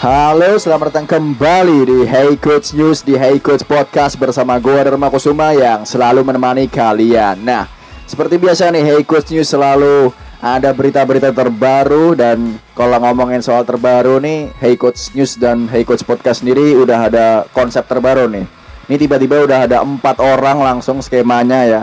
Halo, 0.00 0.56
selamat 0.56 0.88
datang 0.88 1.04
kembali 1.04 1.84
di 1.84 1.98
Hey 2.08 2.32
Coach 2.40 2.72
News 2.72 3.04
di 3.04 3.20
Hey 3.20 3.36
Coach 3.36 3.68
Podcast 3.68 4.16
bersama 4.16 4.56
gue 4.56 4.72
Dharma 4.72 5.12
Kusuma 5.12 5.52
yang 5.52 5.84
selalu 5.84 6.24
menemani 6.24 6.64
kalian. 6.72 7.36
Nah, 7.44 7.68
seperti 8.08 8.40
biasa 8.40 8.72
nih 8.72 8.80
Hey 8.80 9.04
Coach 9.04 9.28
News 9.28 9.52
selalu 9.52 10.08
ada 10.40 10.72
berita-berita 10.72 11.36
terbaru 11.36 12.16
dan 12.16 12.56
kalau 12.72 12.96
ngomongin 12.96 13.44
soal 13.44 13.60
terbaru 13.60 14.16
nih 14.24 14.48
Hey 14.56 14.80
Coach 14.80 15.12
News 15.12 15.36
dan 15.36 15.68
Hey 15.68 15.84
Coach 15.84 16.00
Podcast 16.08 16.40
sendiri 16.40 16.80
udah 16.80 17.12
ada 17.12 17.26
konsep 17.52 17.84
terbaru 17.84 18.24
nih. 18.24 18.48
Ini 18.88 18.96
tiba-tiba 18.96 19.44
udah 19.44 19.68
ada 19.68 19.84
empat 19.84 20.16
orang 20.24 20.64
langsung 20.64 21.04
skemanya 21.04 21.68
ya. 21.68 21.82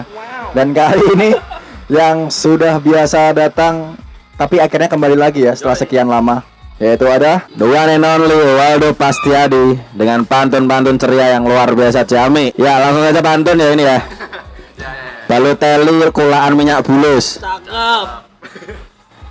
Dan 0.57 0.73
kali 0.73 1.05
ini 1.13 1.29
yang 1.85 2.33
sudah 2.33 2.81
biasa 2.81 3.37
datang 3.37 3.93
tapi 4.41 4.57
akhirnya 4.57 4.89
kembali 4.89 5.13
lagi 5.13 5.45
ya 5.45 5.53
setelah 5.53 5.77
sekian 5.77 6.09
lama 6.09 6.56
yaitu 6.77 7.05
ada 7.09 7.45
The 7.57 7.65
one 7.65 7.89
and 7.89 8.05
only 8.05 8.37
Waldo 8.37 8.93
Pastiadi 8.93 9.81
dengan 9.97 10.25
pantun-pantun 10.25 11.01
ceria 11.01 11.37
yang 11.37 11.49
luar 11.49 11.73
biasa 11.73 12.05
Jami. 12.05 12.53
Ya 12.53 12.77
langsung 12.77 13.05
aja 13.05 13.21
pantun 13.21 13.57
ya 13.57 13.73
ini 13.73 13.83
ya. 13.85 13.99
Balotelli 15.29 16.07
kulaan 16.13 16.55
minyak 16.55 16.85
bulus. 16.85 17.41
Cakep. 17.41 18.07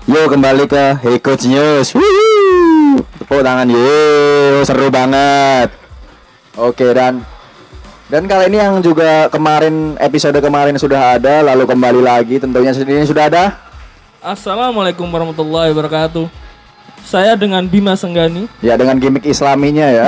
Yuk 0.06 0.26
kembali 0.30 0.70
ke 0.70 0.84
Hey 1.02 1.18
Coach 1.18 1.50
News. 1.50 1.94
Tepuk 3.22 3.40
tangan 3.42 3.66
yuk 3.70 4.62
seru 4.66 4.90
banget. 4.90 5.70
Oke 6.58 6.90
dan 6.94 7.22
dan 8.06 8.22
kali 8.30 8.50
ini 8.50 8.58
yang 8.62 8.78
juga 8.82 9.26
kemarin 9.30 9.98
episode 9.98 10.38
kemarin 10.38 10.78
sudah 10.78 11.18
ada 11.18 11.42
lalu 11.42 11.66
kembali 11.66 12.00
lagi 12.06 12.38
tentunya 12.38 12.70
ini 12.70 13.02
sudah 13.02 13.26
ada 13.26 13.44
Assalamualaikum 14.22 15.06
warahmatullahi 15.06 15.70
wabarakatuh. 15.70 16.45
Saya 17.06 17.38
dengan 17.38 17.62
Bima 17.70 17.94
Senggani. 17.94 18.50
ya 18.58 18.74
dengan 18.74 18.98
gimmick 18.98 19.22
islaminya 19.30 19.86
ya. 19.86 20.06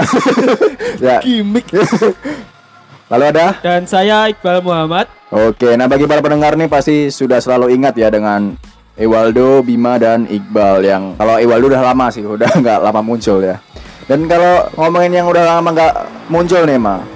ya. 1.07 1.23
Gimik. 1.23 1.71
Lalu 3.15 3.25
ada 3.33 3.57
Dan 3.63 3.87
saya 3.87 4.27
Iqbal 4.29 4.61
Muhammad. 4.61 5.07
Oke, 5.31 5.79
nah 5.79 5.87
bagi 5.87 6.11
para 6.11 6.19
pendengar 6.21 6.59
nih 6.59 6.67
pasti 6.67 7.09
sudah 7.09 7.39
selalu 7.39 7.73
ingat 7.73 7.95
ya 7.97 8.11
dengan 8.11 8.59
Ewaldo, 8.99 9.63
Bima 9.63 9.95
dan 9.97 10.27
Iqbal 10.27 10.83
yang 10.83 11.15
kalau 11.15 11.39
Ewaldo 11.39 11.71
udah 11.71 11.83
lama 11.87 12.11
sih, 12.11 12.27
udah 12.27 12.51
nggak 12.61 12.83
lama 12.83 13.01
muncul 13.01 13.39
ya. 13.41 13.63
Dan 14.11 14.27
kalau 14.27 14.67
ngomongin 14.75 15.23
yang 15.23 15.31
udah 15.31 15.45
lama 15.57 15.69
nggak 15.71 15.95
muncul 16.27 16.67
nih 16.67 16.83
mah, 16.83 17.07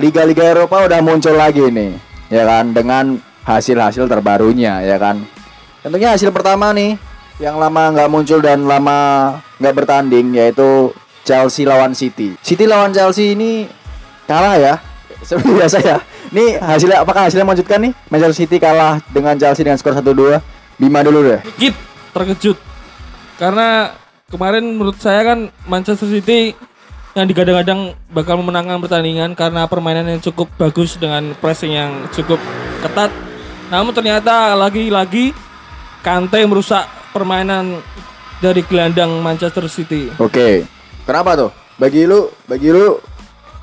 Liga-Liga 0.00 0.56
Eropa 0.56 0.88
udah 0.88 0.98
muncul 1.04 1.36
lagi 1.36 1.68
nih, 1.68 1.92
ya 2.32 2.48
kan 2.48 2.72
dengan 2.72 3.20
hasil-hasil 3.44 4.08
terbarunya 4.08 4.80
ya 4.80 4.96
kan. 4.96 5.20
Tentunya 5.84 6.16
hasil 6.16 6.32
pertama 6.34 6.72
nih 6.72 6.98
yang 7.36 7.60
lama 7.60 7.92
nggak 7.92 8.08
muncul 8.08 8.40
dan 8.40 8.64
lama 8.64 8.98
nggak 9.60 9.74
bertanding 9.76 10.32
yaitu 10.36 10.92
Chelsea 11.26 11.68
lawan 11.68 11.92
City. 11.92 12.38
City 12.40 12.64
lawan 12.64 12.94
Chelsea 12.96 13.36
ini 13.36 13.68
kalah 14.24 14.56
ya. 14.56 14.74
Seperti 15.26 15.50
biasa 15.52 15.78
ya. 15.82 15.98
Ini 16.30 16.58
hasilnya 16.58 17.02
apakah 17.02 17.26
hasilnya 17.26 17.46
mengejutkan 17.46 17.82
nih? 17.82 17.92
Manchester 18.08 18.36
City 18.46 18.56
kalah 18.62 19.02
dengan 19.10 19.34
Chelsea 19.36 19.66
dengan 19.66 19.78
skor 19.78 19.94
1-2. 19.94 20.38
Bima 20.78 21.00
dulu 21.02 21.24
deh. 21.24 21.40
Dikit 21.56 21.74
terkejut. 22.14 22.58
Karena 23.36 23.92
kemarin 24.30 24.64
menurut 24.76 24.96
saya 25.02 25.22
kan 25.26 25.50
Manchester 25.66 26.08
City 26.08 26.54
yang 27.16 27.26
digadang-gadang 27.26 27.96
bakal 28.12 28.36
memenangkan 28.40 28.76
pertandingan 28.76 29.32
karena 29.32 29.64
permainan 29.64 30.04
yang 30.04 30.20
cukup 30.20 30.52
bagus 30.60 31.00
dengan 31.00 31.32
pressing 31.40 31.72
yang 31.72 31.90
cukup 32.12 32.38
ketat. 32.84 33.08
Namun 33.72 33.92
ternyata 33.96 34.54
lagi-lagi 34.54 35.34
Kante 36.06 36.38
merusak 36.46 36.86
permainan 37.16 37.80
dari 38.44 38.60
gelandang 38.68 39.24
Manchester 39.24 39.64
City. 39.72 40.12
Oke. 40.20 40.68
Kenapa 41.08 41.32
tuh? 41.38 41.50
Bagi 41.80 42.04
lu, 42.04 42.28
bagi 42.44 42.68
lu 42.68 43.00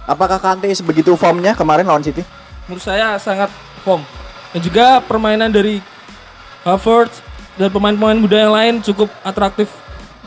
apakah 0.09 0.41
Kante 0.41 0.73
sebegitu 0.73 1.13
formnya 1.13 1.53
kemarin 1.53 1.85
lawan 1.85 2.01
City? 2.01 2.25
menurut 2.67 2.83
saya 2.83 3.19
sangat 3.19 3.51
form 3.83 4.01
dan 4.55 4.61
juga 4.63 4.85
permainan 5.03 5.51
dari 5.51 5.83
Havertz 6.63 7.19
dan 7.59 7.69
pemain-pemain 7.69 8.17
muda 8.17 8.37
yang 8.39 8.53
lain 8.55 8.73
cukup 8.79 9.11
atraktif 9.21 9.67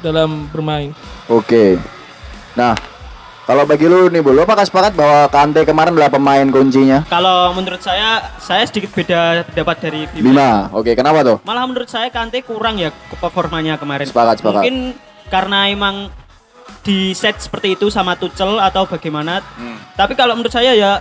dalam 0.04 0.46
bermain. 0.52 0.92
Oke. 1.32 1.80
Nah, 2.52 2.76
kalau 3.46 3.62
bagi 3.62 3.86
lu 3.86 4.10
nih, 4.10 4.18
Bu, 4.26 4.34
lu 4.34 4.42
apakah 4.42 4.66
sepakat 4.66 4.98
bahwa 4.98 5.30
Kante 5.30 5.62
kemarin 5.62 5.94
adalah 5.94 6.10
pemain 6.10 6.42
kuncinya? 6.50 7.06
Kalau 7.06 7.54
menurut 7.54 7.78
saya, 7.78 8.34
saya 8.42 8.66
sedikit 8.66 8.90
beda 8.90 9.46
pendapat 9.46 9.76
dari 9.86 10.00
Bima. 10.10 10.26
Bima. 10.26 10.50
Oke, 10.74 10.98
kenapa 10.98 11.22
tuh? 11.22 11.38
Malah 11.46 11.70
menurut 11.70 11.86
saya 11.86 12.10
Kante 12.10 12.42
kurang 12.42 12.82
ya 12.82 12.90
performanya 13.22 13.78
kemarin. 13.78 14.10
Sepakat, 14.10 14.42
sepakat. 14.42 14.66
Mungkin 14.66 14.76
karena 15.30 15.70
emang 15.70 16.10
di 16.82 17.14
set 17.14 17.38
seperti 17.38 17.78
itu 17.78 17.86
sama 17.86 18.18
Tuchel 18.18 18.58
atau 18.58 18.82
bagaimana. 18.82 19.38
Hmm. 19.54 19.78
Tapi 19.94 20.18
kalau 20.18 20.34
menurut 20.34 20.50
saya 20.50 20.74
ya 20.74 20.98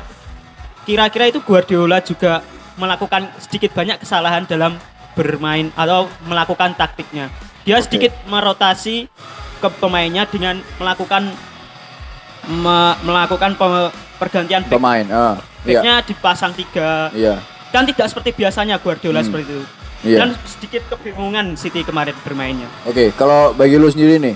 kira-kira 0.85 1.33
itu 1.33 1.41
Guardiola 1.41 1.97
juga 2.06 2.45
melakukan 2.77 3.25
sedikit 3.41 3.73
banyak 3.73 4.06
kesalahan 4.06 4.45
dalam 4.45 4.77
bermain 5.17 5.73
atau 5.73 6.06
melakukan 6.29 6.77
taktiknya. 6.77 7.33
Dia 7.66 7.81
Oke. 7.81 7.89
sedikit 7.89 8.13
merotasi 8.29 9.09
ke 9.57 9.67
pemainnya 9.81 10.29
dengan 10.29 10.62
melakukan 10.77 11.33
me- 12.47 12.97
melakukan 13.01 13.51
pe- 13.53 13.91
pergantian 14.16 14.61
back. 14.63 14.72
Pemain. 14.72 15.06
Iya. 15.06 15.81
Backnya 15.81 15.95
dipasang 16.03 16.53
tiga 16.53 17.09
Iya. 17.09 17.41
kan 17.69 17.83
tidak 17.83 18.06
seperti 18.06 18.31
biasanya 18.33 18.78
Guardiola 18.78 19.19
Hmm. 19.19 19.28
seperti 19.28 19.44
itu 19.47 19.61
Iya. 20.06 20.17
dan 20.22 20.29
sedikit 20.45 20.81
kebingungan 20.88 21.57
City 21.57 21.81
kemarin 21.81 22.13
bermainnya 22.22 22.69
Oke, 22.85 23.09
kalau 23.11 23.51
bagi 23.51 23.75
lu 23.75 23.89
sendiri 23.89 24.22
nih, 24.22 24.35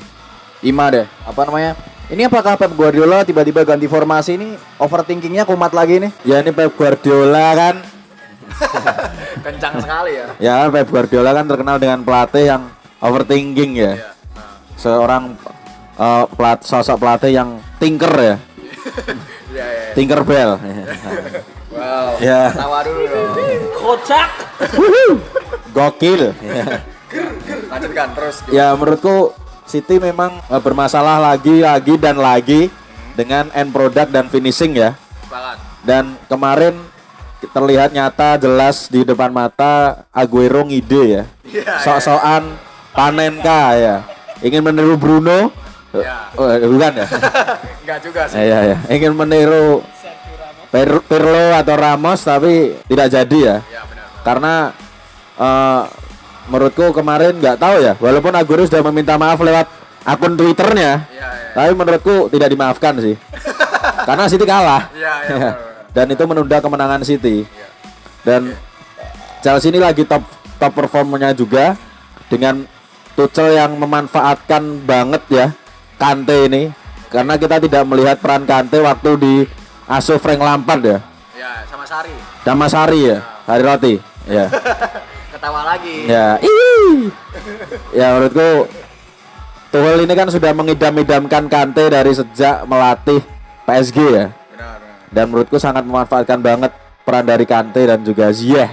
Ima 0.62 0.90
deh, 0.90 1.06
apa 1.24 1.42
namanya? 1.44 1.78
Ini 2.10 2.26
apakah 2.26 2.58
Pep 2.58 2.74
Guardiola 2.74 3.22
tiba-tiba 3.22 3.62
ganti 3.62 3.86
formasi 3.86 4.34
ini 4.34 4.48
overthinkingnya 4.76 5.46
kumat 5.46 5.70
lagi 5.70 6.02
nih? 6.02 6.12
Ya 6.26 6.42
ini 6.42 6.50
Pep 6.50 6.74
Guardiola 6.74 7.54
kan. 7.54 7.76
Kencang 9.40 9.78
sekali 9.78 10.12
ya. 10.16 10.28
Ya 10.38 10.54
kan 10.60 10.74
Pep 10.74 10.90
Guardiola 10.90 11.32
kan 11.32 11.46
terkenal 11.46 11.78
dengan 11.78 12.02
pelatih 12.02 12.50
yang 12.50 12.62
overthinking 13.00 13.72
ya. 13.78 13.94
Seorang 14.76 15.38
eh, 16.00 16.26
pelat 16.32 16.60
sosok 16.64 16.98
pelatih 16.98 17.32
yang 17.36 17.60
tinker 17.78 18.14
ya. 18.16 18.36
Iya, 19.52 19.66
iya. 19.76 19.92
Tinker 19.94 20.22
Bell. 20.24 20.52
Wow. 21.70 22.18
ya. 22.18 22.50
Tawa 22.50 22.82
dulu 22.82 23.06
dong. 23.06 23.30
Kocak. 23.78 24.30
Gokil. 25.70 26.34
Lanjutkan 27.70 28.10
terus. 28.18 28.36
ya 28.50 28.74
menurutku 28.74 29.38
City 29.70 30.02
memang 30.02 30.42
eh, 30.50 30.58
bermasalah 30.58 31.22
lagi 31.22 31.62
lagi 31.62 31.94
dan 32.02 32.18
lagi 32.18 32.74
dengan 33.14 33.54
end 33.54 33.70
product 33.70 34.10
dan 34.10 34.26
finishing 34.34 34.74
ya. 34.74 34.98
Sepakat. 35.24 35.58
Dan 35.86 36.18
kemarin 36.26 36.74
terlihat 37.54 37.94
nyata 37.94 38.42
jelas 38.42 38.90
di 38.90 39.06
depan 39.06 39.30
mata 39.30 40.04
Aguero 40.10 40.66
ngide 40.66 41.22
ya. 41.22 41.24
Sok-sokan 41.86 42.50
Panenka 42.98 43.78
ya. 43.78 43.96
Ingin 44.42 44.66
meniru 44.66 44.98
Bruno. 44.98 45.54
Ya. 45.90 46.30
Oh, 46.38 46.46
bukan 46.46 46.92
ya? 46.94 47.08
Enggak 47.82 48.00
juga 48.06 48.22
Eh, 48.30 48.46
Iya 48.46 48.60
ya. 48.62 48.78
Ingin 48.94 49.14
meniru 49.18 49.82
Per- 50.70 51.02
Pirlo 51.02 51.58
atau 51.58 51.74
Ramos 51.74 52.22
tapi 52.22 52.78
tidak 52.86 53.08
jadi 53.10 53.38
ya. 53.42 53.58
Ya 53.66 53.82
benar. 53.90 54.06
Karena 54.22 54.54
eh, 55.34 55.82
menurutku 56.46 56.94
kemarin 56.94 57.34
nggak 57.38 57.58
tahu 57.58 57.76
ya. 57.82 57.94
Walaupun 57.98 58.34
Aguero 58.38 58.70
sudah 58.70 58.86
meminta 58.86 59.18
maaf 59.18 59.42
lewat 59.42 59.66
akun 60.06 60.34
Twitternya, 60.34 61.06
Iya, 61.10 61.28
iya. 61.28 61.28
tapi 61.54 61.72
menurutku 61.74 62.30
tidak 62.30 62.50
dimaafkan 62.50 62.94
sih. 63.02 63.16
Karena 64.08 64.30
City 64.30 64.46
kalah. 64.46 64.94
Iya, 64.94 65.14
iya, 65.26 65.36
benar, 65.38 65.38
benar. 65.42 65.56
Dan 65.98 66.06
itu 66.14 66.24
menunda 66.30 66.58
kemenangan 66.62 67.02
City. 67.02 67.50
Dan 68.22 68.54
Chelsea 69.42 69.74
ini 69.74 69.82
lagi 69.82 70.06
top 70.06 70.22
top 70.62 70.72
performanya 70.76 71.34
juga 71.34 71.74
dengan 72.30 72.62
Tuchel 73.18 73.58
yang 73.58 73.74
memanfaatkan 73.74 74.86
banget 74.86 75.24
ya 75.28 75.48
Kante 76.00 76.48
ini 76.48 76.72
karena 77.12 77.36
kita 77.36 77.60
tidak 77.60 77.84
melihat 77.84 78.18
peran 78.24 78.48
Kante 78.48 78.80
waktu 78.80 79.12
di 79.20 79.34
asuh 79.84 80.16
Frank 80.16 80.40
Lampard 80.40 80.82
ya. 80.82 81.00
Ya, 81.36 81.52
sama 81.68 81.84
Sari. 81.84 82.16
Damasari 82.48 83.00
ya, 83.12 83.18
Hari 83.44 83.64
Roti. 83.68 83.94
Ya. 84.24 84.48
Ketawa 85.36 85.76
lagi. 85.76 86.08
Ya. 86.08 86.40
Ih. 86.40 87.12
Ya 87.92 88.16
menurutku 88.16 88.72
Tuchel 89.70 90.02
ini 90.02 90.14
kan 90.18 90.32
sudah 90.34 90.50
mengidam-idamkan 90.56 91.46
Kante 91.46 91.92
dari 91.92 92.16
sejak 92.16 92.66
melatih 92.66 93.22
PSG 93.68 93.98
ya. 94.10 94.26
Benar, 94.56 94.76
benar. 94.82 94.98
Dan 95.14 95.26
menurutku 95.30 95.62
sangat 95.62 95.86
memanfaatkan 95.86 96.40
banget 96.42 96.72
peran 97.06 97.26
dari 97.26 97.46
Kante 97.46 97.86
dan 97.86 98.02
juga 98.02 98.34
Ziyech. 98.34 98.72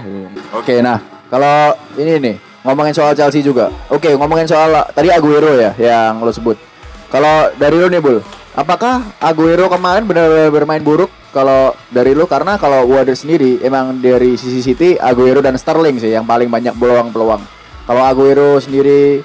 Oke, 0.57 0.81
nah 0.81 0.97
kalau 1.29 1.75
ini 1.99 2.17
nih 2.17 2.35
ngomongin 2.65 2.93
soal 2.93 3.13
Chelsea 3.13 3.45
juga. 3.45 3.71
Oke, 3.87 4.11
ngomongin 4.17 4.49
soal 4.49 4.73
tadi 4.91 5.07
Aguero 5.13 5.55
ya 5.55 5.71
yang 5.77 6.19
lo 6.19 6.33
sebut. 6.33 6.66
Kalau 7.07 7.55
dari 7.55 7.79
lo 7.79 7.87
nih 7.87 8.03
Bul, 8.03 8.19
apakah 8.51 9.15
Aguero 9.23 9.71
kemarin 9.71 10.03
benar-benar 10.03 10.51
bermain 10.51 10.83
buruk? 10.83 11.07
Kalau 11.31 11.71
dari 11.87 12.11
lo 12.11 12.27
karena 12.27 12.59
kalau 12.59 12.83
Wader 12.89 13.15
sendiri 13.15 13.63
emang 13.63 14.03
dari 14.03 14.35
sisi 14.35 14.59
City 14.59 14.99
Aguero 14.99 15.39
dan 15.39 15.55
Sterling 15.55 16.01
sih 16.03 16.11
yang 16.11 16.27
paling 16.27 16.51
banyak 16.51 16.75
peluang-peluang. 16.75 17.39
Kalau 17.87 18.03
Aguero 18.03 18.59
sendiri 18.59 19.23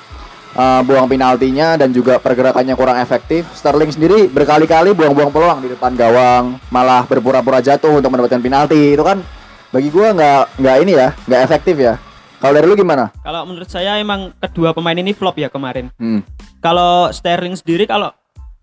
uh, 0.54 0.80
buang 0.84 1.08
penaltinya 1.08 1.74
dan 1.74 1.90
juga 1.90 2.22
pergerakannya 2.22 2.74
kurang 2.76 2.98
efektif. 3.00 3.48
Sterling 3.56 3.90
sendiri 3.90 4.30
berkali-kali 4.30 4.94
buang-buang 4.94 5.32
peluang 5.32 5.58
di 5.64 5.68
depan 5.72 5.96
gawang, 5.96 6.62
malah 6.70 7.02
berpura-pura 7.08 7.58
jatuh 7.58 7.98
untuk 7.98 8.12
mendapatkan 8.12 8.40
penalti. 8.40 8.94
Itu 8.94 9.02
kan 9.02 9.24
bagi 9.72 9.88
gua 9.88 10.12
nggak 10.12 10.42
nggak 10.60 10.76
ini 10.86 10.92
ya, 10.94 11.08
nggak 11.26 11.42
efektif 11.50 11.76
ya. 11.80 11.96
Kalau 12.42 12.58
dari 12.58 12.66
lu 12.66 12.74
gimana? 12.74 13.14
Kalau 13.22 13.46
menurut 13.46 13.70
saya 13.70 14.02
emang 14.02 14.34
kedua 14.42 14.74
pemain 14.74 14.98
ini 14.98 15.14
flop 15.14 15.38
ya 15.38 15.46
kemarin. 15.46 15.94
Hmm. 15.94 16.26
Kalau 16.62 17.10
Sterling 17.10 17.52
sendiri 17.52 17.84
kalau 17.84 18.14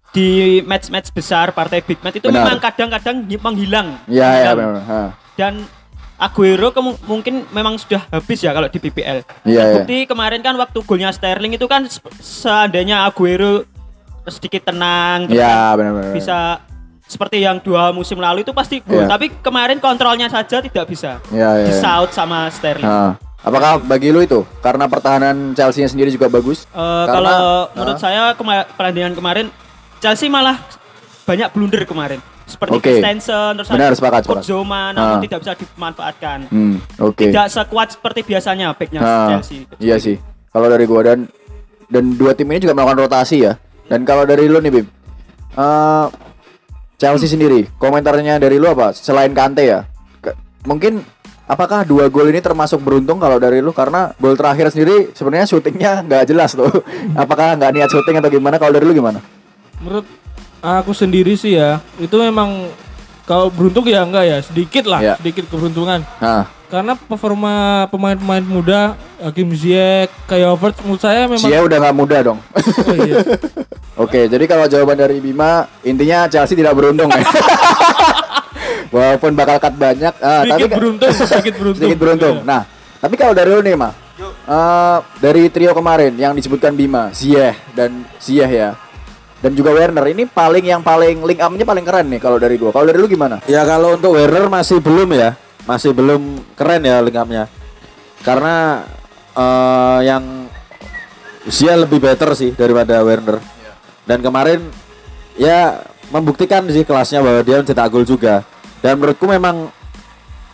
di 0.09 0.57
match-match 0.63 1.11
besar 1.11 1.51
partai 1.51 1.83
big 1.83 1.99
match 1.99 2.17
itu 2.17 2.25
Benar. 2.25 2.41
memang 2.41 2.57
kadang-kadang 2.57 3.15
menghilang. 3.37 3.99
Iya 4.07 4.29
ya 4.41 4.51
benar. 4.55 4.81
Ha. 4.81 5.01
Dan 5.35 5.53
Aguero 6.17 6.75
kemu- 6.75 6.99
mungkin 7.05 7.47
memang 7.51 7.79
sudah 7.79 8.03
habis 8.09 8.39
ya 8.39 8.51
kalau 8.51 8.67
di 8.67 8.75
PPL. 8.75 9.23
Iya, 9.23 9.23
iya. 9.45 9.63
Terbukti 9.79 10.03
kemarin 10.03 10.41
kan 10.41 10.51
waktu 10.55 10.79
golnya 10.81 11.11
Sterling 11.11 11.55
itu 11.55 11.63
kan 11.63 11.87
se- 11.87 12.01
seandainya 12.19 13.03
Aguero 13.03 13.63
sedikit 14.27 14.67
tenang 14.67 15.25
terus 15.25 15.39
Iya 15.39 15.47
kan 15.47 15.77
benar-benar. 15.79 16.11
bisa 16.11 16.37
seperti 17.07 17.41
yang 17.41 17.57
dua 17.57 17.89
musim 17.89 18.19
lalu 18.19 18.43
itu 18.43 18.51
pasti 18.51 18.83
gol. 18.83 19.01
Iya. 19.01 19.07
Tapi 19.07 19.31
kemarin 19.39 19.79
kontrolnya 19.79 20.27
saja 20.27 20.59
tidak 20.59 20.85
bisa. 20.85 21.23
Iya 21.29 21.49
iya. 21.55 21.63
iya. 21.63 21.67
Disaut 21.71 22.11
sama 22.11 22.51
Sterling. 22.51 22.83
Ha. 22.83 23.15
Apakah 23.39 23.79
bagi 23.79 24.11
lu 24.11 24.19
itu 24.19 24.43
karena 24.59 24.85
pertahanan 24.85 25.55
Chelsea 25.55 25.87
sendiri 25.87 26.11
juga 26.11 26.27
bagus? 26.27 26.65
Eh, 26.65 26.75
Karena- 26.75 27.07
kalau 27.07 27.31
Ah. 27.31 27.71
menurut 27.71 27.97
saya 27.97 28.23
kema- 28.35 28.67
pertandingan 28.69 29.15
kemarin 29.15 29.45
Chelsea 29.97 30.27
malah 30.27 30.59
banyak 31.23 31.47
blunder 31.51 31.83
kemarin. 31.83 32.19
Seperti 32.43 32.75
Oke. 32.75 32.89
Christensen 32.91 33.55
terus 33.55 33.69
Benar, 33.69 33.93
sepakat, 33.93 34.21
sepakat. 34.25 34.43
Zouma 34.43 34.89
namun 34.89 35.17
Ah. 35.17 35.21
tidak 35.21 35.39
bisa 35.39 35.53
dimanfaatkan. 35.55 36.39
Hmm, 36.49 36.75
oke. 36.99 37.29
Tidak 37.29 37.47
sekuat 37.47 37.93
seperti 37.93 38.25
biasanya 38.25 38.73
backnya 38.73 38.99
Nah, 38.99 39.27
Chelsea. 39.37 39.69
Iya 39.77 39.95
sih. 40.01 40.17
Kalau 40.49 40.65
dari 40.65 40.83
gua 40.83 41.05
dan 41.05 41.29
dan 41.87 42.03
dua 42.17 42.33
tim 42.33 42.49
ini 42.49 42.59
juga 42.59 42.73
melakukan 42.73 43.05
rotasi 43.05 43.45
ya. 43.45 43.53
Dan 43.85 44.01
kalau 44.01 44.25
dari 44.25 44.49
lu 44.49 44.59
nih 44.59 44.71
Bim, 44.73 44.87
eh, 45.55 46.05
Chelsea 46.97 47.29
sendiri, 47.29 47.69
komentarnya 47.77 48.35
dari 48.35 48.59
lu 48.59 48.67
apa? 48.67 48.91
Selain 48.91 49.31
Kante 49.31 49.63
ya, 49.63 49.85
Ke- 50.19 50.35
mungkin 50.65 51.05
apakah 51.49 51.81
dua 51.81 52.05
gol 52.07 52.29
ini 52.29 52.37
termasuk 52.37 52.77
beruntung 52.79 53.17
kalau 53.17 53.41
dari 53.41 53.57
lu? 53.59 53.73
Karena 53.73 54.13
gol 54.15 54.37
terakhir 54.37 54.69
sendiri 54.69 55.09
sebenarnya 55.11 55.49
syutingnya 55.49 55.91
nggak 56.05 56.23
jelas 56.29 56.53
tuh. 56.53 56.69
apakah 57.17 57.57
nggak 57.57 57.71
niat 57.73 57.89
syuting 57.89 58.21
atau 58.21 58.29
gimana? 58.29 58.61
Kalau 58.61 58.69
dari 58.69 58.85
lu 58.85 58.93
gimana? 58.93 59.17
Menurut 59.81 60.05
aku 60.61 60.93
sendiri 60.93 61.33
sih 61.33 61.57
ya, 61.57 61.81
itu 61.97 62.13
memang 62.13 62.69
kalau 63.23 63.49
beruntung 63.49 63.85
ya 63.85 64.01
enggak 64.01 64.25
ya, 64.25 64.37
sedikit 64.41 64.89
lah, 64.89 65.01
Ya. 65.01 65.13
sedikit 65.17 65.45
keberuntungan. 65.47 66.01
Nah, 66.17 66.45
Karena 66.69 66.93
performa 66.93 67.85
pemain-pemain 67.89 68.45
muda, 68.45 68.93
Hakim 69.17 69.49
Ziyech, 69.57 70.13
kayak 70.25 70.53
Havertz 70.53 70.81
menurut 70.85 71.01
saya 71.01 71.25
memang 71.25 71.41
Sia 71.41 71.65
udah 71.65 71.77
nggak 71.81 71.97
muda 71.97 72.17
dong. 72.21 72.39
Oh 72.89 72.93
iya. 72.93 73.25
Oke, 73.97 74.29
jadi 74.29 74.45
kalau 74.45 74.65
jawaban 74.65 74.93
dari 74.95 75.17
Bima, 75.17 75.65
intinya 75.81 76.29
Chelsea 76.29 76.53
tidak 76.53 76.77
beruntung 76.77 77.09
ya. 77.09 77.25
Walaupun 78.89 79.37
bakal 79.37 79.61
cut 79.61 79.75
banyak, 79.77 80.13
tapi 80.17 80.49
sedikit 80.57 80.71
beruntung, 80.73 81.09
sedikit 81.13 81.55
beruntung. 81.61 81.77
sedikit 81.77 81.99
beruntung. 82.01 82.35
Nah, 82.41 82.65
tapi 82.97 83.15
kalau 83.15 83.37
dari 83.37 83.49
lu 83.53 83.61
nih, 83.61 83.77
mah, 83.77 83.93
eh, 84.25 84.97
dari 85.21 85.45
trio 85.53 85.77
kemarin 85.77 86.17
yang 86.17 86.33
disebutkan 86.33 86.73
Bima, 86.73 87.13
Ziyech 87.13 87.53
dan 87.77 88.01
Ziyech 88.17 88.49
ya, 88.49 88.69
dan 89.39 89.55
juga 89.55 89.71
Werner 89.71 90.03
ini 90.11 90.27
paling 90.27 90.67
yang 90.67 90.81
paling 90.83 91.23
link 91.23 91.39
up-nya 91.39 91.63
paling 91.63 91.85
keren 91.87 92.07
nih 92.11 92.19
kalau 92.19 92.35
dari 92.35 92.59
gua. 92.59 92.75
Kalau 92.75 92.89
dari 92.89 92.99
lu 92.99 93.07
gimana? 93.07 93.39
Ya 93.47 93.63
kalau 93.63 93.95
untuk 93.95 94.17
Werner 94.17 94.51
masih 94.51 94.83
belum 94.83 95.15
ya, 95.15 95.39
masih 95.63 95.95
belum 95.95 96.43
keren 96.59 96.83
ya 96.83 96.99
lingkapnya. 96.99 97.47
Karena 98.25 98.83
eh, 99.31 99.99
yang 100.03 100.23
usia 101.47 101.79
lebih 101.79 102.03
better 102.03 102.35
sih 102.35 102.51
daripada 102.51 102.99
Werner. 102.99 103.39
Dan 104.03 104.19
kemarin 104.19 104.59
ya 105.39 105.87
membuktikan 106.11 106.67
sih 106.67 106.83
kelasnya 106.83 107.23
bahwa 107.23 107.39
dia 107.39 107.63
mencetak 107.63 107.87
gol 107.87 108.03
juga. 108.03 108.43
Dan 108.79 108.99
menurutku 108.99 109.27
memang 109.27 109.71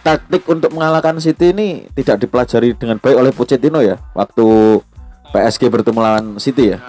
taktik 0.06 0.45
untuk 0.45 0.69
mengalahkan 0.74 1.18
City 1.18 1.50
ini 1.50 1.89
tidak 1.98 2.22
dipelajari 2.22 2.77
dengan 2.77 3.01
baik 3.01 3.18
oleh 3.18 3.31
Pochettino 3.33 3.81
ya 3.81 3.98
waktu 4.13 4.45
PSG 5.33 5.69
bertemu 5.74 6.00
lawan 6.00 6.25
City 6.38 6.77
ya. 6.77 6.80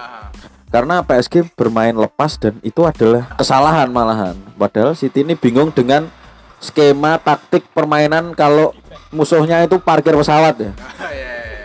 Karena 0.68 1.00
PSG 1.00 1.56
bermain 1.56 1.96
lepas 1.96 2.36
dan 2.36 2.60
itu 2.60 2.84
adalah 2.84 3.32
kesalahan 3.40 3.88
malahan. 3.88 4.36
Padahal 4.60 4.92
City 4.92 5.24
ini 5.24 5.32
bingung 5.32 5.72
dengan 5.72 6.12
skema 6.60 7.16
taktik 7.16 7.64
permainan 7.72 8.36
kalau 8.36 8.76
musuhnya 9.12 9.64
itu 9.64 9.80
parkir 9.80 10.12
pesawat 10.12 10.54
ya. 10.60 10.72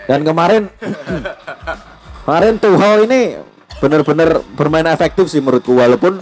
Dan 0.08 0.24
kemarin 0.24 0.72
kemarin 2.24 2.56
Tuchel 2.60 3.08
ini 3.12 3.40
benar-benar 3.82 4.46
bermain 4.54 4.88
efektif 4.88 5.28
sih 5.28 5.42
menurutku 5.42 5.76
walaupun 5.76 6.22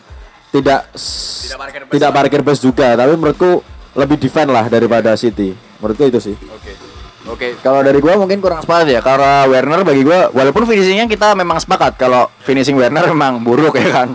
tidak 0.49 0.89
tidak 1.93 2.11
parkir 2.13 2.41
bus 2.41 2.59
juga, 2.61 2.97
tapi 2.97 3.13
menurutku 3.13 3.61
lebih 3.93 4.17
defend 4.17 4.49
lah 4.49 4.65
daripada 4.65 5.13
City. 5.13 5.53
Menurutku 5.81 6.09
itu 6.09 6.19
sih. 6.19 6.35
Oke, 7.29 7.53
kalau 7.61 7.85
dari 7.85 8.01
gua 8.01 8.17
mungkin 8.17 8.41
kurang 8.41 8.65
sepakat 8.65 8.89
ya 8.89 9.05
karena 9.05 9.45
Werner 9.45 9.85
bagi 9.85 10.01
gua 10.01 10.33
walaupun 10.33 10.65
finishingnya 10.65 11.05
kita 11.05 11.37
memang 11.37 11.61
sepakat 11.61 11.93
kalau 11.93 12.25
finishing 12.41 12.73
Werner 12.73 13.05
memang 13.05 13.45
buruk 13.45 13.77
ya 13.77 13.89
kan. 13.93 14.09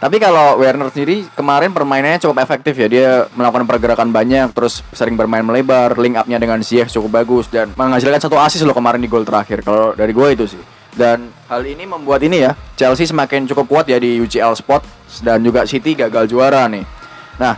Tapi 0.00 0.16
kalau 0.16 0.56
Werner 0.56 0.88
sendiri 0.88 1.28
kemarin 1.36 1.76
permainannya 1.76 2.22
cukup 2.24 2.40
efektif 2.40 2.72
ya. 2.78 2.88
Dia 2.88 3.10
melakukan 3.36 3.68
pergerakan 3.68 4.08
banyak 4.14 4.54
terus 4.56 4.80
sering 4.96 5.12
bermain 5.12 5.44
melebar, 5.44 5.98
link 6.00 6.16
up-nya 6.16 6.40
dengan 6.40 6.62
Ziyech 6.64 6.88
cukup 6.88 7.20
bagus 7.20 7.52
dan 7.52 7.74
menghasilkan 7.76 8.16
satu 8.16 8.40
assist 8.40 8.64
loh 8.64 8.72
kemarin 8.72 9.02
di 9.02 9.10
gol 9.10 9.26
terakhir. 9.28 9.60
Kalau 9.60 9.92
dari 9.92 10.14
gua 10.14 10.32
itu 10.32 10.48
sih. 10.48 10.79
Dan 11.00 11.32
hal 11.48 11.64
ini 11.64 11.88
membuat 11.88 12.20
ini 12.20 12.44
ya, 12.44 12.52
Chelsea 12.76 13.08
semakin 13.08 13.48
cukup 13.48 13.64
kuat 13.72 13.88
ya 13.88 13.96
di 13.96 14.20
UCL 14.20 14.52
spot 14.52 14.84
dan 15.24 15.40
juga 15.40 15.64
City 15.64 15.96
gagal 15.96 16.28
juara 16.28 16.68
nih. 16.68 16.84
Nah, 17.40 17.56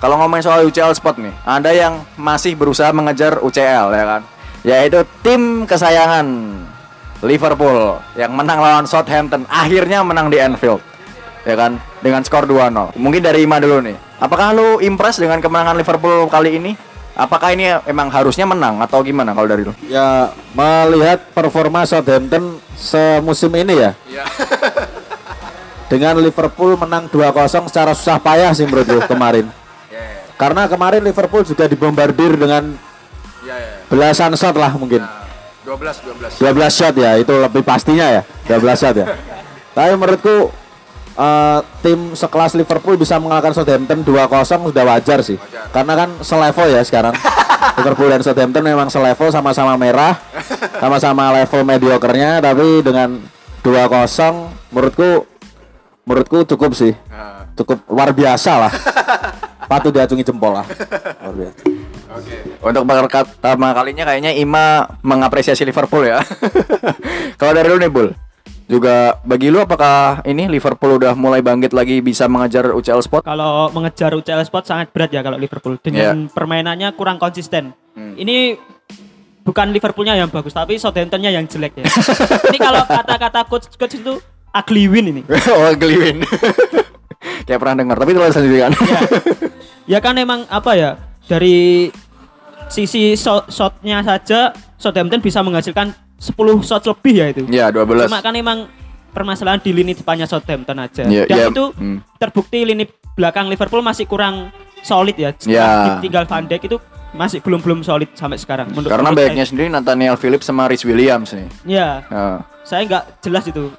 kalau 0.00 0.16
ngomongin 0.16 0.48
soal 0.48 0.64
UCL 0.64 0.96
spot 0.96 1.20
nih, 1.20 1.36
ada 1.44 1.68
yang 1.68 2.00
masih 2.16 2.56
berusaha 2.56 2.88
mengejar 2.96 3.44
UCL 3.44 3.92
ya 3.92 4.04
kan? 4.08 4.22
Yaitu 4.64 5.04
tim 5.20 5.68
kesayangan 5.68 6.24
Liverpool 7.20 8.00
yang 8.16 8.32
menang 8.32 8.56
lawan 8.56 8.88
Southampton, 8.88 9.44
akhirnya 9.52 10.00
menang 10.00 10.32
di 10.32 10.40
Anfield. 10.40 10.80
Ya 11.44 11.60
kan? 11.60 11.76
Dengan 12.00 12.24
skor 12.24 12.48
2-0. 12.48 12.96
Mungkin 12.96 13.20
dari 13.20 13.44
Ima 13.44 13.60
dulu 13.60 13.84
nih. 13.84 14.00
Apakah 14.16 14.56
lu 14.56 14.80
impress 14.80 15.20
dengan 15.20 15.44
kemenangan 15.44 15.76
Liverpool 15.76 16.24
kali 16.32 16.56
ini? 16.56 16.72
Apakah 17.18 17.50
ini 17.50 17.66
emang 17.82 18.06
harusnya 18.14 18.46
menang 18.46 18.78
atau 18.78 19.02
gimana 19.02 19.34
kalau 19.34 19.50
dari 19.50 19.66
lu? 19.66 19.74
Ya 19.90 20.30
melihat 20.54 21.18
performa 21.34 21.82
Southampton 21.82 22.62
semusim 22.78 23.50
ini 23.58 23.74
ya. 23.74 23.90
Dengan 25.90 26.14
Liverpool 26.22 26.78
menang 26.78 27.10
2-0 27.10 27.66
secara 27.66 27.90
susah 27.98 28.22
payah 28.22 28.54
sih 28.54 28.62
menurutku 28.70 29.02
kemarin. 29.12 29.50
Karena 30.38 30.70
kemarin 30.70 31.02
Liverpool 31.02 31.42
juga 31.42 31.66
dibombardir 31.66 32.38
dengan 32.38 32.78
belasan 33.90 34.38
shot 34.38 34.54
lah 34.54 34.70
mungkin. 34.78 35.02
12 35.66 36.38
12. 36.38 36.38
12 36.38 36.70
shot 36.70 36.94
ya, 36.94 37.18
itu 37.18 37.34
lebih 37.34 37.66
pastinya 37.66 38.06
ya. 38.06 38.22
12 38.46 38.78
shot 38.78 38.94
ya. 38.94 39.06
Tapi 39.76 39.98
menurutku 39.98 40.54
eh, 41.18 41.60
tim 41.82 42.14
sekelas 42.14 42.54
Liverpool 42.54 42.94
bisa 42.94 43.18
mengalahkan 43.18 43.50
Southampton 43.50 44.06
2-0 44.06 44.70
sudah 44.70 44.84
wajar 44.86 45.18
sih. 45.26 45.36
Karena 45.74 45.92
kan 45.98 46.08
selevel 46.22 46.78
ya 46.78 46.82
sekarang. 46.86 47.14
Liverpool 47.78 48.10
dan 48.10 48.22
Southampton 48.22 48.62
memang 48.62 48.88
selevel 48.90 49.30
sama-sama 49.34 49.74
merah, 49.74 50.14
sama-sama 50.82 51.34
level 51.34 51.62
mediocre-nya 51.66 52.38
tapi 52.38 52.82
dengan 52.86 53.18
2-0 53.62 54.70
menurutku 54.70 55.26
menurutku 56.06 56.38
cukup 56.54 56.72
sih. 56.74 56.94
Cukup 57.58 57.82
luar 57.90 58.14
biasa 58.14 58.52
lah. 58.66 58.72
Patut 59.70 59.92
diacungi 59.92 60.24
jempol 60.24 60.56
lah. 60.56 60.66
Luar 61.26 61.34
biasa. 61.34 61.62
Untuk 62.58 62.82
pertama 62.88 63.70
kalinya 63.76 64.08
kayaknya 64.08 64.32
Ima 64.34 64.88
mengapresiasi 65.04 65.62
Liverpool 65.62 66.08
ya. 66.08 66.24
Kalau 67.38 67.52
dari 67.54 67.68
lu 67.68 67.78
nih 67.78 67.90
Bul, 67.92 68.08
juga 68.68 69.16
bagi 69.24 69.48
lu 69.48 69.64
apakah 69.64 70.20
ini 70.28 70.44
Liverpool 70.44 71.00
udah 71.00 71.16
mulai 71.16 71.40
bangkit 71.40 71.72
lagi 71.72 72.04
bisa 72.04 72.28
mengejar 72.28 72.68
UCL 72.76 73.00
spot? 73.00 73.22
Kalau 73.24 73.72
mengejar 73.72 74.12
UCL 74.12 74.44
spot 74.44 74.68
sangat 74.68 74.92
berat 74.92 75.08
ya 75.08 75.24
kalau 75.24 75.40
Liverpool 75.40 75.80
dengan 75.80 76.28
permainannya 76.28 76.92
kurang 76.92 77.16
konsisten. 77.16 77.72
Ini 77.96 78.54
bukan 79.42 79.72
Liverpoolnya 79.72 80.20
yang 80.20 80.28
bagus 80.28 80.52
tapi 80.52 80.76
Southamptonnya 80.76 81.32
yang 81.32 81.48
jelek 81.48 81.80
ya. 81.80 81.88
ini 82.52 82.58
kalau 82.60 82.84
kata-kata 82.84 83.48
coach 83.48 83.72
coach 83.80 83.96
itu 83.96 84.20
ugly 84.52 84.84
win 84.88 85.06
ini. 85.16 85.22
oh, 85.56 85.72
Gliwin. 85.72 86.20
Kayak 87.48 87.58
pernah 87.64 87.76
dengar, 87.82 87.96
tapi 87.98 88.12
tulis 88.14 88.30
sendiri 88.30 88.62
kan. 88.62 88.72
ya. 88.76 89.00
ya 89.96 89.98
kan 89.98 90.14
emang 90.20 90.44
apa 90.52 90.76
ya 90.76 90.90
dari 91.26 91.88
sisi 92.68 93.16
shot 93.16 93.48
shotnya 93.48 94.04
saja 94.04 94.52
Southampton 94.76 95.24
bisa 95.24 95.40
menghasilkan 95.40 95.96
10 96.18 96.34
shot 96.66 96.82
lebih 96.84 97.14
ya 97.14 97.26
itu. 97.30 97.42
ya, 97.46 97.70
12. 97.70 98.10
Cuma 98.10 98.18
kan 98.20 98.34
emang 98.34 98.66
permasalahan 99.08 99.62
di 99.62 99.70
lini 99.70 99.94
depannya 99.94 100.26
Southampton 100.26 100.78
aja. 100.78 101.06
Iya, 101.06 101.24
Dan 101.26 101.38
iya, 101.38 101.46
itu 101.48 101.64
hmm. 101.72 102.18
terbukti 102.18 102.62
lini 102.62 102.84
belakang 103.14 103.46
Liverpool 103.46 103.82
masih 103.82 104.04
kurang 104.04 104.50
solid 104.82 105.14
ya. 105.14 105.30
Iya. 105.34 105.38
Setelah 105.38 105.98
tinggal 106.02 106.24
Van 106.26 106.44
Dijk 106.46 106.62
itu 106.66 106.78
masih 107.08 107.40
belum 107.40 107.64
belum 107.64 107.80
solid 107.80 108.10
sampai 108.14 108.36
sekarang. 108.36 108.68
Menurut 108.68 108.92
Karena 108.92 109.10
backnya 109.10 109.44
sendiri 109.48 109.72
Nathaniel 109.72 110.20
Phillips 110.20 110.44
sama 110.44 110.68
Rich 110.68 110.84
Williams 110.84 111.32
nih. 111.32 111.48
saya. 111.48 111.64
Ya, 111.64 111.88
Nah, 112.12 112.38
saya 112.62 112.82
nggak 112.84 113.04
jelas 113.24 113.44
itu. 113.48 113.64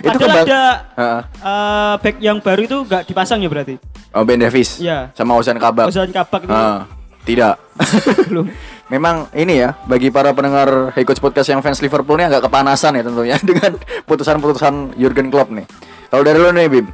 Itu 0.00 0.16
Padahal 0.16 0.48
ada 0.48 0.62
Heeh. 0.96 1.20
eh, 1.44 1.94
back 2.00 2.16
yang 2.18 2.38
baru 2.40 2.64
itu 2.64 2.78
nggak 2.88 3.02
dipasang 3.04 3.38
ya 3.38 3.48
berarti. 3.52 3.76
Oh 4.10 4.24
Ben 4.24 4.40
Davis. 4.40 4.80
Iya. 4.80 5.12
Sama 5.12 5.36
Ozan 5.36 5.60
Kabak. 5.60 5.92
Ozan 5.92 6.10
Kabak 6.10 6.48
itu 6.48 6.50
Ah, 6.50 6.88
tidak. 7.22 7.60
belum. 8.32 8.48
Memang 8.90 9.30
ini 9.32 9.62
ya 9.62 9.78
bagi 9.86 10.10
para 10.10 10.34
pendengar 10.34 10.90
Hey 10.92 11.06
Coach 11.06 11.22
Podcast 11.22 11.46
yang 11.46 11.62
fans 11.62 11.78
Liverpool 11.78 12.18
ini 12.18 12.26
agak 12.26 12.50
kepanasan 12.50 12.98
ya 12.98 13.06
tentunya 13.06 13.38
dengan 13.48 13.78
putusan-putusan 14.02 14.98
Jurgen 14.98 15.30
Klopp 15.30 15.54
nih. 15.54 15.62
Kalau 16.10 16.26
dari 16.26 16.42
lu 16.42 16.50
nih 16.50 16.66
Bim, 16.66 16.86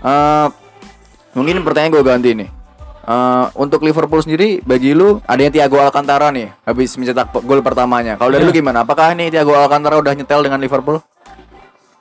eh, 0.00 0.46
mungkin 1.34 1.66
pertanyaan 1.66 1.90
gue 1.90 2.02
ganti 2.06 2.30
nih. 2.38 2.48
Eh, 3.02 3.44
untuk 3.58 3.82
Liverpool 3.82 4.22
sendiri 4.22 4.62
bagi 4.62 4.94
lu 4.94 5.18
adanya 5.26 5.50
Thiago 5.50 5.82
Alcantara 5.82 6.30
nih 6.30 6.54
habis 6.62 6.94
mencetak 6.94 7.34
gol 7.42 7.58
pertamanya. 7.58 8.14
Kalau 8.14 8.30
dari 8.30 8.46
Iya. 8.46 8.54
lu 8.54 8.54
gimana? 8.54 8.86
Apakah 8.86 9.10
ini 9.10 9.26
Thiago 9.26 9.58
Alcantara 9.58 9.98
udah 9.98 10.14
nyetel 10.14 10.46
dengan 10.46 10.62
Liverpool? 10.62 11.02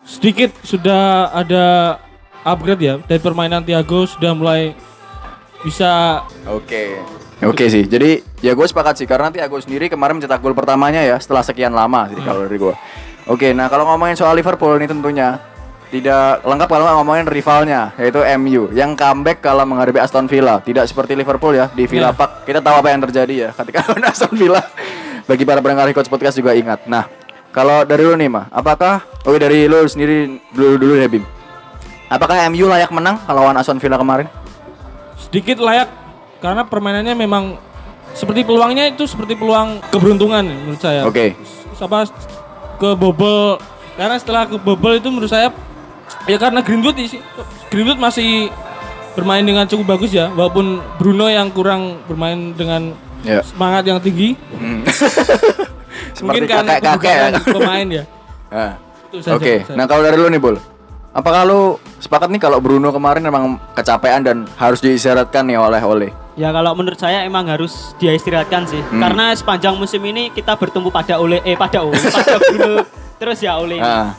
Sedikit 0.05 0.53
sudah 0.62 1.33
ada 1.33 1.98
upgrade 2.45 2.81
ya 2.81 2.95
dari 3.01 3.17
permainan 3.17 3.65
Thiago 3.65 4.05
sudah 4.05 4.38
mulai 4.38 4.77
bisa 5.65 6.21
Oke. 6.45 7.01
Oke 7.41 7.74
sih. 7.74 7.89
Jadi 7.89 8.21
ya 8.45 8.53
gue 8.53 8.67
sepakat 8.69 9.01
sih 9.01 9.07
karena 9.10 9.33
Thiago 9.33 9.57
sendiri 9.57 9.89
kemarin 9.89 10.21
mencetak 10.21 10.41
gol 10.45 10.53
pertamanya 10.53 11.01
ya 11.01 11.17
setelah 11.17 11.41
sekian 11.41 11.74
lama 11.74 12.05
sih 12.13 12.21
kalau 12.21 12.45
dari 12.45 12.57
gue. 12.62 12.75
Oke, 13.29 13.53
nah 13.53 13.69
kalau 13.69 13.86
ngomongin 13.89 14.17
soal 14.17 14.33
Liverpool 14.38 14.77
ini 14.77 14.86
tentunya 14.89 15.41
tidak 15.89 16.41
lengkap 16.45 16.69
kalau 16.69 16.83
nggak 16.88 16.98
ngomongin 17.03 17.25
rivalnya 17.27 17.81
yaitu 18.00 18.21
MU 18.39 18.71
yang 18.71 18.93
comeback 18.93 19.41
kalau 19.41 19.65
menghadapi 19.65 19.98
Aston 19.98 20.29
Villa. 20.29 20.62
Tidak 20.62 20.86
seperti 20.86 21.17
Liverpool 21.17 21.57
ya 21.57 21.69
di 21.74 21.89
Villa 21.89 22.13
Ya. 22.13 22.17
Park. 22.17 22.45
Kita 22.45 22.62
tahu 22.62 22.75
apa 22.77 22.88
yang 22.93 23.01
terjadi 23.10 23.33
ya 23.33 23.50
ketika 23.57 23.89
Aston 24.13 24.33
Villa. 24.38 24.62
Bagi 25.25 25.41
para 25.45 25.62
pendengar 25.65 25.89
Coach 25.98 26.10
Podcast 26.10 26.38
juga 26.38 26.53
ingat. 26.53 26.86
Nah, 26.86 27.10
kalau 27.53 27.86
dari 27.86 28.05
lu 28.05 28.13
nih 28.17 28.29
mah, 28.29 28.50
apakah 28.53 29.01
oh 29.25 29.38
dari 29.38 29.65
lu 29.65 29.86
sendiri 29.86 30.41
dulu 30.53 30.77
dulu 30.77 30.93
ya 30.98 31.10
Bim. 31.10 31.25
Apakah 32.12 32.50
MU 32.53 32.69
layak 32.69 32.91
menang 32.93 33.17
kalau 33.25 33.48
lawan 33.48 33.57
Aston 33.57 33.81
Villa 33.81 33.98
kemarin? 33.98 34.29
sedikit 35.21 35.62
layak 35.63 35.88
karena 36.41 36.65
permainannya 36.65 37.13
memang 37.13 37.55
seperti 38.12 38.43
peluangnya 38.43 38.91
itu 38.91 39.07
seperti 39.07 39.38
peluang 39.38 39.79
keberuntungan 39.88 40.43
menurut 40.43 40.81
saya. 40.81 41.07
Oke. 41.07 41.38
Sama 41.77 42.03
kebobol 42.75 43.62
karena 43.95 44.17
setelah 44.17 44.50
kebobol 44.50 44.98
itu 44.98 45.07
menurut 45.07 45.29
saya 45.29 45.53
ya 46.25 46.36
karena 46.36 46.60
Greenwood 46.60 46.98
sih 46.98 47.21
Greenwood 47.69 48.01
masih 48.01 48.50
bermain 49.13 49.43
dengan 49.43 49.67
cukup 49.67 49.95
bagus 49.95 50.12
ya 50.12 50.31
walaupun 50.31 50.81
Bruno 50.98 51.27
yang 51.27 51.53
kurang 51.53 52.01
bermain 52.05 52.51
dengan 52.51 52.91
Ya. 53.21 53.45
semangat 53.45 53.86
yang 53.86 54.01
tinggi 54.01 54.33
Hmm. 54.50 54.81
mungkin 56.25 56.50
karena 56.50 56.81
kakek-kakek 56.81 57.13
ya. 57.13 57.53
pemain 57.53 57.88
ya. 57.88 58.03
Nah, 58.51 58.75
Oke, 59.31 59.63
saya. 59.63 59.77
nah 59.79 59.86
kalau 59.88 60.03
dari 60.03 60.17
lu 60.19 60.27
nih 60.27 60.41
Bul 60.41 60.57
Apakah 61.12 61.43
lu 61.43 61.62
sepakat 62.00 62.31
nih 62.31 62.39
kalau 62.39 62.57
Bruno 62.57 62.89
kemarin 62.89 63.21
memang 63.21 63.60
kecapean 63.75 64.24
dan 64.24 64.43
harus 64.55 64.79
diisyaratkan 64.79 65.43
nih 65.43 65.55
oleh 65.55 65.79
oleh 65.79 66.10
Ya 66.41 66.50
kalau 66.50 66.74
menurut 66.74 66.98
saya 66.98 67.21
emang 67.21 67.45
harus 67.45 67.93
dia 68.01 68.17
istirahatkan 68.17 68.65
sih. 68.65 68.81
Hmm. 68.89 68.98
Karena 68.98 69.29
sepanjang 69.38 69.77
musim 69.77 70.01
ini 70.01 70.33
kita 70.33 70.57
bertumbuh 70.57 70.89
pada 70.89 71.21
Ole 71.21 71.38
eh 71.45 71.53
pada 71.53 71.86
Ole 71.86 71.93
pada 72.17 72.41
Bruno 72.41 72.81
terus 73.21 73.38
ya 73.39 73.62
Ole. 73.62 73.77
ini. 73.77 73.86
Nah, 73.86 74.17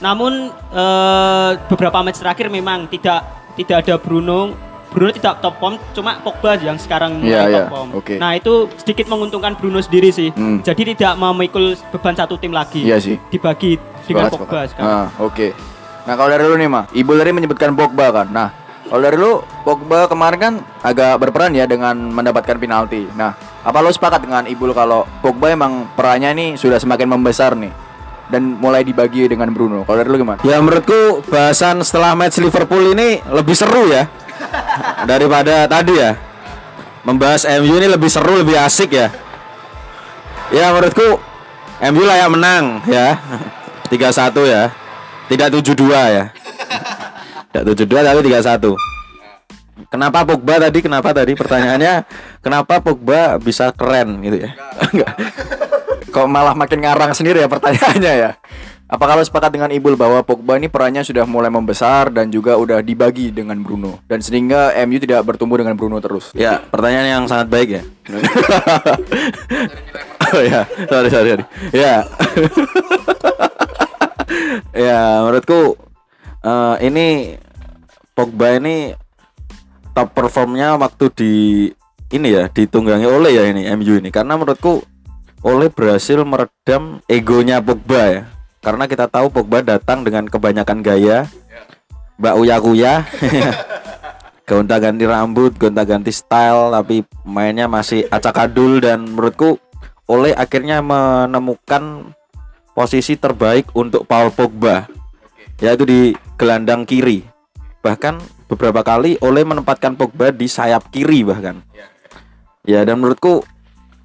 Namun 0.00 0.48
eh, 0.72 1.50
beberapa 1.68 2.00
match 2.00 2.24
terakhir 2.24 2.48
memang 2.48 2.88
tidak 2.88 3.20
tidak 3.54 3.84
ada 3.84 3.94
Bruno. 4.00 4.56
Bruno 4.88 5.10
tidak 5.10 5.42
top 5.42 5.58
form, 5.58 5.74
cuma 5.90 6.22
Pogba 6.22 6.54
yang 6.56 6.78
sekarang 6.78 7.18
mulai 7.18 7.28
Iya, 7.28 7.42
top 7.44 7.50
iya. 7.50 7.64
form. 7.68 7.88
Oke. 7.98 8.14
Nah 8.14 8.30
itu 8.38 8.52
sedikit 8.78 9.10
menguntungkan 9.10 9.58
Bruno 9.58 9.82
sendiri 9.82 10.08
sih. 10.08 10.30
Hmm. 10.30 10.62
Jadi 10.62 10.94
tidak 10.94 11.18
memikul 11.18 11.74
beban 11.90 12.14
satu 12.14 12.38
tim 12.38 12.54
lagi. 12.54 12.86
Iya 12.86 13.02
sih. 13.02 13.18
Dibagi 13.28 13.74
dengan 14.06 14.30
sepakat, 14.30 14.32
Pogba 14.32 14.48
sepakat. 14.48 14.66
sekarang. 14.70 14.86
Nah, 14.88 15.06
oke. 15.18 15.48
Nah, 16.04 16.14
kalau 16.14 16.28
dari 16.30 16.44
lu 16.46 16.54
nih 16.54 16.70
mah, 16.70 16.84
Ibu 16.94 17.10
tadi 17.10 17.30
menyebutkan 17.34 17.74
Pogba 17.74 18.06
kan. 18.14 18.26
Nah, 18.30 18.48
kalau 18.84 19.00
dari 19.00 19.16
lu 19.16 19.40
Pogba 19.64 20.04
kemarin 20.06 20.38
kan 20.38 20.54
agak 20.84 21.16
berperan 21.16 21.56
ya 21.56 21.64
dengan 21.64 21.96
mendapatkan 22.12 22.60
penalti. 22.60 23.08
Nah, 23.16 23.32
apa 23.64 23.80
lu 23.80 23.88
sepakat 23.88 24.28
dengan 24.28 24.44
Ibu 24.44 24.76
kalau 24.76 25.08
Pogba 25.24 25.56
emang 25.56 25.88
perannya 25.96 26.36
ini 26.36 26.46
sudah 26.60 26.76
semakin 26.76 27.08
membesar 27.08 27.56
nih 27.56 27.72
dan 28.28 28.56
mulai 28.60 28.84
dibagi 28.84 29.24
dengan 29.28 29.52
Bruno. 29.52 29.84
Kalau 29.88 29.96
dari 30.00 30.08
lu 30.12 30.20
gimana? 30.20 30.40
Ya 30.44 30.60
menurutku 30.60 31.24
bahasan 31.28 31.80
setelah 31.80 32.12
match 32.12 32.40
Liverpool 32.40 32.92
ini 32.92 33.24
lebih 33.28 33.56
seru 33.56 33.88
ya 33.88 34.08
daripada 35.10 35.64
tadi 35.68 35.94
ya. 35.96 36.16
Membahas 37.04 37.44
MU 37.60 37.76
ini 37.76 37.84
lebih 37.84 38.08
seru, 38.08 38.40
lebih 38.40 38.56
asik 38.56 38.96
ya. 38.96 39.12
Ya 40.48 40.72
menurutku 40.72 41.20
MU 41.92 42.02
layak 42.04 42.32
menang 42.32 42.80
ya. 42.88 43.20
3-1 43.92 44.32
ya. 44.48 44.72
Tidak 45.28 45.48
7-2 45.52 45.88
ya. 45.92 46.24
Tidak 47.54 47.86
7-2 47.86 48.02
tapi 48.02 48.20
3-1. 48.26 48.74
Kenapa 49.94 50.26
Pogba 50.26 50.58
tadi? 50.58 50.78
Kenapa 50.82 51.14
tadi 51.14 51.38
pertanyaannya? 51.38 52.02
Kenapa 52.42 52.82
Pogba 52.82 53.38
bisa 53.38 53.70
keren 53.70 54.18
gitu 54.26 54.42
ya? 54.42 54.58
Enggak. 54.90 55.14
Kok 56.10 56.26
malah 56.26 56.58
makin 56.58 56.82
ngarang 56.82 57.14
sendiri 57.14 57.38
ya 57.38 57.46
pertanyaannya 57.46 58.12
ya? 58.18 58.30
Apa 58.90 59.06
kalau 59.06 59.22
sepakat 59.22 59.54
dengan 59.54 59.70
Ibul 59.70 59.94
bahwa 59.94 60.26
Pogba 60.26 60.58
ini 60.58 60.66
perannya 60.66 61.06
sudah 61.06 61.22
mulai 61.30 61.46
membesar 61.46 62.10
dan 62.10 62.26
juga 62.34 62.58
udah 62.58 62.82
dibagi 62.82 63.30
dengan 63.30 63.62
Bruno 63.62 64.02
dan 64.10 64.18
sehingga 64.18 64.74
MU 64.86 64.98
tidak 64.98 65.22
bertumbuh 65.22 65.58
dengan 65.62 65.78
Bruno 65.78 66.02
terus? 66.02 66.34
Ya, 66.34 66.58
pertanyaan 66.58 67.06
yang 67.06 67.24
sangat 67.30 67.54
baik 67.54 67.70
ya. 67.70 67.82
oh 70.34 70.42
ya, 70.42 70.66
sorry 70.90 71.08
sorry. 71.10 71.28
sorry. 71.38 71.44
Ya. 71.70 72.02
ya, 74.74 75.22
menurutku 75.22 75.78
eh, 76.44 76.76
ini 76.84 77.06
Pogba 78.14 78.54
ini 78.62 78.94
top 79.90 80.14
performnya 80.14 80.78
waktu 80.78 81.04
di 81.18 81.32
ini 82.14 82.28
ya 82.30 82.46
ditunggangi 82.46 83.10
oleh 83.10 83.34
ya 83.34 83.44
ini 83.50 83.66
MU 83.74 83.98
ini. 83.98 84.14
Karena 84.14 84.38
menurutku 84.38 84.86
oleh 85.42 85.66
berhasil 85.72 86.22
meredam 86.22 87.02
egonya 87.10 87.58
Pogba 87.58 88.02
ya. 88.06 88.22
Karena 88.62 88.86
kita 88.86 89.10
tahu 89.10 89.34
Pogba 89.34 89.66
datang 89.66 90.06
dengan 90.06 90.30
kebanyakan 90.30 90.78
gaya. 90.84 91.26
Mbak 92.14 92.34
Uya 92.38 92.56
Kuya 92.62 92.94
gonta 94.48 94.78
ganti 94.78 95.02
rambut, 95.02 95.58
gonta 95.58 95.82
ganti 95.82 96.14
style, 96.14 96.70
tapi 96.70 97.02
mainnya 97.26 97.66
masih 97.66 98.06
acak 98.06 98.38
adul 98.38 98.78
dan 98.78 99.02
menurutku 99.02 99.58
Oleh 100.04 100.36
akhirnya 100.36 100.84
menemukan 100.84 102.12
posisi 102.76 103.16
terbaik 103.16 103.72
untuk 103.72 104.04
Paul 104.04 104.28
Pogba, 104.36 104.84
yaitu 105.64 105.88
di 105.88 106.00
gelandang 106.36 106.84
kiri. 106.84 107.24
Bahkan 107.80 108.20
beberapa 108.52 108.84
kali 108.84 109.16
Oleh 109.24 109.48
menempatkan 109.48 109.96
Pogba 109.96 110.28
di 110.28 110.44
sayap 110.44 110.92
kiri 110.92 111.24
bahkan. 111.24 111.64
Ya 112.68 112.84
dan 112.84 113.00
menurutku 113.00 113.40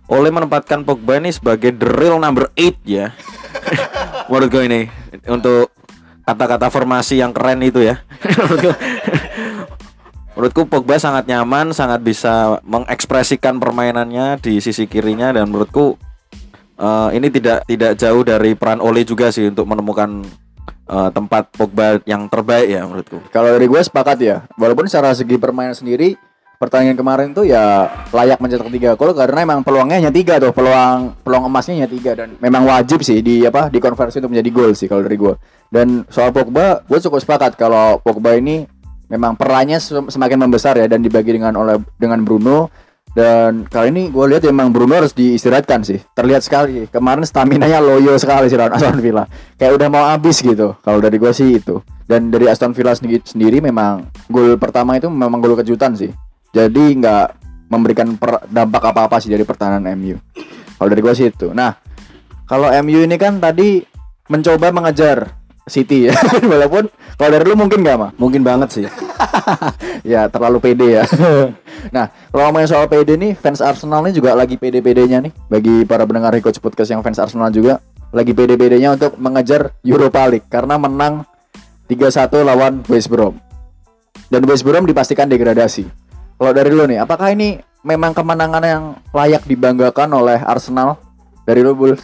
Oleh 0.07 0.31
menempatkan 0.31 0.87
Pogba 0.87 1.19
ini 1.19 1.35
sebagai 1.35 1.75
the 1.75 1.85
real 1.85 2.17
number 2.17 2.47
8 2.55 2.79
ya. 2.87 3.11
menurutku 4.31 4.63
ini 4.63 4.87
untuk 5.27 5.69
kata-kata 6.23 6.71
formasi 6.71 7.19
yang 7.19 7.35
keren 7.35 7.59
itu 7.61 7.83
ya. 7.83 7.99
menurutku 10.33 10.65
Pogba 10.65 10.95
sangat 10.95 11.27
nyaman, 11.27 11.75
sangat 11.75 11.99
bisa 11.99 12.63
mengekspresikan 12.63 13.59
permainannya 13.59 14.39
di 14.39 14.63
sisi 14.63 14.87
kirinya 14.87 15.35
dan 15.35 15.51
menurutku 15.51 15.99
eh, 16.79 17.09
ini 17.13 17.27
tidak 17.29 17.67
tidak 17.67 17.99
jauh 17.99 18.23
dari 18.23 18.55
peran 18.55 18.79
Ole 18.79 19.03
juga 19.03 19.29
sih 19.29 19.51
untuk 19.51 19.67
menemukan 19.69 20.23
eh, 20.89 21.09
tempat 21.13 21.53
Pogba 21.53 22.01
yang 22.09 22.25
terbaik 22.25 22.67
ya 22.67 22.81
menurutku. 22.83 23.21
Kalau 23.29 23.53
dari 23.53 23.69
gue 23.69 23.81
sepakat 23.81 24.17
ya, 24.19 24.43
walaupun 24.57 24.89
secara 24.89 25.13
segi 25.13 25.37
permainan 25.37 25.77
sendiri 25.77 26.17
pertandingan 26.59 26.99
kemarin 26.99 27.31
tuh 27.31 27.47
ya 27.47 27.87
layak 28.11 28.43
mencetak 28.43 28.67
tiga 28.67 28.91
gol 28.99 29.15
karena 29.15 29.47
emang 29.47 29.63
peluangnya 29.63 30.03
hanya 30.03 30.11
tiga 30.11 30.43
tuh. 30.43 30.51
Peluang 30.51 31.15
peluang 31.23 31.47
emasnya 31.47 31.79
hanya 31.79 31.89
tiga 31.89 32.11
dan 32.19 32.35
memang 32.43 32.67
wajib 32.67 32.99
sih 32.99 33.23
di 33.23 33.47
apa 33.47 33.71
dikonversi 33.71 34.19
untuk 34.19 34.35
menjadi 34.35 34.49
gol 34.51 34.71
sih 34.75 34.91
kalau 34.91 35.07
dari 35.07 35.15
gue 35.15 35.39
dan 35.71 36.03
soal 36.11 36.35
Pogba 36.35 36.83
gue 36.83 36.99
cukup 36.99 37.23
sepakat 37.23 37.55
kalau 37.55 38.03
Pogba 38.03 38.35
ini 38.35 38.67
memang 39.07 39.39
perannya 39.39 39.79
sem- 39.79 40.11
semakin 40.11 40.35
membesar 40.35 40.75
ya 40.75 40.85
dan 40.91 40.99
dibagi 40.99 41.33
dengan 41.33 41.55
oleh 41.55 41.79
dengan 41.95 42.21
Bruno 42.27 42.67
dan 43.17 43.65
kali 43.65 43.89
ini 43.89 44.03
gue 44.13 44.25
lihat 44.29 44.45
emang 44.45 44.69
Bruno 44.69 44.93
harus 44.93 45.13
diistirahatkan 45.17 45.81
sih. 45.81 45.99
Terlihat 46.13 46.45
sekali. 46.45 46.85
Kemarin 46.87 47.25
stamina 47.25 47.65
nya 47.65 47.81
loyo 47.81 48.13
sekali 48.21 48.47
sih 48.47 48.57
lawan 48.57 48.73
Aston 48.77 49.01
Villa. 49.01 49.25
Kayak 49.57 49.81
udah 49.81 49.87
mau 49.89 50.05
habis 50.05 50.39
gitu. 50.39 50.77
Kalau 50.85 50.99
dari 51.01 51.17
gue 51.17 51.31
sih 51.33 51.57
itu. 51.57 51.81
Dan 52.05 52.29
dari 52.29 52.49
Aston 52.49 52.73
Villa 52.73 52.93
sendiri, 52.93 53.21
sendiri 53.21 53.57
memang 53.61 54.09
gol 54.29 54.57
pertama 54.57 54.97
itu 54.97 55.09
memang 55.09 55.41
gol 55.41 55.57
kejutan 55.57 55.97
sih. 55.97 56.09
Jadi 56.53 56.97
nggak 57.01 57.27
memberikan 57.69 58.17
per- 58.17 58.49
dampak 58.49 58.81
apa-apa 58.93 59.21
sih 59.21 59.29
dari 59.29 59.45
pertahanan 59.45 59.85
MU 59.93 60.17
kalau 60.79 60.89
dari 60.89 61.01
gue 61.03 61.13
sih 61.13 61.27
itu. 61.27 61.51
Nah 61.51 61.75
kalau 62.47 62.71
MU 62.81 63.03
ini 63.03 63.19
kan 63.19 63.37
tadi 63.37 63.83
mencoba 64.31 64.71
mengejar 64.71 65.35
City 65.67 66.09
ya. 66.09 66.15
Walaupun 66.49 66.89
kalau 67.19 67.35
dari 67.35 67.43
lu 67.43 67.59
mungkin 67.59 67.83
gak 67.83 67.97
mah? 67.99 68.11
Mungkin 68.15 68.47
banget 68.47 68.69
sih. 68.71 68.83
ya 70.15 70.31
terlalu 70.31 70.63
pede 70.63 70.87
ya. 70.95 71.03
nah, 71.95 72.07
kalau 72.31 72.47
ngomongin 72.47 72.71
soal 72.71 72.87
pede 72.87 73.19
nih, 73.19 73.35
fans 73.35 73.59
Arsenal 73.59 73.99
nih 74.07 74.15
juga 74.15 74.39
lagi 74.39 74.55
pede-pedenya 74.55 75.19
nih. 75.27 75.35
Bagi 75.51 75.83
para 75.83 76.07
pendengar 76.07 76.31
Coach 76.39 76.63
Podcast 76.63 76.95
yang 76.95 77.03
fans 77.03 77.19
Arsenal 77.19 77.51
juga 77.51 77.83
lagi 78.15 78.31
pede-pedenya 78.31 78.95
untuk 78.95 79.19
mengejar 79.19 79.75
Europa 79.83 80.31
League 80.31 80.47
karena 80.47 80.79
menang 80.79 81.27
3-1 81.91 82.39
lawan 82.39 82.87
West 82.87 83.11
Brom. 83.11 83.35
Dan 84.31 84.47
West 84.47 84.63
Brom 84.63 84.87
dipastikan 84.87 85.27
degradasi. 85.27 85.91
Kalau 86.39 86.55
dari 86.55 86.71
lu 86.71 86.87
nih, 86.87 87.03
apakah 87.03 87.35
ini 87.35 87.59
memang 87.83 88.15
kemenangan 88.15 88.63
yang 88.63 88.83
layak 89.11 89.43
dibanggakan 89.43 90.07
oleh 90.15 90.39
Arsenal? 90.39 90.95
Dari 91.43 91.67
lu, 91.67 91.75
Bul? 91.75 91.99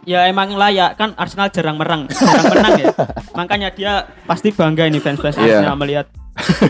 Ya 0.00 0.24
emang 0.24 0.52
layak 0.52 0.94
kan 0.94 1.12
Arsenal 1.14 1.48
jarang 1.48 1.76
merang, 1.76 2.08
jarang 2.08 2.44
menang 2.48 2.72
ya. 2.78 2.86
Makanya 3.38 3.68
dia 3.70 3.92
pasti 4.24 4.48
bangga 4.48 4.84
ini 4.84 4.96
fans-fans 4.96 5.36
Iya. 5.36 5.60
Arsenal 5.60 5.76
melihat. 5.76 6.06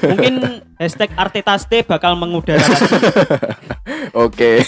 Mungkin 0.02 0.34
hashtag 0.76 1.10
Arteta 1.14 1.54
Stay 1.56 1.80
bakal 1.80 2.14
mengudara. 2.14 2.58
Oke. 4.16 4.64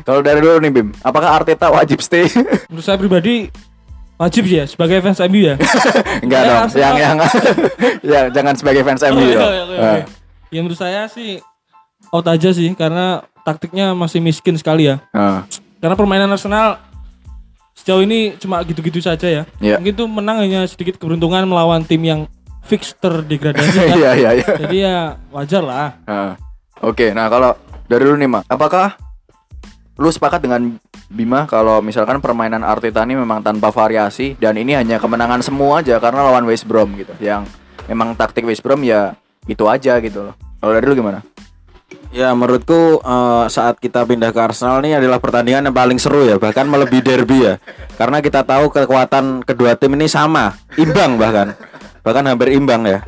Kalau 0.00 0.20
dari 0.20 0.40
lu 0.40 0.58
nih 0.58 0.72
Bim, 0.72 0.88
apakah 0.98 1.36
Arteta 1.36 1.68
wajib 1.68 2.00
stay? 2.00 2.26
Menurut 2.66 2.82
saya 2.82 2.96
pribadi 2.96 3.46
wajib 4.16 4.44
sih 4.44 4.56
ya 4.56 4.64
sebagai 4.64 4.98
fans 4.98 5.20
MU 5.22 5.40
ya. 5.44 5.54
Enggak 6.24 6.40
Ya, 6.40 6.48
dong, 6.48 6.58
Arsenal- 6.58 6.80
yang 6.82 6.96
yang 6.98 7.16
ya 8.02 8.20
jangan 8.28 8.54
sebagai 8.54 8.82
fans 8.82 9.02
MU 9.04 9.16
Oh, 9.16 9.22
iya, 9.22 9.36
dong. 9.36 9.38
iya, 9.46 9.62
iya, 9.62 9.78
Ah. 9.78 9.94
iya. 9.94 10.04
Ya 10.50 10.58
menurut 10.60 10.76
saya 10.76 11.06
sih 11.06 11.38
out 12.10 12.26
aja 12.26 12.50
sih 12.50 12.74
karena 12.74 13.22
taktiknya 13.42 13.92
masih 13.92 14.18
miskin 14.18 14.56
sekali 14.56 14.88
ya. 14.88 14.98
Ah. 15.10 15.46
Karena 15.78 15.94
permainan 15.94 16.28
Arsenal 16.28 16.80
sejauh 17.80 18.04
ini 18.04 18.36
cuma 18.36 18.60
gitu-gitu 18.60 19.00
saja 19.00 19.24
ya. 19.24 19.42
Iya. 19.56 19.80
Mungkin 19.80 19.94
tuh 19.96 20.08
menang 20.08 20.44
hanya 20.44 20.68
sedikit 20.68 21.00
keberuntungan 21.00 21.48
melawan 21.48 21.80
tim 21.88 22.04
yang 22.04 22.28
fix 22.60 22.92
terdegradasi 23.00 23.72
kan. 23.72 23.96
Iya 24.04 24.10
iya 24.20 24.30
iya. 24.36 24.48
Jadi 24.60 24.76
ya 24.84 24.96
wajar 25.32 25.62
lah. 25.64 25.88
Ah. 26.04 26.36
Oke, 26.80 27.12
nah 27.12 27.28
kalau 27.28 27.56
dari 27.88 28.08
lu 28.08 28.16
nih 28.16 28.28
Mak, 28.28 28.48
apakah 28.48 28.96
lu 30.00 30.08
sepakat 30.08 30.40
dengan 30.40 30.80
Bima 31.12 31.44
kalau 31.44 31.84
misalkan 31.84 32.22
permainan 32.24 32.64
Arteta 32.64 33.04
ini 33.04 33.20
memang 33.20 33.44
tanpa 33.44 33.68
variasi 33.68 34.38
dan 34.40 34.56
ini 34.56 34.72
hanya 34.72 34.96
kemenangan 34.96 35.44
semua 35.44 35.84
aja 35.84 36.00
karena 36.00 36.24
lawan 36.24 36.48
West 36.48 36.64
Brom 36.64 36.96
gitu. 36.96 37.12
Yang 37.20 37.52
memang 37.84 38.16
taktik 38.16 38.48
West 38.48 38.64
Brom 38.64 38.80
ya 38.80 39.12
itu 39.44 39.66
aja 39.68 40.00
gitu 40.00 40.30
loh. 40.30 40.34
Kalau 40.62 40.72
dari 40.72 40.86
lu 40.88 40.96
gimana? 40.96 41.20
Ya 42.10 42.34
menurutku 42.34 42.98
eh, 42.98 43.46
saat 43.46 43.78
kita 43.78 44.02
pindah 44.02 44.34
ke 44.34 44.40
Arsenal 44.42 44.82
ini 44.82 44.98
adalah 44.98 45.22
pertandingan 45.22 45.70
yang 45.70 45.76
paling 45.76 45.98
seru 46.02 46.26
ya 46.26 46.42
bahkan 46.42 46.66
melebihi 46.66 47.02
derby 47.06 47.46
ya. 47.46 47.54
Karena 47.94 48.18
kita 48.18 48.42
tahu 48.42 48.66
kekuatan 48.74 49.46
kedua 49.46 49.78
tim 49.78 49.94
ini 49.94 50.10
sama 50.10 50.58
imbang 50.74 51.14
bahkan. 51.14 51.54
Bahkan 52.02 52.24
hampir 52.26 52.50
imbang 52.58 52.82
ya. 52.82 53.06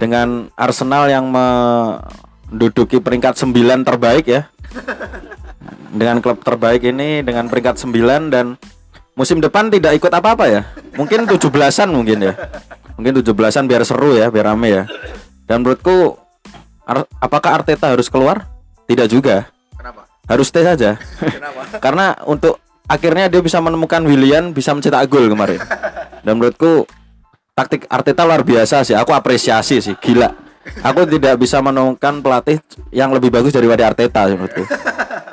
Dengan 0.00 0.48
Arsenal 0.56 1.12
yang 1.12 1.28
menduduki 1.28 3.04
peringkat 3.04 3.36
9 3.36 3.84
terbaik 3.84 4.24
ya. 4.24 4.48
Dengan 5.92 6.24
klub 6.24 6.40
terbaik 6.40 6.88
ini 6.88 7.20
dengan 7.20 7.52
peringkat 7.52 7.76
9 7.76 8.32
dan 8.32 8.56
musim 9.12 9.44
depan 9.44 9.68
tidak 9.68 9.92
ikut 10.00 10.12
apa-apa 10.12 10.48
ya. 10.48 10.62
Mungkin 10.96 11.28
17-an 11.28 11.88
mungkin 11.92 12.32
ya. 12.32 12.34
Mungkin 12.96 13.12
17-an 13.20 13.68
biar 13.68 13.84
seru 13.84 14.16
ya 14.16 14.32
biar 14.32 14.56
rame 14.56 14.68
ya. 14.72 14.84
Dan 15.44 15.60
menurutku 15.66 16.27
Ar- 16.88 17.08
apakah 17.20 17.60
Arteta 17.60 17.92
harus 17.92 18.08
keluar? 18.08 18.48
Tidak 18.88 19.04
juga. 19.12 19.52
Kenapa? 19.76 20.08
Harus 20.24 20.48
stay 20.48 20.64
saja. 20.64 20.96
Karena 21.84 22.16
untuk 22.24 22.56
akhirnya 22.88 23.28
dia 23.28 23.44
bisa 23.44 23.60
menemukan 23.60 24.00
Willian 24.08 24.56
bisa 24.56 24.72
mencetak 24.72 25.04
gol 25.12 25.28
kemarin. 25.28 25.60
Dan 26.24 26.40
menurutku 26.40 26.88
taktik 27.52 27.84
Arteta 27.92 28.24
luar 28.24 28.40
biasa 28.40 28.88
sih. 28.88 28.96
Aku 28.96 29.12
apresiasi 29.12 29.84
sih, 29.84 29.92
gila. 30.00 30.32
Aku 30.80 31.04
tidak 31.04 31.36
bisa 31.36 31.60
menemukan 31.60 32.24
pelatih 32.24 32.60
yang 32.88 33.12
lebih 33.12 33.28
bagus 33.28 33.52
daripada 33.52 33.88
Arteta 33.92 34.24
menurutku. 34.32 34.64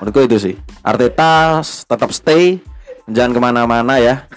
Menurutku 0.04 0.22
itu 0.28 0.38
sih. 0.52 0.56
Arteta 0.84 1.64
tetap 1.64 2.12
stay, 2.12 2.60
jangan 3.08 3.32
ke 3.32 3.40
mana-mana 3.40 3.96
ya. 4.00 4.28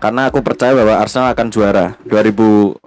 Karena 0.00 0.28
aku 0.28 0.40
percaya 0.40 0.72
bahwa 0.76 1.00
Arsenal 1.00 1.32
akan 1.32 1.48
juara 1.52 1.96
2070 2.08 2.80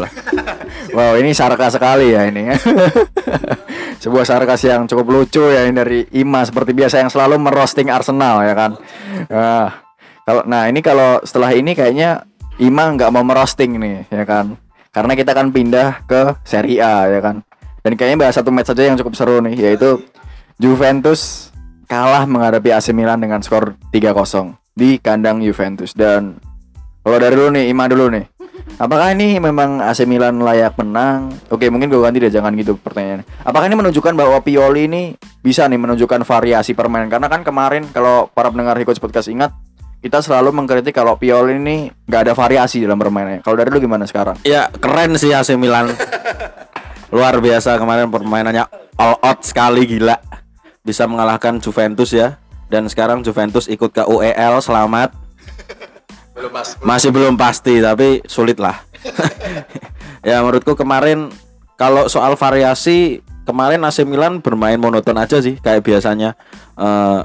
lah. 0.00 0.12
Wow, 0.94 1.18
ini 1.18 1.34
sarkas 1.34 1.74
sekali 1.74 2.14
ya 2.14 2.30
ini. 2.30 2.54
Sebuah 4.02 4.22
sarkas 4.22 4.62
yang 4.62 4.86
cukup 4.86 5.06
lucu 5.10 5.42
ya 5.42 5.66
ini 5.66 5.74
dari 5.74 6.00
Ima 6.14 6.46
seperti 6.46 6.70
biasa 6.70 7.02
yang 7.02 7.10
selalu 7.10 7.42
merosting 7.42 7.90
Arsenal 7.90 8.46
ya 8.46 8.54
kan. 8.54 8.78
Ah, 9.26 9.82
kalau 10.22 10.46
nah 10.46 10.70
ini 10.70 10.78
kalau 10.86 11.18
setelah 11.26 11.50
ini 11.50 11.74
kayaknya 11.74 12.22
Ima 12.62 12.94
nggak 12.94 13.10
mau 13.10 13.26
merosting 13.26 13.74
nih 13.74 14.06
ya 14.06 14.22
kan. 14.22 14.54
Karena 14.94 15.18
kita 15.18 15.34
akan 15.34 15.50
pindah 15.50 16.06
ke 16.06 16.38
Serie 16.46 16.78
A 16.78 17.10
ya 17.10 17.18
kan. 17.18 17.42
Dan 17.82 17.98
kayaknya 17.98 18.30
bahas 18.30 18.38
satu 18.38 18.54
match 18.54 18.70
saja 18.70 18.86
yang 18.86 18.94
cukup 18.94 19.18
seru 19.18 19.42
nih 19.42 19.58
yaitu 19.58 19.98
Juventus 20.62 21.50
kalah 21.90 22.22
menghadapi 22.22 22.70
AC 22.70 22.94
Milan 22.94 23.18
dengan 23.18 23.42
skor 23.42 23.74
3-0 23.90 24.54
di 24.78 25.02
kandang 25.02 25.42
Juventus 25.42 25.90
dan 25.90 26.38
kalau 27.04 27.18
dari 27.20 27.34
dulu 27.36 27.50
nih 27.54 27.64
Ima 27.70 27.84
dulu 27.90 28.10
nih 28.10 28.24
Apakah 28.74 29.14
ini 29.14 29.38
memang 29.38 29.78
AC 29.78 30.02
Milan 30.06 30.42
layak 30.42 30.74
menang? 30.82 31.30
Oke, 31.50 31.70
mungkin 31.70 31.90
gue 31.90 32.02
ganti 32.02 32.18
deh, 32.18 32.30
jangan 32.30 32.50
gitu 32.58 32.74
pertanyaannya. 32.74 33.26
Apakah 33.46 33.66
ini 33.70 33.76
menunjukkan 33.78 34.14
bahwa 34.18 34.38
Pioli 34.42 34.90
ini 34.90 35.02
bisa 35.42 35.66
nih 35.70 35.78
menunjukkan 35.78 36.26
variasi 36.26 36.74
permainan? 36.74 37.06
Karena 37.10 37.30
kan 37.30 37.46
kemarin 37.46 37.86
kalau 37.94 38.26
para 38.30 38.50
pendengar 38.50 38.74
Hikots 38.78 38.98
Podcast 38.98 39.30
ingat, 39.30 39.54
kita 40.02 40.20
selalu 40.20 40.52
mengkritik 40.52 40.92
kalau 40.92 41.14
Pioli 41.16 41.56
ini 41.56 41.88
nggak 42.04 42.20
ada 42.28 42.32
variasi 42.36 42.82
dalam 42.82 42.98
permainannya. 42.98 43.40
Kalau 43.46 43.56
dari 43.56 43.70
lu 43.72 43.78
gimana 43.80 44.04
sekarang? 44.04 44.36
Ya 44.44 44.68
keren 44.68 45.16
sih 45.16 45.32
AC 45.32 45.56
Milan 45.56 45.94
Luar 47.14 47.38
biasa 47.38 47.78
kemarin 47.78 48.10
permainannya 48.10 48.66
all 48.98 49.16
out 49.22 49.40
sekali 49.46 49.86
gila 49.86 50.18
Bisa 50.82 51.06
mengalahkan 51.06 51.62
Juventus 51.62 52.10
ya 52.10 52.42
Dan 52.66 52.90
sekarang 52.90 53.22
Juventus 53.22 53.70
ikut 53.70 53.94
ke 53.94 54.02
UEL 54.02 54.58
selamat 54.58 55.23
Masih 56.82 57.14
belum 57.14 57.38
pasti 57.38 57.78
tapi 57.78 58.18
sulit 58.26 58.58
lah 58.58 58.82
Ya 60.28 60.42
menurutku 60.42 60.74
kemarin 60.74 61.30
Kalau 61.78 62.10
soal 62.10 62.34
variasi 62.34 63.22
Kemarin 63.44 63.84
AC 63.84 64.02
Milan 64.08 64.40
bermain 64.40 64.80
monoton 64.80 65.14
aja 65.20 65.38
sih 65.44 65.60
Kayak 65.60 65.84
biasanya. 65.84 66.32
Eh, 66.80 67.20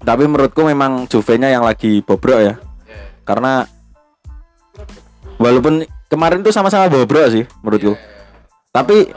Tapi 0.00 0.24
menurutku 0.24 0.64
memang 0.64 1.04
Juve-nya 1.04 1.52
yang 1.52 1.68
lagi 1.68 2.00
bobrok 2.00 2.40
ya. 2.40 2.54
Karena 3.28 3.68
walaupun 5.36 5.84
kemarin 6.08 6.40
tuh 6.40 6.54
sama-sama 6.54 6.88
bobrok 6.88 7.28
sih 7.28 7.44
menurutku. 7.60 7.92
Tapi 8.72 9.12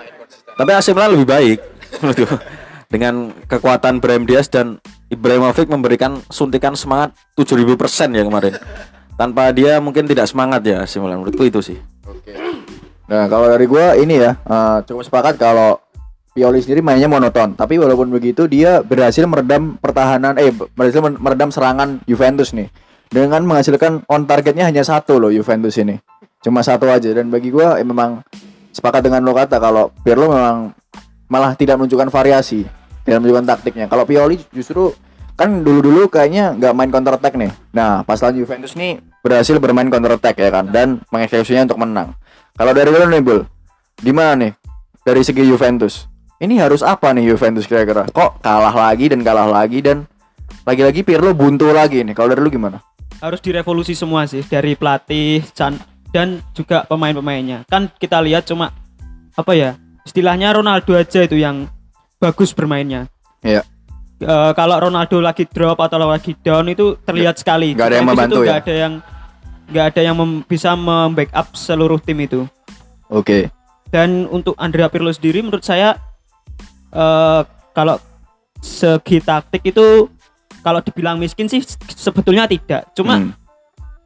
tapi 0.60 0.72
AC 0.76 0.92
Milan 0.92 1.16
lebih 1.16 1.28
baik 1.32 1.58
menurutku. 2.04 2.28
Dengan 2.92 3.32
kekuatan 3.48 4.04
Brahim 4.04 4.28
Diaz 4.28 4.52
dan 4.52 4.84
Ibrahimovic 5.12 5.68
memberikan 5.68 6.24
suntikan 6.32 6.72
semangat 6.80 7.12
7000% 7.36 8.16
ya 8.16 8.24
kemarin. 8.24 8.56
Tanpa 9.20 9.52
dia 9.52 9.76
mungkin 9.84 10.08
tidak 10.08 10.32
semangat 10.32 10.64
ya 10.64 10.88
AC 10.88 10.96
Milan 11.04 11.20
menurutku 11.20 11.44
itu 11.44 11.60
sih. 11.60 11.78
Nah, 13.12 13.28
kalau 13.28 13.52
dari 13.52 13.68
gua 13.68 14.00
ini 14.00 14.24
ya 14.24 14.40
eh, 14.40 14.78
cukup 14.88 15.04
sepakat 15.04 15.36
kalau 15.36 15.84
Pioli 16.32 16.64
sendiri 16.64 16.80
mainnya 16.80 17.12
monoton, 17.12 17.60
tapi 17.60 17.76
walaupun 17.76 18.08
begitu 18.08 18.48
dia 18.48 18.80
berhasil 18.80 19.28
meredam 19.28 19.76
pertahanan 19.76 20.40
eh 20.40 20.56
berhasil 20.56 21.04
meredam 21.04 21.52
serangan 21.52 22.00
Juventus 22.08 22.56
nih 22.56 22.72
dengan 23.12 23.44
menghasilkan 23.44 24.08
on 24.08 24.24
targetnya 24.24 24.64
hanya 24.64 24.80
satu 24.88 25.20
loh 25.20 25.28
Juventus 25.28 25.76
ini. 25.76 26.00
Cuma 26.40 26.64
satu 26.64 26.88
aja 26.88 27.12
dan 27.12 27.28
bagi 27.28 27.52
gua 27.52 27.76
eh, 27.76 27.84
memang 27.84 28.24
sepakat 28.72 29.12
dengan 29.12 29.28
lo 29.28 29.36
kata 29.36 29.60
kalau 29.60 29.92
Pirlo 30.08 30.32
memang 30.32 30.72
malah 31.28 31.52
tidak 31.60 31.84
menunjukkan 31.84 32.08
variasi 32.08 32.64
dalam 33.08 33.26
menunjukkan 33.26 33.48
taktiknya. 33.48 33.86
Kalau 33.90 34.04
Pioli 34.06 34.38
justru 34.54 34.94
kan 35.36 35.66
dulu-dulu 35.66 36.12
kayaknya 36.12 36.54
nggak 36.58 36.74
main 36.76 36.92
counter 36.94 37.18
attack 37.18 37.34
nih. 37.40 37.52
Nah, 37.74 38.06
pas 38.06 38.20
lawan 38.22 38.38
Juventus 38.38 38.78
nih 38.78 39.02
berhasil 39.22 39.58
bermain 39.58 39.90
counter 39.90 40.18
attack 40.18 40.38
ya 40.38 40.50
kan 40.50 40.70
dan 40.70 41.02
mengeksekusinya 41.10 41.70
untuk 41.72 41.80
menang. 41.82 42.14
Kalau 42.58 42.72
dari 42.76 42.92
lo 42.92 43.08
nih, 43.08 43.22
Bul, 43.24 43.42
gimana 43.98 44.38
nih 44.38 44.52
dari 45.02 45.22
segi 45.26 45.48
Juventus? 45.48 46.06
Ini 46.42 46.58
harus 46.58 46.82
apa 46.82 47.14
nih 47.14 47.30
Juventus 47.34 47.70
kira-kira? 47.70 48.10
Kok 48.10 48.42
kalah 48.42 48.74
lagi 48.74 49.14
dan 49.14 49.22
kalah 49.22 49.46
lagi 49.46 49.80
dan 49.82 50.10
lagi-lagi 50.66 51.06
Pirlo 51.06 51.38
buntu 51.38 51.70
lagi 51.70 52.02
nih. 52.02 52.14
Kalau 52.18 52.34
dari 52.34 52.42
lu 52.42 52.50
gimana? 52.50 52.82
harus 53.22 53.38
direvolusi 53.40 53.94
semua 53.94 54.26
sih 54.26 54.42
dari 54.42 54.74
pelatih 54.74 55.46
Chan, 55.54 55.78
dan 56.10 56.42
juga 56.58 56.84
pemain-pemainnya. 56.90 57.70
Kan 57.70 57.94
kita 58.02 58.18
lihat 58.20 58.50
cuma 58.50 58.74
apa 59.38 59.54
ya? 59.54 59.78
Istilahnya 60.02 60.58
Ronaldo 60.58 60.98
aja 60.98 61.22
itu 61.22 61.38
yang 61.38 61.70
bagus 62.22 62.54
bermainnya. 62.54 63.10
Iya. 63.42 63.66
Eh, 64.22 64.52
kalau 64.54 64.78
Ronaldo 64.78 65.18
lagi 65.18 65.50
drop 65.50 65.82
atau 65.82 65.98
lagi 65.98 66.38
down 66.46 66.70
itu 66.70 66.94
terlihat 67.02 67.42
sekali. 67.42 67.74
nggak 67.74 67.90
ada 67.90 67.98
yang 67.98 68.08
membantu 68.08 68.46
ya? 68.46 68.46
nggak 68.46 68.60
ada 68.62 68.76
yang 68.78 68.94
nggak 69.72 69.86
ada 69.90 70.02
yang 70.06 70.16
mem- 70.16 70.44
bisa 70.46 70.78
membackup 70.78 71.58
seluruh 71.58 71.98
tim 71.98 72.22
itu. 72.22 72.46
Oke. 73.10 73.50
Dan 73.90 74.30
untuk 74.30 74.54
Andrea 74.62 74.94
Pirlo 74.94 75.10
sendiri 75.10 75.42
menurut 75.42 75.66
saya 75.66 75.98
eh 76.94 77.42
kalau 77.74 77.98
segi 78.62 79.18
taktik 79.26 79.74
itu 79.74 80.06
kalau 80.62 80.86
dibilang 80.86 81.18
miskin 81.18 81.50
sih 81.50 81.66
sebetulnya 81.98 82.46
tidak. 82.46 82.94
Cuma 82.94 83.18
Hmm. 83.18 83.34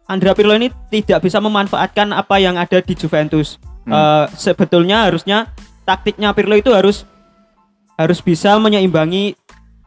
Andrea 0.08 0.38
Pirlo 0.38 0.56
ini 0.56 0.71
tidak 0.93 1.28
bisa 1.28 1.43
memanfaatkan 1.43 2.13
apa 2.15 2.39
yang 2.39 2.56
ada 2.56 2.80
di 2.80 2.95
Juventus. 2.95 3.60
Eh, 3.86 4.25
sebetulnya 4.34 5.12
harusnya 5.12 5.51
taktiknya 5.84 6.32
Pirlo 6.32 6.56
itu 6.56 6.71
harus 6.71 7.04
harus 7.95 8.19
bisa 8.19 8.55
menyeimbangi 8.60 9.36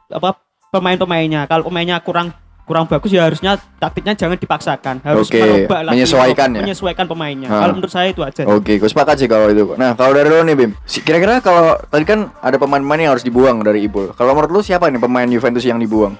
apa 0.08 0.40
pemain-pemainnya. 0.72 1.44
Kalau 1.48 1.68
pemainnya 1.68 2.00
kurang 2.00 2.32
kurang 2.68 2.84
bagus 2.84 3.08
ya 3.08 3.24
harusnya 3.24 3.56
taktiknya 3.80 4.12
jangan 4.12 4.36
dipaksakan. 4.36 5.00
Harus 5.00 5.32
Oke, 5.32 5.40
merubah 5.40 5.80
lagi, 5.88 5.94
menyesuaikan 5.96 6.48
ya? 6.52 6.60
menyesuaikan 6.60 7.06
pemainnya. 7.08 7.48
Ah. 7.48 7.64
Kalau 7.64 7.72
menurut 7.80 7.92
saya 7.92 8.12
itu 8.12 8.20
aja. 8.20 8.44
Oke, 8.44 8.76
gue 8.76 8.88
sepakat 8.88 9.24
sih 9.24 9.28
kalau 9.28 9.48
itu. 9.48 9.72
Nah, 9.80 9.96
kalau 9.96 10.12
dari 10.12 10.28
lo 10.28 10.44
nih 10.44 10.52
Bim, 10.52 10.72
si- 10.84 11.00
kira-kira 11.00 11.40
kalau 11.40 11.80
tadi 11.88 12.04
kan 12.04 12.28
ada 12.44 12.60
pemain-pemain 12.60 13.08
yang 13.08 13.12
harus 13.16 13.24
dibuang 13.24 13.64
dari 13.64 13.88
Ibul. 13.88 14.12
Kalau 14.12 14.36
menurut 14.36 14.52
lu 14.52 14.60
siapa 14.60 14.92
nih 14.92 15.00
pemain 15.00 15.24
Juventus 15.24 15.64
yang 15.64 15.80
dibuang? 15.80 16.12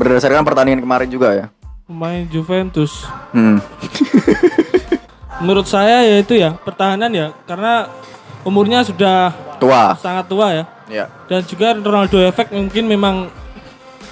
Berdasarkan 0.00 0.48
pertandingan 0.48 0.80
kemarin 0.80 1.08
juga 1.12 1.28
ya. 1.36 1.46
Pemain 1.84 2.24
Juventus. 2.32 3.04
Hmm. 3.36 3.60
Menurut 5.44 5.68
saya 5.68 6.00
ya 6.00 6.16
itu 6.24 6.32
ya 6.32 6.56
pertahanan 6.56 7.12
ya 7.12 7.36
karena 7.44 7.92
umurnya 8.46 8.80
sudah 8.80 9.34
Tua. 9.58 9.98
sangat 9.98 10.24
tua 10.26 10.46
ya. 10.52 10.64
Ya. 10.86 11.04
Dan 11.26 11.42
juga 11.42 11.74
Ronaldo 11.74 12.22
efek 12.22 12.54
mungkin 12.54 12.86
memang 12.86 13.26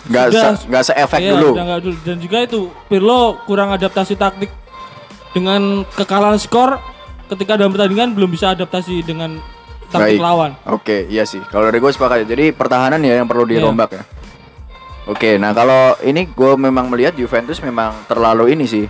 Gak 0.05 0.37
Sudah. 0.37 0.53
se 0.53 0.69
nggak 0.69 0.85
se-efek 0.85 1.17
Iya, 1.17 1.33
dulu. 1.33 1.49
udah 1.57 1.65
nggak 1.65 1.81
dulu. 1.81 1.97
Dan 2.05 2.17
juga 2.19 2.37
itu 2.43 2.61
Pirlo 2.85 3.41
kurang 3.49 3.73
adaptasi 3.73 4.13
taktik 4.15 4.53
dengan 5.33 5.81
kekalahan 5.89 6.37
skor 6.37 6.77
ketika 7.27 7.57
dalam 7.57 7.73
pertandingan 7.73 8.13
belum 8.13 8.29
bisa 8.29 8.53
adaptasi 8.53 9.01
dengan 9.01 9.41
taktik 9.89 10.19
Baik. 10.19 10.21
lawan. 10.21 10.53
Oke, 10.69 11.09
iya 11.09 11.25
sih. 11.25 11.41
Kalau 11.49 11.65
dari 11.65 11.81
gue 11.81 11.89
sepakat. 11.89 12.21
ya. 12.21 12.37
Jadi 12.37 12.53
pertahanan 12.53 13.01
ya 13.01 13.17
yang 13.17 13.25
perlu 13.25 13.49
Iya. 13.49 13.65
dirombak 13.65 13.91
ya. 13.93 14.05
Oke, 15.05 15.37
nah 15.37 15.53
kalau 15.53 15.97
ini 16.01 16.27
gue 16.27 16.53
memang 16.55 16.89
melihat 16.89 17.13
Juventus 17.13 17.61
memang 17.61 17.97
terlalu 18.05 18.53
ini 18.53 18.65
sih. 18.65 18.85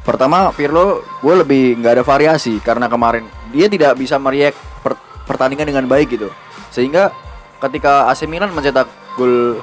Pertama, 0.00 0.48
Pirlo 0.52 1.00
gue 1.18 1.34
lebih 1.34 1.76
nggak 1.76 2.00
ada 2.00 2.04
variasi 2.04 2.56
karena 2.60 2.88
kemarin 2.88 3.24
dia 3.48 3.68
tidak 3.68 3.96
bisa 3.96 4.16
meriak 4.16 4.52
pertandingan 5.24 5.68
dengan 5.68 5.84
baik 5.88 6.14
gitu. 6.14 6.28
Sehingga 6.70 7.12
ketika 7.60 8.08
AC 8.12 8.28
Milan 8.28 8.52
mencetak 8.52 8.88
gol 9.16 9.60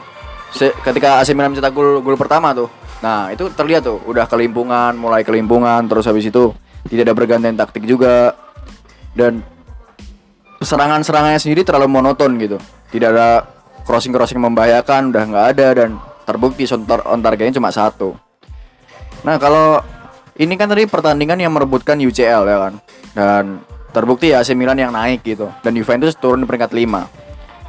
ketika 0.57 1.21
AC 1.21 1.31
Milan 1.31 1.55
mencetak 1.55 1.73
gol 1.73 2.01
gol 2.01 2.17
pertama 2.17 2.51
tuh. 2.51 2.69
Nah, 3.01 3.33
itu 3.33 3.49
terlihat 3.49 3.81
tuh 3.81 3.97
udah 4.05 4.29
kelimpungan, 4.29 4.93
mulai 4.93 5.25
kelimpungan 5.25 5.89
terus 5.89 6.05
habis 6.05 6.29
itu 6.29 6.53
tidak 6.85 7.09
ada 7.09 7.15
pergantian 7.17 7.57
taktik 7.57 7.85
juga. 7.89 8.37
Dan 9.11 9.41
serangan-serangannya 10.61 11.41
sendiri 11.41 11.65
terlalu 11.65 11.89
monoton 11.89 12.37
gitu. 12.37 12.61
Tidak 12.93 13.09
ada 13.09 13.43
crossing-crossing 13.83 14.37
membahayakan, 14.37 15.09
udah 15.09 15.23
nggak 15.25 15.45
ada 15.57 15.67
dan 15.73 15.89
terbukti 16.25 16.69
on, 16.69 16.85
tar- 16.85 17.05
on 17.09 17.19
targetnya 17.19 17.57
cuma 17.57 17.73
satu. 17.73 18.13
Nah 19.25 19.35
kalau 19.41 19.81
ini 20.37 20.53
kan 20.55 20.69
tadi 20.69 20.85
pertandingan 20.87 21.41
yang 21.41 21.53
merebutkan 21.53 21.97
UCL 21.99 22.43
ya 22.47 22.57
kan, 22.57 22.73
dan 23.17 23.43
terbukti 23.91 24.31
ya 24.31 24.41
AC 24.41 24.55
Milan 24.55 24.79
yang 24.79 24.95
naik 24.95 25.23
gitu, 25.23 25.51
dan 25.61 25.71
Juventus 25.75 26.15
turun 26.15 26.43
di 26.43 26.47
peringkat 26.47 26.71
5 26.71 27.21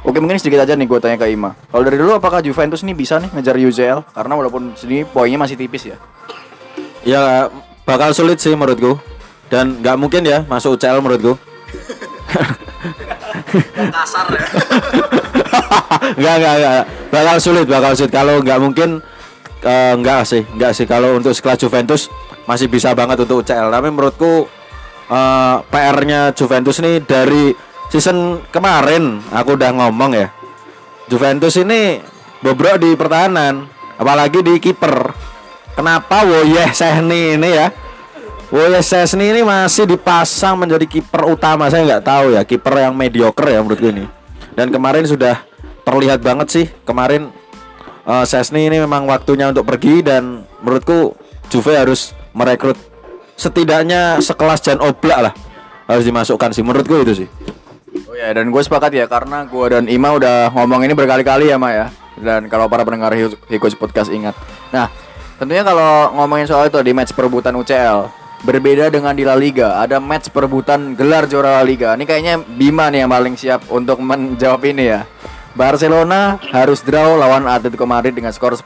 Oke 0.03 0.19
mungkin 0.19 0.35
sedikit 0.35 0.67
aja 0.67 0.75
nih 0.75 0.83
gue 0.83 0.99
tanya 0.99 1.15
ke 1.15 1.31
Ima. 1.31 1.55
Kalau 1.71 1.83
dari 1.87 1.95
dulu 1.95 2.19
apakah 2.19 2.43
Juventus 2.43 2.83
nih 2.83 2.91
bisa 2.91 3.23
nih 3.23 3.31
ngejar 3.31 3.55
UCL? 3.55 4.03
Karena 4.11 4.35
walaupun 4.35 4.75
sini 4.75 5.07
poinnya 5.07 5.39
masih 5.39 5.55
tipis 5.55 5.87
ya. 5.87 5.97
Ya 7.07 7.47
bakal 7.87 8.11
sulit 8.11 8.43
sih 8.43 8.51
menurutku 8.51 8.99
dan 9.47 9.79
nggak 9.79 9.95
mungkin 9.95 10.27
ya 10.27 10.43
masuk 10.43 10.75
UCL 10.75 10.99
menurutku. 10.99 11.39
Kasar 13.95 14.27
ya. 14.27 14.43
Enggak, 16.19 16.35
enggak, 16.35 16.55
enggak. 16.59 16.83
Bakal 17.13 17.35
sulit, 17.39 17.65
bakal 17.69 17.91
sulit. 17.95 18.11
Kalau 18.11 18.43
nggak 18.43 18.59
mungkin 18.59 18.89
eh, 19.63 19.93
enggak 19.95 20.27
sih, 20.27 20.43
enggak 20.51 20.75
sih. 20.75 20.83
Kalau 20.83 21.15
untuk 21.15 21.31
sekelas 21.31 21.63
Juventus 21.63 22.11
masih 22.43 22.67
bisa 22.67 22.91
banget 22.91 23.23
untuk 23.23 23.45
UCL. 23.45 23.71
Tapi 23.71 23.87
menurutku 23.87 24.51
eh, 25.09 25.55
PR-nya 25.67 26.31
Juventus 26.35 26.79
nih 26.79 27.03
dari 27.03 27.55
season 27.89 28.43
kemarin 28.49 29.19
aku 29.33 29.55
udah 29.55 29.71
ngomong 29.73 30.11
ya. 30.15 30.27
Juventus 31.11 31.59
ini 31.59 31.99
bobrok 32.39 32.79
di 32.79 32.95
pertahanan, 32.95 33.67
apalagi 33.99 34.39
di 34.39 34.59
kiper. 34.59 35.11
Kenapa 35.73 36.21
Woyeh 36.23 36.69
Sehni 36.71 37.35
ini 37.35 37.49
ya? 37.49 37.73
Woyeh 38.53 38.85
Sehni 38.85 39.33
ini 39.33 39.41
masih 39.41 39.89
dipasang 39.89 40.55
menjadi 40.55 40.85
kiper 40.85 41.27
utama. 41.27 41.67
Saya 41.67 41.83
nggak 41.83 42.05
tahu 42.05 42.25
ya, 42.37 42.41
kiper 42.45 42.77
yang 42.87 42.93
mediocre 42.93 43.51
ya 43.51 43.59
menurutku 43.59 43.89
ini. 43.89 44.05
Dan 44.53 44.69
kemarin 44.69 45.09
sudah 45.09 45.41
terlihat 45.83 46.23
banget 46.23 46.47
sih 46.49 46.65
kemarin 46.87 47.29
eh, 48.07 48.25
Sesni 48.25 48.67
ini 48.67 48.79
memang 48.81 49.05
waktunya 49.05 49.51
untuk 49.51 49.67
pergi 49.67 50.01
dan 50.01 50.47
menurutku 50.63 51.15
Juve 51.51 51.75
harus 51.75 52.15
merekrut 52.33 52.79
setidaknya 53.35 54.21
sekelas 54.21 54.59
Jan 54.61 54.79
Oblak 54.79 55.19
lah 55.29 55.33
harus 55.87 56.05
dimasukkan 56.07 56.55
sih 56.55 56.63
menurutku 56.63 56.95
itu 57.03 57.25
sih. 57.25 57.27
Oh 58.09 58.15
ya, 58.17 58.33
dan 58.33 58.49
gue 58.49 58.61
sepakat 58.61 58.93
ya 58.93 59.05
karena 59.05 59.45
gue 59.45 59.65
dan 59.69 59.85
Ima 59.85 60.13
udah 60.17 60.49
ngomong 60.53 60.81
ini 60.85 60.93
berkali-kali 60.97 61.49
ya, 61.49 61.57
Ma 61.61 61.69
ya. 61.73 61.87
Dan 62.17 62.49
kalau 62.49 62.69
para 62.69 62.85
pendengar 62.85 63.13
Hi- 63.13 63.37
Hikos 63.49 63.77
Podcast 63.77 64.09
ingat. 64.09 64.33
Nah, 64.73 64.89
tentunya 65.37 65.61
kalau 65.65 66.13
ngomongin 66.17 66.45
soal 66.49 66.69
itu 66.69 66.77
di 66.81 66.93
match 66.93 67.13
perebutan 67.13 67.53
UCL, 67.57 68.09
berbeda 68.45 68.89
dengan 68.89 69.13
di 69.13 69.25
La 69.25 69.37
Liga, 69.37 69.81
ada 69.81 69.97
match 70.01 70.29
perebutan 70.29 70.93
gelar 70.97 71.25
juara 71.29 71.61
La 71.61 71.63
Liga. 71.65 71.93
Ini 71.93 72.05
kayaknya 72.05 72.41
Bima 72.41 72.89
nih 72.89 73.05
yang 73.05 73.11
paling 73.13 73.35
siap 73.37 73.65
untuk 73.69 74.01
menjawab 74.01 74.61
ini 74.65 74.93
ya. 74.93 75.05
Barcelona 75.53 76.41
harus 76.49 76.81
draw 76.81 77.13
lawan 77.13 77.45
Atletico 77.45 77.85
Madrid 77.85 78.17
dengan 78.17 78.33
skor 78.33 78.57
0-0. 78.57 78.65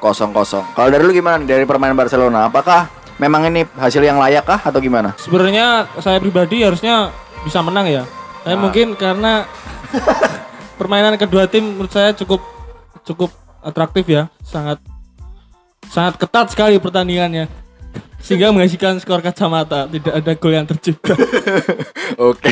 Kalau 0.71 0.87
dari 0.87 1.03
lu 1.03 1.11
gimana 1.11 1.43
dari 1.43 1.67
permainan 1.67 1.99
Barcelona? 1.99 2.47
Apakah 2.47 2.87
memang 3.17 3.49
ini 3.49 3.65
hasil 3.77 4.01
yang 4.01 4.17
layak 4.17 4.45
kah 4.45 4.61
atau 4.61 4.77
gimana? 4.77 5.13
Sebenarnya 5.17 5.89
saya 6.01 6.17
pribadi 6.21 6.61
harusnya 6.61 7.09
bisa 7.41 7.61
menang 7.61 7.85
ya. 7.89 8.03
Tapi 8.45 8.55
Ah. 8.55 8.61
mungkin 8.61 8.93
karena 8.95 9.43
permainan 10.79 11.17
kedua 11.17 11.49
tim 11.49 11.75
menurut 11.75 11.91
saya 11.91 12.13
cukup 12.13 12.41
cukup 13.03 13.29
atraktif 13.61 14.05
ya, 14.07 14.29
sangat 14.45 14.79
sangat 15.89 16.15
ketat 16.21 16.47
sekali 16.53 16.77
pertandingannya. 16.79 17.49
Sehingga 18.17 18.51
menghasilkan 18.51 18.99
skor 18.99 19.21
kacamata, 19.21 19.87
tidak 19.87 20.13
ada 20.19 20.31
gol 20.35 20.51
yang 20.51 20.67
tercipta. 20.67 21.13
Oke. 22.19 22.51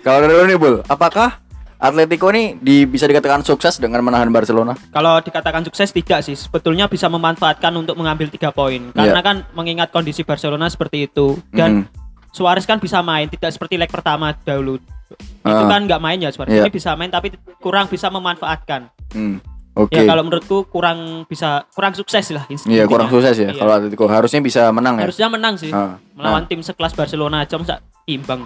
Kalau 0.00 0.22
dari 0.22 0.32
lu 0.32 0.46
nih, 0.46 0.56
Bul, 0.56 0.80
apakah 0.86 1.42
Atletico 1.76 2.32
nih 2.32 2.56
di, 2.56 2.88
bisa 2.88 3.04
dikatakan 3.04 3.44
sukses 3.44 3.76
dengan 3.76 4.00
menahan 4.00 4.32
Barcelona? 4.32 4.72
Kalau 4.88 5.20
dikatakan 5.20 5.60
sukses 5.62 5.92
tidak 5.92 6.24
sih, 6.24 6.32
sebetulnya 6.32 6.88
bisa 6.88 7.04
memanfaatkan 7.06 7.68
untuk 7.76 8.00
mengambil 8.00 8.32
tiga 8.32 8.48
poin. 8.48 8.90
Karena 8.96 9.20
Iya. 9.20 9.26
kan 9.26 9.36
mengingat 9.52 9.92
kondisi 9.92 10.24
Barcelona 10.24 10.72
seperti 10.72 11.04
itu 11.04 11.36
dan 11.52 11.84
Mhm. 11.84 12.04
Suarez 12.32 12.64
kan 12.64 12.76
bisa 12.76 13.00
main, 13.00 13.28
tidak 13.28 13.48
seperti 13.48 13.76
leg 13.76 13.88
pertama 13.88 14.32
dahulu. 14.36 14.76
Itu 14.76 15.52
Ah. 15.62 15.68
kan 15.68 15.84
nggak 15.84 16.00
main 16.00 16.20
ya 16.20 16.28
Suarez. 16.28 16.52
Iya. 16.52 16.64
Ini 16.64 16.72
bisa 16.72 16.92
main 16.92 17.08
tapi 17.08 17.32
kurang 17.60 17.88
bisa 17.88 18.08
memanfaatkan. 18.08 18.88
Hmm. 19.12 19.40
Oke. 19.76 19.92
Ya 19.92 20.08
kalau 20.08 20.24
menurutku 20.24 20.64
kurang 20.72 21.28
bisa 21.28 21.68
kurang 21.76 21.92
sukses 21.92 22.32
lah. 22.32 22.48
Iya, 22.48 22.88
kurang 22.88 23.12
sukses 23.12 23.36
ya. 23.36 23.52
Iya. 23.52 23.60
Kalau 23.60 23.72
Atletico 23.76 24.08
harusnya 24.08 24.40
bisa 24.40 24.72
menang 24.72 24.96
ya. 24.96 25.04
Harusnya 25.04 25.28
menang 25.28 25.54
sih. 25.60 25.68
Ah. 25.68 26.00
Melawan 26.16 26.48
tim 26.48 26.64
sekelas 26.64 26.96
Barcelona 26.96 27.44
aja 27.44 27.60
masa 27.60 27.84
imbang. 28.08 28.40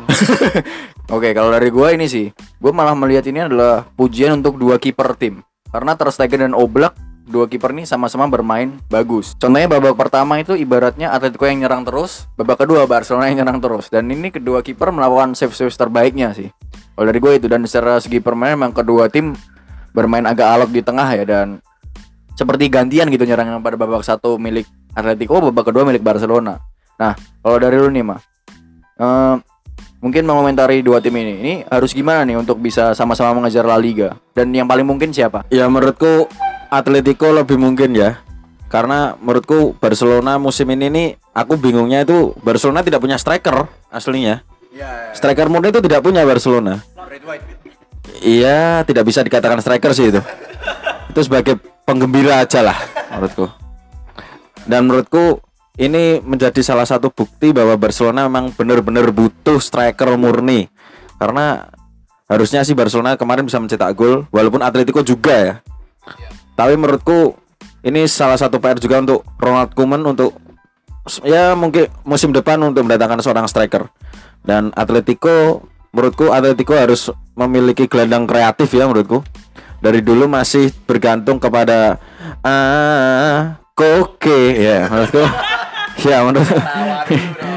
Oke, 1.14 1.30
kalau 1.30 1.54
dari 1.54 1.70
gua 1.70 1.94
ini 1.94 2.10
sih, 2.10 2.34
gua 2.58 2.74
malah 2.74 2.98
melihat 2.98 3.30
ini 3.30 3.46
adalah 3.46 3.86
pujian 3.94 4.42
untuk 4.42 4.58
dua 4.58 4.82
kiper 4.82 5.14
tim. 5.14 5.46
Karena 5.70 5.94
Ter 5.94 6.10
Stegen 6.10 6.50
dan 6.50 6.54
Oblak 6.58 6.98
dua 7.30 7.46
kiper 7.46 7.70
ini 7.70 7.86
sama-sama 7.86 8.26
bermain 8.26 8.82
bagus. 8.90 9.38
Contohnya 9.38 9.70
babak 9.70 9.94
pertama 9.94 10.42
itu 10.42 10.58
ibaratnya 10.58 11.14
Atletico 11.14 11.46
yang 11.46 11.62
nyerang 11.62 11.86
terus, 11.86 12.26
babak 12.34 12.66
kedua 12.66 12.90
Barcelona 12.90 13.30
yang 13.30 13.46
nyerang 13.46 13.62
terus. 13.62 13.86
Dan 13.86 14.10
ini 14.10 14.34
kedua 14.34 14.66
kiper 14.66 14.90
melakukan 14.90 15.38
save-save 15.38 15.70
terbaiknya 15.70 16.34
sih. 16.34 16.50
Kalau 16.98 17.06
dari 17.06 17.22
gue 17.22 17.32
itu 17.38 17.46
dan 17.46 17.62
secara 17.64 18.02
segi 18.02 18.18
permainan 18.18 18.60
memang 18.60 18.72
kedua 18.76 19.08
tim 19.08 19.32
bermain 19.90 20.24
agak 20.26 20.46
alot 20.46 20.70
di 20.70 20.82
tengah 20.82 21.08
ya 21.14 21.24
dan 21.26 21.58
seperti 22.38 22.72
gantian 22.72 23.10
gitu 23.12 23.28
nyerang 23.28 23.60
pada 23.60 23.76
babak 23.76 24.00
satu 24.00 24.40
milik 24.40 24.64
Atletico, 24.96 25.38
babak 25.38 25.70
kedua 25.70 25.84
milik 25.86 26.00
Barcelona. 26.00 26.58
Nah, 26.96 27.12
kalau 27.44 27.56
dari 27.60 27.76
lu 27.78 27.92
nih, 27.92 28.04
mah 28.04 28.20
mungkin 30.00 30.24
mengomentari 30.24 30.80
dua 30.80 30.98
tim 31.04 31.12
ini. 31.20 31.34
Ini 31.44 31.54
harus 31.68 31.92
gimana 31.92 32.24
nih 32.24 32.40
untuk 32.40 32.56
bisa 32.56 32.96
sama-sama 32.96 33.36
mengejar 33.36 33.68
La 33.68 33.76
Liga? 33.76 34.16
Dan 34.32 34.50
yang 34.56 34.64
paling 34.64 34.88
mungkin 34.88 35.12
siapa? 35.12 35.44
Ya 35.52 35.68
menurutku 35.68 36.26
Atletico 36.72 37.28
lebih 37.28 37.60
mungkin 37.60 37.92
ya. 37.92 38.20
Karena 38.70 39.18
menurutku 39.18 39.76
Barcelona 39.76 40.38
musim 40.38 40.70
ini 40.72 40.86
nih 40.88 41.08
aku 41.34 41.58
bingungnya 41.58 42.06
itu 42.06 42.32
Barcelona 42.40 42.80
tidak 42.80 43.02
punya 43.02 43.20
striker 43.20 43.68
aslinya. 43.92 44.40
Striker 45.12 45.50
murni 45.50 45.74
itu 45.74 45.82
tidak 45.82 46.00
punya 46.00 46.22
Barcelona. 46.22 46.78
Iya, 48.18 48.82
tidak 48.82 49.06
bisa 49.06 49.22
dikatakan 49.22 49.62
striker 49.62 49.94
sih 49.94 50.10
itu. 50.10 50.20
Itu 51.14 51.20
sebagai 51.22 51.58
penggembira 51.86 52.42
aja 52.42 52.62
lah 52.62 52.78
menurutku. 53.10 53.46
Dan 54.64 54.86
menurutku 54.88 55.42
ini 55.80 56.20
menjadi 56.24 56.60
salah 56.64 56.88
satu 56.88 57.12
bukti 57.12 57.52
bahwa 57.52 57.76
Barcelona 57.76 58.26
memang 58.26 58.52
benar-benar 58.54 59.10
butuh 59.12 59.60
striker 59.60 60.16
murni. 60.16 60.72
Karena 61.20 61.68
harusnya 62.30 62.64
sih 62.64 62.72
Barcelona 62.72 63.18
kemarin 63.18 63.44
bisa 63.44 63.60
mencetak 63.60 63.92
gol 63.92 64.24
walaupun 64.32 64.64
Atletico 64.64 65.04
juga 65.04 65.34
ya. 65.34 65.54
Tapi 66.54 66.76
menurutku 66.76 67.36
ini 67.84 68.04
salah 68.08 68.36
satu 68.36 68.60
PR 68.60 68.76
juga 68.76 69.00
untuk 69.00 69.20
Ronald 69.40 69.72
Koeman 69.72 70.04
untuk 70.04 70.36
ya 71.24 71.56
mungkin 71.56 71.88
musim 72.04 72.30
depan 72.30 72.60
untuk 72.60 72.84
mendatangkan 72.84 73.24
seorang 73.24 73.46
striker. 73.48 73.88
Dan 74.40 74.72
Atletico 74.76 75.64
menurutku 75.90 76.30
Atletico 76.30 76.74
harus 76.74 77.10
memiliki 77.34 77.86
gelandang 77.86 78.26
kreatif 78.26 78.70
ya 78.74 78.86
menurutku. 78.86 79.22
Dari 79.80 80.04
dulu 80.04 80.28
masih 80.28 80.70
bergantung 80.84 81.40
kepada 81.40 81.96
ah 82.44 83.56
Koke 83.72 84.60
ya 84.60 84.86
menurutku. 84.90 85.24
ya 86.08 86.24
menurut 86.24 86.46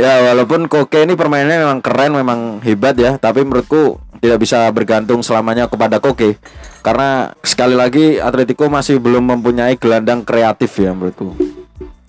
Ya 0.00 0.32
walaupun 0.32 0.64
Koke 0.64 1.04
ini 1.04 1.12
permainannya 1.12 1.60
memang 1.60 1.80
keren, 1.84 2.16
memang 2.16 2.40
hebat 2.64 2.96
ya, 2.96 3.20
tapi 3.20 3.44
menurutku 3.44 4.00
tidak 4.20 4.40
bisa 4.40 4.64
bergantung 4.72 5.20
selamanya 5.20 5.68
kepada 5.68 6.00
Koke. 6.00 6.40
Karena 6.80 7.36
sekali 7.44 7.76
lagi 7.76 8.16
Atletico 8.16 8.68
masih 8.72 8.96
belum 8.96 9.28
mempunyai 9.36 9.76
gelandang 9.76 10.24
kreatif 10.24 10.72
ya 10.80 10.96
menurutku. 10.96 11.36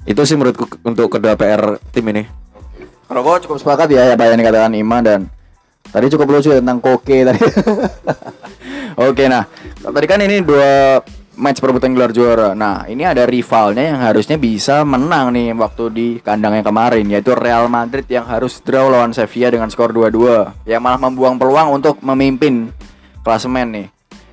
Itu 0.08 0.24
sih 0.24 0.40
menurutku 0.40 0.72
untuk 0.88 1.12
kedua 1.12 1.36
PR 1.36 1.84
tim 1.92 2.08
ini. 2.16 2.41
Gue 3.12 3.38
cukup 3.44 3.58
sepakat 3.60 3.92
ya 3.92 4.16
apa 4.16 4.32
yang 4.32 4.40
dikatakan 4.40 4.72
Ima 4.72 5.04
dan 5.04 5.28
tadi 5.92 6.08
cukup 6.08 6.40
lucu 6.40 6.56
ya 6.56 6.64
tentang 6.64 6.80
Koke 6.80 7.28
tadi. 7.28 7.44
Oke 9.12 9.28
nah, 9.28 9.44
tadi 9.84 10.06
kan 10.08 10.20
ini 10.24 10.40
dua 10.40 11.04
match 11.36 11.60
perebutan 11.60 11.92
gelar 11.92 12.14
juara. 12.14 12.54
Nah, 12.54 12.86
ini 12.86 13.02
ada 13.02 13.26
rivalnya 13.26 13.96
yang 13.96 14.00
harusnya 14.00 14.38
bisa 14.38 14.86
menang 14.86 15.34
nih 15.34 15.56
waktu 15.58 15.84
di 15.92 16.08
kandang 16.22 16.60
yang 16.60 16.66
kemarin 16.66 17.06
yaitu 17.10 17.34
Real 17.34 17.66
Madrid 17.72 18.06
yang 18.06 18.30
harus 18.30 18.60
draw 18.62 18.88
lawan 18.92 19.16
Sevilla 19.16 19.50
dengan 19.50 19.68
skor 19.74 19.90
2-2 19.90 20.70
yang 20.70 20.80
malah 20.84 21.02
membuang 21.02 21.42
peluang 21.42 21.74
untuk 21.82 21.98
memimpin 22.04 22.70
klasemen 23.26 23.68
nih. 23.74 23.88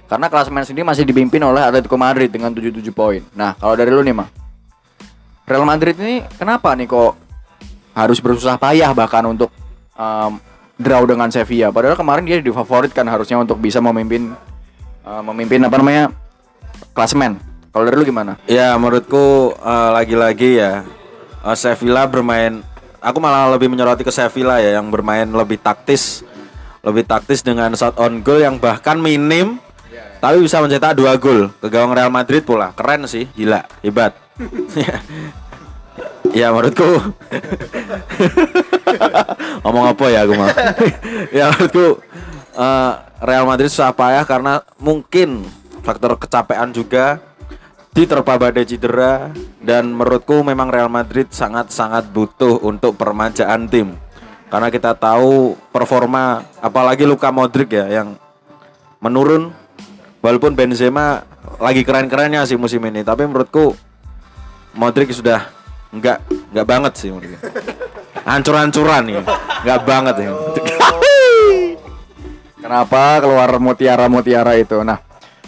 Karena 0.09 0.27
klasemen 0.33 0.65
sendiri 0.65 0.89
masih 0.89 1.05
dipimpin 1.05 1.41
oleh 1.45 1.61
Atletico 1.61 2.01
Madrid 2.01 2.33
dengan 2.33 2.53
77 2.53 2.81
poin. 2.93 3.21
Nah, 3.37 3.57
kalau 3.57 3.77
dari 3.77 3.93
lu 3.93 4.01
nih, 4.01 4.17
mah 4.17 4.29
Real 5.49 5.65
Madrid 5.65 5.97
ini 5.97 6.25
kenapa 6.37 6.77
nih 6.77 6.89
kok 6.89 7.28
harus 7.99 8.23
bersusah 8.23 8.55
payah 8.55 8.95
bahkan 8.95 9.27
untuk 9.27 9.51
um, 9.99 10.39
draw 10.79 11.03
dengan 11.03 11.27
Sevilla. 11.35 11.75
Padahal 11.75 11.99
kemarin 11.99 12.23
dia 12.23 12.39
difavoritkan 12.39 13.03
harusnya 13.11 13.43
untuk 13.43 13.59
bisa 13.59 13.83
memimpin 13.83 14.31
uh, 15.03 15.23
memimpin 15.27 15.67
apa 15.67 15.77
namanya 15.83 16.15
klasemen. 16.95 17.43
Kalau 17.75 17.85
dari 17.85 17.97
lu 17.99 18.07
gimana? 18.07 18.39
Ya 18.49 18.73
menurutku 18.81 19.55
eh, 19.55 19.91
lagi-lagi 19.93 20.57
ya 20.59 20.83
eh, 21.45 21.57
Sevilla 21.59 22.09
bermain. 22.09 22.65
Aku 22.99 23.23
malah 23.23 23.55
lebih 23.55 23.71
menyoroti 23.71 24.03
ke 24.03 24.11
Sevilla 24.11 24.59
ya 24.59 24.81
yang 24.81 24.91
bermain 24.91 25.29
lebih 25.29 25.63
taktis, 25.63 26.27
lebih 26.83 27.07
taktis 27.07 27.47
dengan 27.47 27.71
shot 27.79 27.95
on 27.95 28.25
goal 28.27 28.43
yang 28.43 28.59
bahkan 28.59 28.99
minim, 28.99 29.63
tapi 30.19 30.43
bisa 30.43 30.59
mencetak 30.59 30.99
dua 30.99 31.15
gol 31.15 31.55
ke 31.63 31.71
gawang 31.71 31.95
Real 31.95 32.11
Madrid 32.11 32.43
pula. 32.43 32.75
Keren 32.75 33.07
sih, 33.07 33.31
gila, 33.39 33.63
hebat. 33.87 34.19
ya 36.33 36.53
menurutku. 36.53 36.87
Ngomong 39.63 39.85
apa 39.93 40.05
ya 40.09 40.25
aku 40.25 40.35
mah? 40.35 40.51
Ya 41.37 41.53
menurutku 41.53 42.01
eh, 42.57 42.93
Real 43.23 43.45
Madrid 43.45 43.69
susah 43.69 43.93
payah 43.93 44.25
karena 44.25 44.63
mungkin 44.79 45.45
faktor 45.83 46.15
kecapean 46.21 46.71
juga 46.71 47.19
diterpa 47.97 48.39
badai 48.39 48.63
cedera 48.63 49.35
dan 49.59 49.91
menurutku 49.91 50.47
memang 50.47 50.71
Real 50.71 50.87
Madrid 50.87 51.27
sangat-sangat 51.35 52.15
butuh 52.15 52.63
untuk 52.63 52.95
permajaan 52.95 53.67
tim. 53.67 53.99
Karena 54.49 54.71
kita 54.71 54.95
tahu 54.95 55.59
performa 55.75 56.47
apalagi 56.63 57.05
Luka 57.05 57.35
Modric 57.35 57.75
ya 57.75 57.91
yang 57.91 58.15
menurun 59.03 59.51
walaupun 60.23 60.55
Benzema 60.55 61.27
lagi 61.59 61.83
keren-kerennya 61.83 62.47
sih 62.47 62.55
musim 62.55 62.81
ini. 62.87 63.03
Tapi 63.03 63.27
menurutku 63.27 63.75
Modric 64.79 65.11
sudah 65.11 65.58
nggak 65.95 66.19
nggak 66.53 66.67
banget 66.69 66.93
sih 66.97 67.09
menurutku 67.09 67.39
hancur-hancuran 68.29 69.03
nih 69.09 69.15
nggak 69.65 69.81
banget 69.89 70.17
ya 70.27 70.31
Kenapa 72.59 73.23
keluar 73.23 73.49
mutiara-mutiara 73.63 74.59
itu? 74.59 74.83
Nah, 74.83 74.99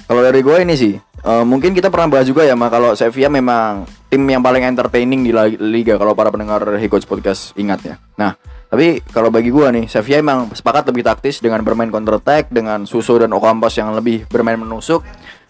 kalau 0.07 0.23
dari 0.23 0.41
gue 0.47 0.57
ini 0.63 0.73
sih, 0.79 0.95
eh, 0.97 1.45
mungkin 1.45 1.75
kita 1.75 1.91
pernah 1.91 2.17
bahas 2.17 2.25
juga 2.25 2.47
ya, 2.47 2.55
mah 2.55 2.71
kalau 2.71 2.95
Sevilla 2.95 3.29
memang 3.29 3.85
tim 4.09 4.23
yang 4.25 4.41
paling 4.41 4.65
entertaining 4.65 5.27
di 5.27 5.35
liga 5.61 5.99
kalau 5.99 6.15
para 6.15 6.31
pendengar 6.31 6.65
Hikots 6.81 7.05
Podcast 7.05 7.53
ingat 7.59 7.83
ya. 7.83 7.95
Nah, 8.15 8.39
tapi 8.71 9.03
kalau 9.11 9.29
bagi 9.29 9.51
gue 9.51 9.69
nih, 9.69 9.85
Sevilla 9.91 10.23
emang 10.23 10.55
sepakat 10.55 10.89
lebih 10.95 11.03
taktis 11.03 11.43
dengan 11.43 11.61
bermain 11.67 11.91
counter 11.91 12.23
attack 12.23 12.49
dengan 12.49 12.87
Suso 12.87 13.19
dan 13.19 13.35
Ocampos 13.35 13.75
yang 13.75 13.91
lebih 13.93 14.25
bermain 14.31 14.57
menusuk 14.57 15.03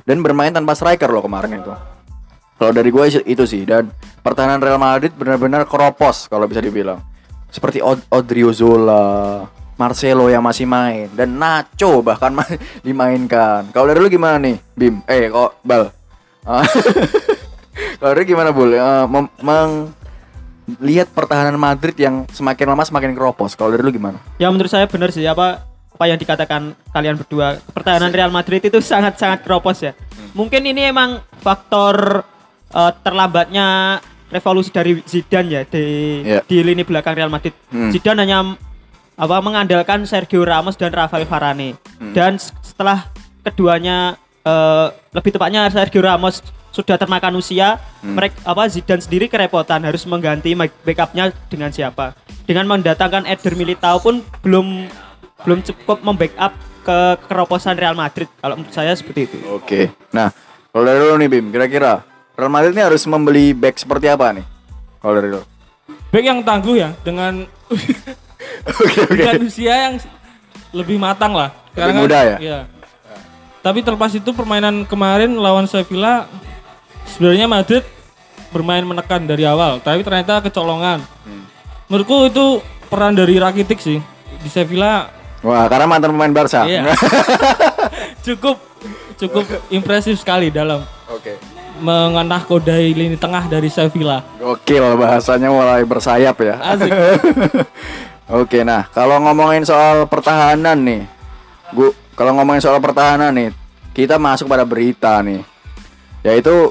dan 0.09 0.25
bermain 0.25 0.51
tanpa 0.51 0.73
striker 0.73 1.13
loh 1.13 1.23
kemarin 1.23 1.61
itu. 1.61 1.71
Kalau 2.61 2.77
dari 2.77 2.93
gue 2.93 3.05
itu 3.25 3.45
sih 3.49 3.65
dan 3.65 3.89
pertahanan 4.21 4.61
Real 4.61 4.77
Madrid 4.77 5.17
benar-benar 5.17 5.65
keropos 5.65 6.29
kalau 6.29 6.45
bisa 6.45 6.61
dibilang. 6.61 7.01
Seperti 7.49 7.81
Od 7.81 8.05
Odriozola, 8.13 9.49
Marcelo 9.75 10.29
yang 10.29 10.45
masih 10.45 10.69
main 10.69 11.09
dan 11.11 11.35
Nacho 11.35 12.05
bahkan 12.05 12.31
ma- 12.31 12.45
dimainkan. 12.85 13.73
Kalau 13.73 13.89
dari 13.89 13.97
lu 13.97 14.13
gimana 14.13 14.37
nih, 14.37 14.61
Bim? 14.77 15.01
Eh, 15.09 15.33
kok 15.33 15.57
Bal? 15.65 15.89
Ah, 16.45 16.61
Kalau 17.99 18.13
dari 18.13 18.29
gimana, 18.29 18.53
Bul? 18.53 18.77
Eh, 18.77 19.05
mem- 19.09 19.33
meng- 19.41 19.97
lihat 20.79 21.11
pertahanan 21.11 21.57
Madrid 21.57 21.97
yang 21.97 22.29
semakin 22.29 22.69
lama 22.69 22.85
semakin 22.85 23.17
keropos. 23.17 23.57
Kalau 23.57 23.73
dari 23.73 23.81
lu 23.81 23.91
gimana? 23.91 24.21
Ya 24.37 24.53
menurut 24.53 24.69
saya 24.69 24.85
benar 24.85 25.11
sih 25.11 25.25
apa 25.25 25.65
apa 25.91 26.05
yang 26.07 26.17
dikatakan 26.17 26.77
kalian 26.93 27.17
berdua 27.19 27.59
pertahanan 27.73 28.13
Real 28.13 28.31
Madrid 28.31 28.61
itu 28.61 28.79
sangat-sangat 28.79 29.43
keropos 29.43 29.81
ya. 29.81 29.93
Mungkin 30.33 30.63
ini 30.63 30.87
emang 30.87 31.25
faktor 31.41 32.23
eh, 32.71 32.93
terlambatnya 33.01 33.99
revolusi 34.29 34.71
dari 34.71 35.03
Zidane 35.03 35.49
ya 35.51 35.63
di 35.65 35.85
Iya. 36.23 36.41
di 36.43 36.57
lini 36.63 36.83
belakang 36.83 37.15
Real 37.15 37.29
Madrid. 37.29 37.55
Hmm. 37.69 37.91
Zidane 37.91 38.23
hanya 38.23 38.55
apa 39.15 39.37
mengandalkan 39.39 40.07
Sergio 40.07 40.43
Ramos 40.43 40.75
dan 40.75 40.91
Rafael 40.91 41.27
Varane. 41.27 41.75
Hmm. 41.99 42.15
Dan 42.15 42.39
setelah 42.39 43.11
keduanya 43.43 44.15
eh, 44.41 44.87
lebih 45.11 45.31
tepatnya 45.31 45.69
Sergio 45.69 46.01
Ramos 46.01 46.41
sudah 46.71 46.95
termakan 46.95 47.35
usia, 47.37 47.77
Hmm. 48.01 48.15
mereka 48.15 48.39
apa 48.47 48.65
Zidane 48.67 49.03
sendiri 49.03 49.27
kerepotan 49.27 49.83
harus 49.83 50.07
mengganti 50.07 50.55
back- 50.55 50.81
backupnya 50.81 51.29
dengan 51.47 51.69
siapa. 51.69 52.15
Dengan 52.47 52.65
mendatangkan 52.67 53.27
Eder 53.27 53.53
Militao 53.53 53.99
pun 53.99 54.23
belum 54.41 54.87
belum 55.41 55.61
cukup 55.63 56.01
membackup 56.01 56.53
ke 56.81 56.99
keroposan 57.27 57.75
Real 57.75 57.93
Madrid. 57.93 58.31
Kalau 58.37 58.57
menurut 58.57 58.73
saya 58.73 58.95
seperti 58.95 59.27
itu. 59.27 59.37
Oke. 59.51 59.93
Nah, 60.11 60.33
kalau 60.69 60.85
dari 60.85 60.99
lu 60.99 61.17
nih, 61.17 61.29
Bim, 61.29 61.47
kira-kira 61.49 62.01
Real 62.41 62.49
Madrid 62.49 62.73
ini 62.73 62.81
harus 62.81 63.05
membeli 63.05 63.53
back 63.53 63.77
seperti 63.77 64.09
apa 64.09 64.33
nih? 64.33 64.45
Kalau 65.05 65.13
dari 65.13 65.29
lu? 65.29 65.45
Back 66.09 66.25
yang 66.25 66.41
tangguh 66.41 66.81
ya 66.81 66.97
dengan 67.05 67.45
Oke, 68.81 68.97
oke. 69.05 69.13
dengan 69.13 69.45
usia 69.45 69.75
yang 69.89 69.95
lebih 70.73 70.97
matang 70.97 71.37
lah. 71.37 71.53
Lebih 71.77 71.95
muda 72.01 72.19
ya? 72.25 72.37
Iya. 72.41 72.61
Tapi 73.61 73.85
terlepas 73.85 74.13
itu 74.17 74.33
permainan 74.33 74.89
kemarin 74.89 75.37
lawan 75.37 75.69
Sevilla 75.69 76.25
sebenarnya 77.05 77.45
Madrid 77.45 77.85
bermain 78.49 78.83
menekan 78.83 79.29
dari 79.29 79.45
awal, 79.45 79.79
tapi 79.85 80.01
ternyata 80.01 80.41
kecolongan. 80.41 81.05
Hmm. 81.29 81.45
Menurutku 81.93 82.25
itu 82.33 82.47
peran 82.89 83.13
dari 83.13 83.37
Rakitic 83.37 83.79
sih 83.79 84.01
di 84.41 84.49
Sevilla 84.49 85.13
Wah, 85.41 85.65
karena 85.73 85.89
mantan 85.89 86.13
pemain 86.13 86.33
Barca. 86.33 86.69
Iya. 86.69 86.89
cukup 88.27 88.57
cukup 89.21 89.45
impresif 89.73 90.17
sekali 90.21 90.49
dalam 90.49 90.85
Oke. 91.13 91.37
Mengenah 91.81 92.45
kodai 92.45 92.93
lini 92.93 93.17
tengah 93.17 93.49
dari 93.49 93.73
Sevilla. 93.73 94.23
Gokil 94.39 94.95
bahasanya 95.01 95.49
mulai 95.49 95.83
bersayap 95.83 96.37
ya. 96.39 96.61
Asik. 96.61 96.93
Oke, 98.41 98.63
nah 98.63 98.87
kalau 98.95 99.19
ngomongin 99.19 99.67
soal 99.67 100.07
pertahanan 100.07 100.79
nih, 100.79 101.03
gua 101.75 101.91
kalau 102.15 102.39
ngomongin 102.39 102.63
soal 102.63 102.79
pertahanan 102.79 103.35
nih, 103.35 103.51
kita 103.91 104.23
masuk 104.23 104.47
pada 104.47 104.63
berita 104.63 105.19
nih, 105.19 105.43
yaitu 106.23 106.71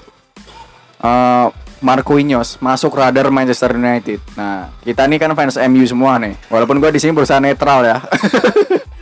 eh 1.04 1.48
Marquinhos 1.80 2.60
masuk 2.60 2.95
radar 2.95 3.28
Manchester 3.32 3.76
United. 3.76 4.19
Nah, 4.36 4.72
kita 4.84 5.08
nih 5.08 5.19
kan 5.19 5.32
fans 5.36 5.60
MU 5.67 5.84
semua 5.84 6.15
nih, 6.19 6.36
walaupun 6.48 6.80
gua 6.80 6.95
di 6.95 7.00
sini 7.04 7.12
berusaha 7.12 7.43
netral 7.43 7.84
ya. 7.84 7.98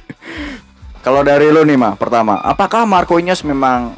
kalau 1.06 1.22
dari 1.22 1.54
lu 1.54 1.62
nih 1.62 1.78
mah, 1.78 1.94
pertama, 1.94 2.42
apakah 2.42 2.90
Marquinhos 2.90 3.46
memang 3.46 3.94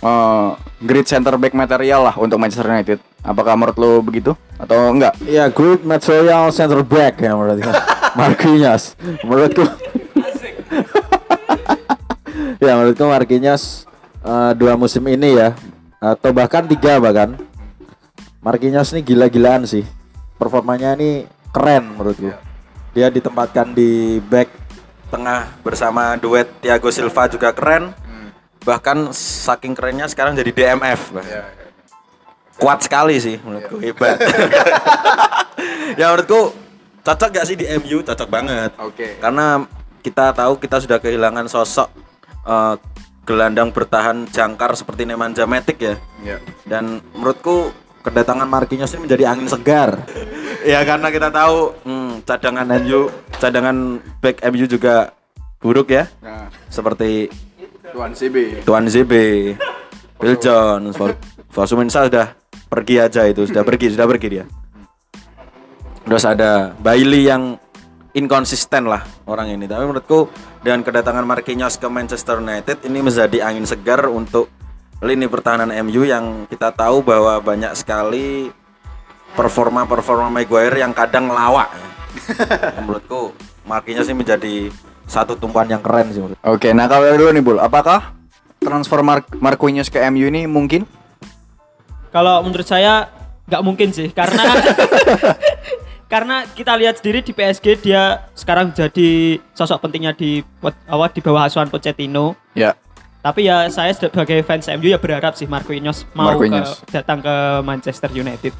eh 0.00 0.48
great 0.80 1.04
center 1.04 1.36
back 1.36 1.52
material 1.52 2.08
lah 2.08 2.16
untuk 2.16 2.40
Manchester 2.40 2.68
United? 2.68 2.98
Apakah 3.20 3.52
menurut 3.52 3.76
lu 3.76 3.92
begitu 4.00 4.32
atau 4.56 4.88
enggak? 4.88 5.12
Ya 5.28 5.48
good 5.52 5.84
material 5.84 6.48
center 6.52 6.80
back 6.80 7.20
ya 7.20 7.36
menurutku. 7.36 7.68
Marquinhos. 8.18 8.96
Menurutku. 9.20 9.64
ya 12.64 12.72
menurutku 12.80 13.04
Marquinhos 13.04 13.84
eh, 14.24 14.52
dua 14.56 14.74
musim 14.80 15.04
ini 15.04 15.36
ya 15.36 15.52
atau 16.00 16.32
bahkan 16.32 16.64
tiga 16.64 16.96
bahkan. 16.96 17.36
Marquinhos 18.40 18.96
ini 18.96 19.04
gila-gilaan 19.04 19.68
sih. 19.68 19.84
Performanya 20.40 20.96
ini 20.96 21.28
keren 21.52 21.92
menurutku. 21.92 22.32
Dia 22.96 23.12
ditempatkan 23.12 23.76
di 23.76 24.16
back 24.24 24.48
tengah 25.12 25.50
bersama 25.60 26.16
duet 26.16 26.48
Thiago 26.64 26.88
Silva 26.88 27.28
juga 27.28 27.52
keren. 27.52 27.92
Bahkan 28.60 29.14
saking 29.16 29.72
kerennya 29.72 30.06
sekarang 30.08 30.36
jadi 30.36 30.50
DMF. 30.52 31.12
bahkan. 31.14 31.44
kuat 32.60 32.84
sekali 32.84 33.16
sih 33.16 33.40
menurutku 33.40 33.80
hebat. 33.80 34.20
ya 36.00 36.12
menurutku 36.12 36.52
cocok 37.00 37.28
gak 37.32 37.46
sih 37.48 37.56
di 37.56 37.64
MU? 37.80 38.04
Cocok 38.04 38.28
banget. 38.28 38.76
Oke. 38.76 39.16
Karena 39.16 39.64
kita 40.04 40.36
tahu 40.36 40.60
kita 40.60 40.76
sudah 40.84 41.00
kehilangan 41.00 41.48
sosok 41.48 41.88
eh, 42.44 42.76
gelandang 43.24 43.72
bertahan 43.72 44.28
jangkar 44.28 44.76
seperti 44.76 45.08
Nemanja 45.08 45.48
Matic 45.48 45.78
ya. 45.80 45.94
Ya. 46.20 46.36
Dan 46.68 47.00
menurutku 47.16 47.72
kedatangan 48.00 48.48
Marquinhos 48.48 48.92
ini 48.96 49.08
menjadi 49.08 49.24
angin 49.32 49.48
segar. 49.48 50.04
ya 50.72 50.84
karena 50.84 51.08
kita 51.12 51.28
tahu 51.32 51.76
hmm, 51.84 52.28
cadangan 52.28 52.66
MU, 52.80 53.08
cadangan 53.40 53.76
back 54.20 54.44
MU 54.52 54.66
juga 54.66 55.12
buruk 55.60 55.92
ya. 55.92 56.08
Nah, 56.24 56.48
Seperti 56.72 57.28
Tuan 57.90 58.12
CB. 58.14 58.36
Tuan 58.62 58.84
ZB, 58.86 59.12
Bill 60.20 60.36
Jones, 60.38 60.94
Fosumensa 61.54 62.06
sudah 62.06 62.38
pergi 62.70 63.02
aja 63.02 63.26
itu, 63.26 63.42
sudah 63.50 63.66
pergi, 63.66 63.98
sudah 63.98 64.06
pergi 64.06 64.28
dia. 64.30 64.44
Terus 66.06 66.24
ada 66.26 66.70
Bailey 66.78 67.26
yang 67.26 67.58
inkonsisten 68.14 68.86
lah 68.86 69.02
orang 69.26 69.54
ini. 69.54 69.66
Tapi 69.66 69.82
menurutku 69.86 70.30
dengan 70.62 70.86
kedatangan 70.86 71.26
Marquinhos 71.26 71.78
ke 71.78 71.86
Manchester 71.90 72.38
United 72.38 72.86
ini 72.86 73.02
menjadi 73.02 73.38
angin 73.46 73.66
segar 73.66 74.06
untuk 74.06 74.50
lini 75.02 75.26
pertahanan 75.26 75.74
MU 75.86 76.06
yang 76.06 76.46
kita 76.46 76.70
tahu 76.74 77.02
bahwa 77.02 77.38
banyak 77.42 77.72
sekali 77.74 78.52
performa-performa 79.34 80.30
Maguire 80.30 80.82
yang 80.82 80.94
kadang 80.94 81.30
ngelawak. 81.30 81.70
menurutku 82.82 83.34
Marquinhos 83.66 84.10
ini 84.10 84.18
menjadi 84.22 84.54
satu 85.10 85.34
tumpuan 85.34 85.66
yang 85.66 85.82
keren 85.82 86.06
sih 86.08 86.22
menurut. 86.22 86.38
Oke, 86.40 86.70
nah 86.70 86.86
kalau 86.86 87.10
dulu 87.10 87.34
nih 87.34 87.42
Bul, 87.42 87.58
apakah 87.58 88.14
transfer 88.56 89.02
Mar 89.02 89.26
Marquinhos 89.34 89.90
ke 89.90 89.98
MU 90.06 90.24
ini 90.24 90.46
mungkin? 90.46 90.86
Kalau 92.08 92.38
menurut 92.40 92.64
saya 92.64 93.10
nggak 93.44 93.62
mungkin 93.62 93.90
sih 93.90 94.06
karena 94.10 94.46
karena 96.06 96.42
kita 96.46 96.74
lihat 96.74 96.98
sendiri 96.98 97.22
di 97.22 97.30
PSG 97.30 97.66
dia 97.80 98.26
sekarang 98.34 98.70
jadi 98.70 99.38
sosok 99.50 99.78
pentingnya 99.80 100.10
di 100.12 100.42
awal 100.86 101.10
di 101.10 101.18
bawah 101.18 101.46
asuhan 101.46 101.66
Pochettino. 101.66 102.34
Ya. 102.54 102.74
Tapi 103.20 103.44
ya 103.44 103.68
saya 103.68 103.92
sebagai 103.92 104.40
fans 104.42 104.64
MU 104.70 104.88
ya 104.88 104.96
berharap 104.96 105.34
sih 105.34 105.44
Marquinhos 105.44 106.08
mau 106.14 106.32
Marquinhos. 106.32 106.80
ke- 106.82 106.94
datang 106.94 107.20
ke 107.20 107.34
Manchester 107.62 108.10
United. 108.10 108.54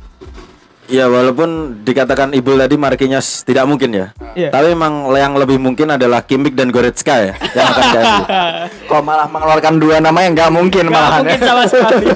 Ya 0.90 1.06
walaupun 1.06 1.80
dikatakan 1.80 2.34
Ibu 2.34 2.58
tadi 2.58 2.74
Marquinhos 2.74 3.46
tidak 3.46 3.62
mungkin 3.64 3.94
ya. 3.94 4.06
Iya. 4.34 4.50
Tapi 4.50 4.74
memang 4.74 5.06
yang 5.14 5.38
lebih 5.38 5.56
mungkin 5.56 5.86
adalah 5.88 6.18
Kimmich 6.20 6.52
dan 6.52 6.68
Goretzka 6.68 7.14
ya 7.20 7.32
yang 7.54 7.66
akan 7.68 7.84
MU. 7.94 8.18
Kok 8.90 9.02
malah 9.02 9.26
mengeluarkan 9.26 9.78
dua 9.78 10.02
nama 10.02 10.18
yang 10.20 10.34
nggak 10.34 10.50
mungkin 10.50 10.84
Nggak 10.84 10.94
malahan 10.96 11.20
mungkin 11.22 11.38
ya? 11.38 11.46
sama 11.46 11.62
sekali. 11.64 12.06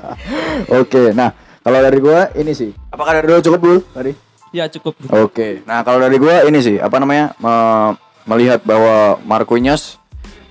Oke, 0.80 1.02
nah 1.12 1.30
kalau 1.60 1.78
dari 1.78 1.98
gua 1.98 2.32
ini 2.32 2.52
sih. 2.52 2.72
Apakah 2.88 3.12
dari 3.14 3.26
dulu 3.28 3.40
cukup 3.44 3.60
Bul 3.60 3.78
tadi? 3.86 4.12
ya 4.48 4.64
cukup. 4.66 4.96
Oke, 5.14 5.60
nah 5.62 5.84
kalau 5.84 6.00
dari 6.00 6.16
gua 6.16 6.40
ini 6.42 6.58
sih 6.58 6.80
apa 6.80 6.96
namanya 6.96 7.36
me- 7.36 7.92
melihat 8.24 8.64
bahwa 8.64 9.20
Marquinhos 9.22 10.00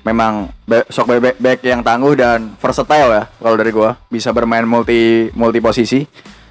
memang 0.02 0.54
be- 0.64 0.86
sok 0.88 1.10
back, 1.12 1.36
back 1.36 1.60
yang 1.62 1.82
tangguh 1.82 2.14
dan 2.14 2.54
versatile 2.56 3.10
ya 3.12 3.24
kalau 3.36 3.58
dari 3.58 3.74
gua 3.74 3.98
bisa 4.08 4.30
bermain 4.30 4.64
multi 4.64 5.34
multi 5.34 5.58
posisi 5.58 6.06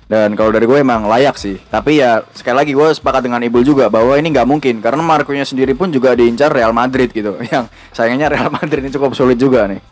dan 0.07 0.39
kalau 0.39 0.55
dari 0.55 0.71
gue 0.71 0.79
emang 0.79 1.11
layak 1.11 1.35
sih 1.35 1.59
tapi 1.67 1.99
ya 1.99 2.23
sekali 2.31 2.57
lagi 2.63 2.73
gue 2.73 2.89
sepakat 2.95 3.27
dengan 3.27 3.43
Ibul 3.43 3.67
juga 3.67 3.91
bahwa 3.91 4.15
ini 4.15 4.31
nggak 4.31 4.47
mungkin 4.47 4.79
karena 4.79 5.03
Marquinhos 5.03 5.51
sendiri 5.51 5.75
pun 5.75 5.91
juga 5.91 6.15
diincar 6.15 6.55
Real 6.55 6.71
Madrid 6.71 7.11
gitu 7.11 7.35
yang 7.53 7.67
sayangnya 7.91 8.31
Real 8.31 8.51
Madrid 8.55 8.87
ini 8.87 8.95
cukup 8.95 9.19
sulit 9.19 9.35
juga 9.35 9.67
nih 9.67 9.83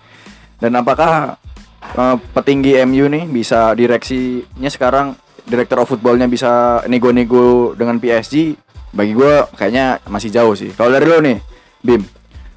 dan 0.62 0.70
apakah 0.78 1.34
eh, 1.82 2.16
petinggi 2.30 2.78
MU 2.86 3.10
nih 3.10 3.26
bisa 3.26 3.74
direksinya 3.74 4.70
sekarang 4.70 5.18
direktur 5.44 5.84
of 5.84 5.88
footballnya 5.92 6.24
bisa 6.24 6.80
nego-nego 6.88 7.76
dengan 7.76 8.00
PSG? 8.00 8.56
Bagi 8.94 9.12
gue 9.12 9.32
kayaknya 9.58 9.98
masih 10.06 10.30
jauh 10.30 10.54
sih. 10.54 10.70
Kalau 10.72 10.94
dari 10.94 11.04
lo 11.04 11.18
nih, 11.18 11.38
Bim, 11.82 12.02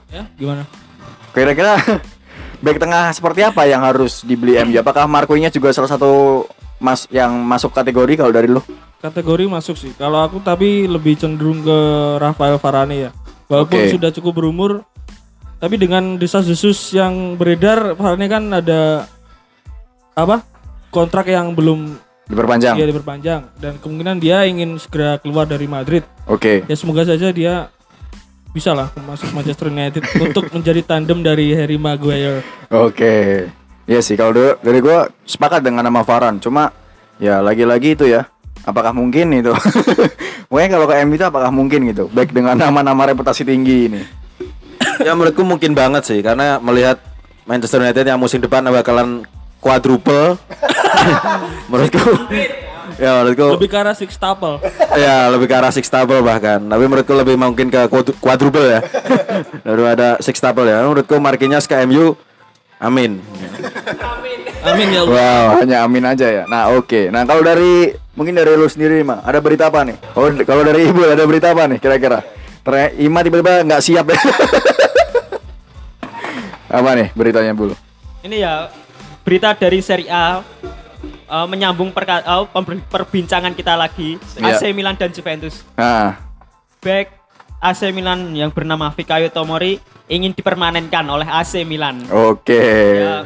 Ya, 0.08 0.24
gimana? 0.40 0.64
kira-kira 1.36 1.76
back 2.64 2.78
tengah 2.80 3.12
seperti 3.12 3.44
apa 3.44 3.68
yang 3.68 3.84
harus 3.84 4.24
dibeli 4.24 4.56
MU? 4.64 4.78
Apakah 4.80 5.04
Marquinhos 5.10 5.52
juga 5.52 5.74
salah 5.76 5.92
satu 5.92 6.46
mas 6.78 7.10
yang 7.10 7.34
masuk 7.42 7.74
kategori 7.74 8.18
kalau 8.18 8.32
dari 8.32 8.50
lo? 8.50 8.62
Kategori 8.98 9.46
masuk 9.46 9.78
sih. 9.78 9.94
Kalau 9.94 10.22
aku 10.22 10.42
tapi 10.42 10.90
lebih 10.90 11.18
cenderung 11.18 11.62
ke 11.62 11.78
Rafael 12.18 12.58
Varane 12.58 13.10
ya. 13.10 13.12
Walaupun 13.48 13.80
Oke. 13.80 13.94
sudah 13.94 14.10
cukup 14.12 14.44
berumur, 14.44 14.84
tapi 15.58 15.80
dengan 15.80 16.18
desas-desus 16.18 16.94
yang 16.94 17.38
beredar, 17.38 17.96
Varane 17.96 18.26
kan 18.28 18.44
ada 18.52 19.06
apa? 20.14 20.42
Kontrak 20.90 21.30
yang 21.30 21.54
belum 21.54 21.98
Diperpanjang. 22.28 22.76
dia 22.76 22.88
diperpanjang 22.90 23.42
dan 23.56 23.80
kemungkinan 23.80 24.20
dia 24.20 24.44
ingin 24.44 24.76
segera 24.76 25.16
keluar 25.16 25.48
dari 25.48 25.64
Madrid. 25.64 26.04
Oke. 26.28 26.68
Ya 26.68 26.76
semoga 26.76 27.08
saja 27.08 27.32
dia 27.32 27.72
bisa 28.52 28.74
lah 28.76 28.92
masuk 29.06 29.32
Manchester 29.32 29.72
United 29.72 30.04
untuk 30.26 30.50
menjadi 30.52 30.82
tandem 30.84 31.24
dari 31.24 31.56
Harry 31.56 31.80
Maguire. 31.80 32.44
Oke. 32.68 33.48
Iya 33.88 34.00
sih 34.00 34.14
kalau 34.14 34.32
dari- 34.32 34.60
dari 34.62 34.80
gue 34.80 34.98
sepakat 35.24 35.64
dengan 35.64 35.82
nama 35.82 36.04
Varan. 36.04 36.38
Cuma 36.38 36.70
ya 37.18 37.40
lagi-lagi 37.40 37.96
itu 37.96 38.06
ya. 38.06 38.28
Apakah 38.62 38.92
mungkin 38.92 39.32
itu? 39.32 39.56
Pokoknya 40.52 40.70
kalau 40.70 40.86
ke 40.86 40.96
MU 41.02 41.16
itu 41.16 41.24
apakah 41.24 41.50
mungkin 41.50 41.88
gitu? 41.88 42.08
Baik 42.10 42.32
dengan 42.32 42.60
nama-nama 42.60 43.08
reputasi 43.08 43.44
tinggi 43.44 43.88
ini. 43.88 44.02
ya 45.00 45.14
menurutku 45.14 45.42
mungkin 45.42 45.72
banget 45.72 46.04
sih 46.04 46.20
karena 46.20 46.60
melihat 46.60 47.00
Manchester 47.44 47.80
United 47.80 48.04
yang 48.04 48.20
musim 48.20 48.38
depan 48.38 48.60
bakalan 48.66 49.24
quadruple. 49.58 50.36
menurutku 51.72 52.04
ya 52.98 53.12
menurutku 53.16 53.48
Lebih 53.56 53.70
ke 53.70 53.78
arah 53.78 53.94
sextuple. 53.94 54.58
ya 54.96 55.30
lebih 55.30 55.46
ke 55.46 55.56
arah 55.56 55.70
sextuple 55.70 56.20
bahkan 56.20 56.60
tapi 56.60 56.84
menurutku 56.84 57.14
lebih 57.14 57.36
mungkin 57.36 57.68
ke 57.70 57.88
quad- 57.88 58.16
quadruple 58.18 58.66
ya 58.66 58.82
daripada 59.68 60.18
sextuple 60.20 60.66
ya 60.66 60.82
menurutku 60.82 61.16
Marquinhos 61.18 61.66
ke 61.66 61.78
MU 61.86 62.18
amin 62.80 63.20
Amin 64.64 64.88
ya 64.90 65.00
Allah. 65.02 65.14
Wow, 65.14 65.46
hanya 65.62 65.76
amin 65.82 66.04
aja 66.04 66.28
ya. 66.28 66.44
Nah, 66.44 66.70
oke. 66.76 67.08
Nah, 67.08 67.24
kalau 67.24 67.40
dari 67.40 67.94
mungkin 68.14 68.36
dari 68.36 68.52
lu 68.52 68.66
sendiri, 68.66 69.00
mah 69.00 69.22
ada 69.22 69.38
berita 69.40 69.70
apa 69.70 69.82
nih? 69.82 69.96
Oh, 70.12 70.28
kalau 70.44 70.62
dari 70.62 70.86
Ibu 70.86 71.08
ada 71.08 71.24
berita 71.24 71.54
apa 71.54 71.66
nih 71.68 71.78
kira-kira? 71.78 72.20
Ternyata 72.62 72.94
Ima 72.98 73.20
tiba-tiba 73.22 73.64
nggak 73.64 73.80
siap 73.80 74.06
ya. 74.12 74.18
apa 76.74 76.90
nih 76.94 77.08
beritanya, 77.14 77.52
Bu? 77.56 77.72
Ini 78.22 78.36
ya 78.38 78.54
berita 79.24 79.54
dari 79.54 79.80
Serie 79.80 80.10
A 80.10 80.42
eh, 81.00 81.46
menyambung 81.48 81.90
perka- 81.90 82.26
pember- 82.52 82.84
perbincangan 82.84 83.54
kita 83.54 83.74
lagi 83.74 84.16
Iya. 84.36 84.58
AC 84.58 84.62
Milan 84.72 84.96
dan 84.96 85.10
Juventus. 85.10 85.64
Nah, 85.74 86.20
Back 86.78 87.17
AC 87.58 87.90
Milan 87.90 88.32
yang 88.32 88.50
bernama 88.50 88.94
Fikayo 88.94 89.28
Tomori 89.28 89.78
ingin 90.08 90.32
dipermanenkan 90.32 91.04
oleh 91.04 91.26
AC 91.26 91.64
Milan. 91.64 92.06
oke. 92.06 92.62
Ya, 93.02 93.26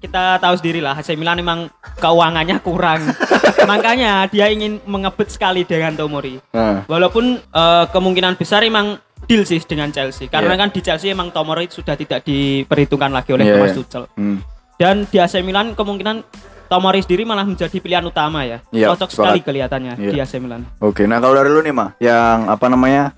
kita 0.00 0.40
tahu 0.40 0.56
sendiri 0.56 0.80
lah 0.80 0.96
AC 0.96 1.12
Milan 1.12 1.36
memang 1.36 1.68
keuangannya 1.96 2.56
kurang. 2.58 3.04
Makanya 3.70 4.24
dia 4.26 4.48
ingin 4.48 4.80
mengebut 4.84 5.28
sekali 5.28 5.62
dengan 5.62 5.92
Tomori. 5.92 6.40
Nah, 6.50 6.88
Walaupun 6.88 7.36
eh, 7.36 7.84
kemungkinan 7.86 8.34
besar 8.34 8.64
emang 8.64 8.96
deal 9.28 9.44
sih 9.44 9.60
dengan 9.60 9.92
Chelsea. 9.92 10.26
Karena 10.26 10.56
Iya. 10.56 10.60
kan 10.60 10.68
di 10.72 10.80
Chelsea 10.80 11.08
emang 11.08 11.28
Tomori 11.28 11.68
sudah 11.68 11.94
tidak 11.94 12.24
diperhitungkan 12.24 13.12
lagi 13.12 13.30
oleh 13.30 13.44
Iya, 13.44 13.52
Thomas 13.54 13.70
iya. 13.70 13.76
Tuchel. 13.76 14.04
hmm. 14.16 14.38
Dan 14.80 15.04
di 15.04 15.20
AC 15.20 15.44
Milan 15.44 15.76
kemungkinan 15.76 16.24
Tomori 16.66 17.04
sendiri 17.04 17.28
malah 17.28 17.44
menjadi 17.44 17.76
pilihan 17.76 18.00
utama 18.00 18.40
ya. 18.40 18.64
Iya, 18.72 18.88
Cocok 18.88 19.10
sekali 19.12 19.44
kelihatannya 19.44 20.00
Iya. 20.00 20.10
di 20.10 20.18
AC 20.18 20.40
Milan. 20.40 20.64
Oke, 20.80 21.04
nah 21.04 21.20
kalau 21.20 21.36
dari 21.36 21.52
lu 21.52 21.60
nih, 21.60 21.70
mah 21.70 21.92
yang 21.98 22.48
apa 22.48 22.66
namanya? 22.66 23.12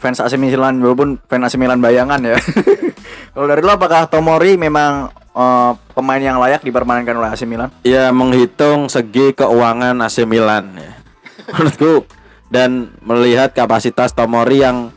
Fans 0.00 0.18
AC 0.24 0.40
Milan 0.40 0.80
walaupun 0.80 1.20
fans 1.28 1.52
AC 1.52 1.60
Milan 1.60 1.84
bayangan 1.84 2.18
ya. 2.24 2.40
kalau 3.36 3.46
dari 3.46 3.60
lu 3.60 3.68
apakah 3.68 4.08
Tomori 4.08 4.56
memang 4.56 5.12
eh, 5.36 5.72
pemain 5.92 6.18
yang 6.18 6.40
layak 6.40 6.64
dipermanenkan 6.64 7.20
oleh 7.20 7.28
AC 7.28 7.44
Milan? 7.44 7.68
ya 7.84 8.08
menghitung 8.10 8.88
segi 8.88 9.36
keuangan 9.36 10.00
AC 10.00 10.24
Milan 10.24 10.72
ya. 10.80 10.92
menurutku 11.52 12.08
dan 12.48 12.96
melihat 13.04 13.52
kapasitas 13.52 14.16
Tomori 14.16 14.64
yang 14.64 14.90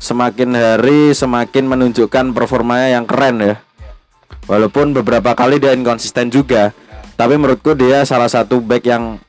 semakin 0.00 0.56
hari 0.56 1.12
semakin 1.12 1.68
menunjukkan 1.68 2.32
performanya 2.32 2.98
yang 2.98 3.04
keren 3.04 3.36
ya 3.38 3.54
walaupun 4.48 4.96
beberapa 4.96 5.36
kali 5.36 5.60
dia 5.60 5.76
inkonsisten 5.76 6.32
juga 6.32 6.72
tapi 7.20 7.36
menurutku 7.36 7.76
dia 7.76 8.02
salah 8.08 8.32
satu 8.32 8.64
back 8.64 8.88
yang 8.88 9.20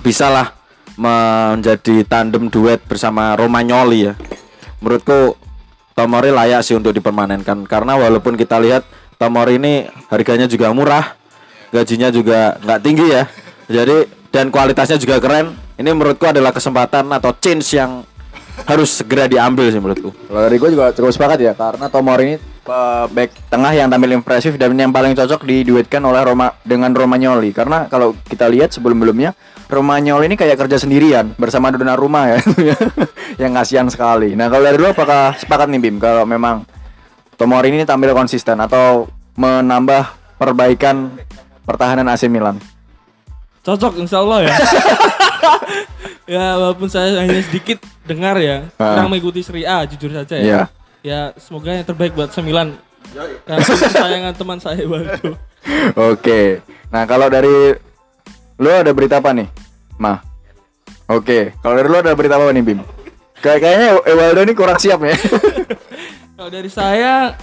bisa 0.00 0.32
lah 0.32 0.50
menjadi 0.96 2.04
tandem 2.04 2.48
duet 2.52 2.80
bersama 2.84 3.36
Romagnoli 3.36 4.12
ya. 4.12 4.14
Menurutku 4.82 5.38
Tomori 5.92 6.32
layak 6.32 6.64
sih 6.64 6.72
untuk 6.72 6.96
dipermanenkan. 6.96 7.68
Karena 7.68 7.96
walaupun 8.00 8.34
kita 8.34 8.56
lihat 8.58 8.84
Tomori 9.20 9.60
ini 9.60 9.86
harganya 10.08 10.48
juga 10.48 10.72
murah 10.72 11.14
gajinya 11.72 12.12
juga 12.12 12.60
nggak 12.60 12.80
tinggi 12.84 13.06
ya. 13.08 13.24
Jadi 13.66 14.06
dan 14.28 14.52
kualitasnya 14.52 15.00
juga 15.00 15.18
keren. 15.18 15.56
Ini 15.80 15.88
menurutku 15.88 16.28
adalah 16.28 16.52
kesempatan 16.52 17.08
atau 17.10 17.32
chance 17.40 17.74
yang 17.74 18.04
harus 18.68 19.00
segera 19.00 19.24
diambil 19.24 19.72
sih 19.72 19.80
menurutku. 19.80 20.12
Kalau 20.12 20.40
dari 20.44 20.60
gue 20.60 20.70
juga 20.76 20.92
cukup 20.92 21.10
sepakat 21.10 21.38
ya 21.40 21.52
karena 21.56 21.88
Tomori 21.88 22.22
ini 22.28 22.36
eh, 22.68 23.04
back 23.08 23.30
tengah 23.48 23.72
yang 23.72 23.88
tampil 23.88 24.12
impresif 24.12 24.52
dan 24.60 24.76
yang 24.76 24.92
paling 24.92 25.16
cocok 25.16 25.48
diduetkan 25.48 26.04
oleh 26.04 26.20
Roma 26.20 26.52
dengan 26.62 26.92
Romagnoli. 26.92 27.50
Karena 27.56 27.88
kalau 27.88 28.12
kita 28.28 28.46
lihat 28.52 28.76
sebelum-sebelumnya 28.76 29.32
Romagnoli 29.72 30.28
ini 30.28 30.36
kayak 30.36 30.60
kerja 30.60 30.76
sendirian 30.76 31.32
bersama 31.40 31.72
Donnarumma 31.72 32.36
ya 32.36 32.38
yang 33.42 33.56
kasihan 33.56 33.88
sekali. 33.88 34.36
Nah 34.36 34.52
kalau 34.52 34.68
dari 34.68 34.76
lu 34.76 34.92
apakah 34.92 35.32
sepakat 35.40 35.72
nih 35.72 35.80
Bim 35.80 35.96
kalau 35.96 36.28
memang 36.28 36.68
Tomori 37.40 37.72
ini 37.72 37.88
tampil 37.88 38.12
konsisten 38.12 38.60
atau 38.60 39.08
menambah 39.34 40.36
perbaikan 40.36 41.08
pertahanan 41.64 42.12
AC 42.12 42.28
Milan? 42.28 42.60
Cocok 43.64 43.96
insya 43.98 44.20
Allah 44.20 44.46
ya. 44.46 44.54
ya 46.38 46.44
walaupun 46.60 46.92
saya 46.92 47.24
hanya 47.24 47.40
sedikit 47.40 47.80
dengar 48.04 48.36
ya, 48.38 48.68
Ah. 48.76 48.98
kurang 49.00 49.10
mengikuti 49.16 49.40
Serie 49.40 49.66
A 49.66 49.88
jujur 49.88 50.12
saja 50.12 50.36
ya. 50.36 50.44
Iya. 50.44 50.60
Ya 51.02 51.20
semoga 51.40 51.74
yang 51.74 51.86
terbaik 51.86 52.12
buat 52.14 52.30
sembilan. 52.30 52.76
Karena 53.48 53.64
kesayangan 53.64 54.34
teman 54.38 54.58
saya 54.62 54.82
Waldo. 54.86 55.34
Oke. 56.14 56.62
Nah, 56.92 57.02
kalau 57.10 57.26
dari 57.26 57.74
lu 58.58 58.68
ada 58.70 58.92
berita 58.94 59.18
apa 59.18 59.34
nih? 59.34 59.61
Mah. 60.02 60.18
Oke, 61.06 61.54
kalau 61.62 61.78
dari 61.78 61.86
lu 61.86 61.98
ada 62.02 62.10
berita 62.18 62.34
apa 62.34 62.50
nih, 62.50 62.64
Bim? 62.66 62.82
Kayak 63.38 63.58
kayaknya 63.62 63.88
Ewaldo 64.06 64.40
ini 64.42 64.54
kurang 64.54 64.78
siap 64.78 64.98
ya. 65.02 65.14
Kalau 66.38 66.50
dari 66.50 66.70
saya 66.70 67.34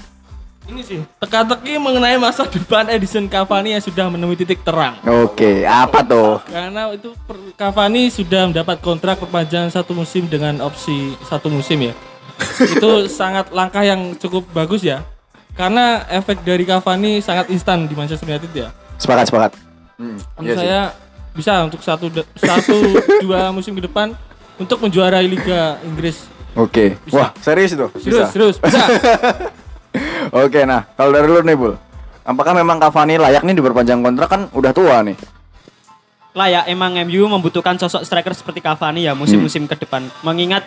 ini 0.67 0.83
sih 0.83 0.99
teka-teki 1.19 1.79
mengenai 1.79 2.15
masa 2.19 2.45
depan 2.45 2.87
Edison 2.87 3.25
Cavani 3.31 3.75
yang 3.75 3.83
sudah 3.83 4.07
menemui 4.07 4.35
titik 4.35 4.63
terang. 4.63 4.95
Oke, 5.03 5.67
apa 5.67 6.03
tuh? 6.03 6.39
Karena 6.47 6.87
itu 6.91 7.15
Cavani 7.55 8.07
sudah 8.11 8.47
mendapat 8.47 8.79
kontrak 8.79 9.19
perpanjangan 9.19 9.71
satu 9.71 9.91
musim 9.91 10.27
dengan 10.27 10.59
opsi 10.63 11.15
satu 11.27 11.51
musim 11.51 11.91
ya. 11.91 11.93
itu 12.75 12.91
sangat 13.11 13.51
langkah 13.51 13.83
yang 13.83 14.15
cukup 14.15 14.47
bagus 14.55 14.83
ya. 14.83 15.03
Karena 15.55 16.07
efek 16.07 16.47
dari 16.47 16.63
Cavani 16.63 17.19
sangat 17.19 17.51
instan 17.51 17.87
di 17.87 17.95
Manchester 17.95 18.23
United 18.23 18.51
ya. 18.55 18.71
Sepakat, 18.95 19.25
sepakat. 19.27 19.51
Hmm, 19.99 20.15
Menurut 20.39 20.55
saya 20.55 20.95
bisa 21.39 21.63
untuk 21.63 21.79
satu 21.79 22.11
satu 22.35 22.75
dua 23.23 23.55
musim 23.55 23.71
ke 23.71 23.87
depan 23.87 24.11
untuk 24.59 24.83
menjuarai 24.83 25.23
Liga 25.23 25.79
Inggris. 25.87 26.27
Oke. 26.59 26.99
Wah, 27.15 27.31
serius 27.39 27.71
itu? 27.71 27.87
Serius, 27.95 28.27
Bisa. 28.27 28.27
serius, 28.35 28.55
bisa. 28.59 28.83
Oke, 30.43 30.67
nah, 30.67 30.83
kalau 30.99 31.15
dari 31.15 31.25
lu 31.31 31.39
nih, 31.39 31.55
Bul. 31.55 31.73
Apakah 32.27 32.53
memang 32.53 32.77
Cavani 32.77 33.17
layak 33.17 33.41
nih 33.41 33.55
diperpanjang 33.57 34.03
kontrak 34.03 34.29
kan 34.29 34.41
udah 34.53 34.69
tua 34.75 35.01
nih? 35.01 35.17
Layak 36.37 36.69
emang 36.69 36.93
MU 37.09 37.25
membutuhkan 37.25 37.79
sosok 37.81 38.05
striker 38.05 38.35
seperti 38.37 38.61
Cavani 38.61 39.07
ya 39.07 39.17
musim-musim 39.17 39.65
ke 39.65 39.73
depan. 39.73 40.05
Mengingat 40.21 40.61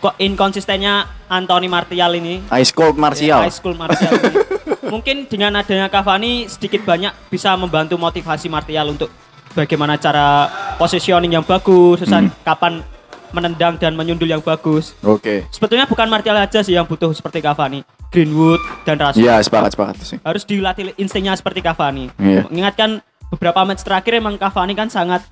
kok 0.00 0.16
inkonsistennya 0.16 1.04
Anthony 1.28 1.68
Martial 1.68 2.16
ini 2.16 2.40
Ice 2.62 2.72
Cold 2.72 2.96
Martial. 2.96 3.44
High 3.44 3.52
school 3.52 3.76
Martial 3.76 4.12
ini. 4.16 4.34
Mungkin 4.94 5.26
dengan 5.28 5.60
adanya 5.60 5.92
Cavani 5.92 6.48
sedikit 6.48 6.86
banyak 6.86 7.12
bisa 7.28 7.52
membantu 7.60 8.00
motivasi 8.00 8.48
Martial 8.48 8.88
untuk 8.88 9.12
bagaimana 9.56 9.96
cara 9.96 10.52
positioning 10.76 11.32
yang 11.32 11.42
bagus, 11.42 12.04
Hmm. 12.04 12.28
kapan 12.44 12.84
menendang 13.32 13.74
dan 13.80 13.96
menyundul 13.96 14.28
yang 14.28 14.44
bagus. 14.44 14.92
Oke. 15.02 15.48
Sebetulnya 15.50 15.88
bukan 15.88 16.06
Martial 16.06 16.36
aja 16.36 16.60
sih 16.62 16.76
yang 16.76 16.86
butuh 16.86 17.10
seperti 17.10 17.42
Cavani, 17.42 17.82
Greenwood 18.12 18.60
dan 18.86 19.00
Rashford. 19.00 19.24
Iya, 19.24 19.42
sepakat, 19.42 19.70
sepakat 19.74 19.94
sih. 20.04 20.18
Harus 20.22 20.44
dilatih 20.46 20.94
instingnya 21.00 21.34
seperti 21.34 21.64
Cavani. 21.64 22.12
Iya. 22.20 22.46
Mengingatkan 22.46 23.02
beberapa 23.32 23.66
match 23.66 23.82
terakhir 23.82 24.20
emang 24.20 24.36
Cavani 24.38 24.76
kan 24.76 24.92
sangat 24.92 25.24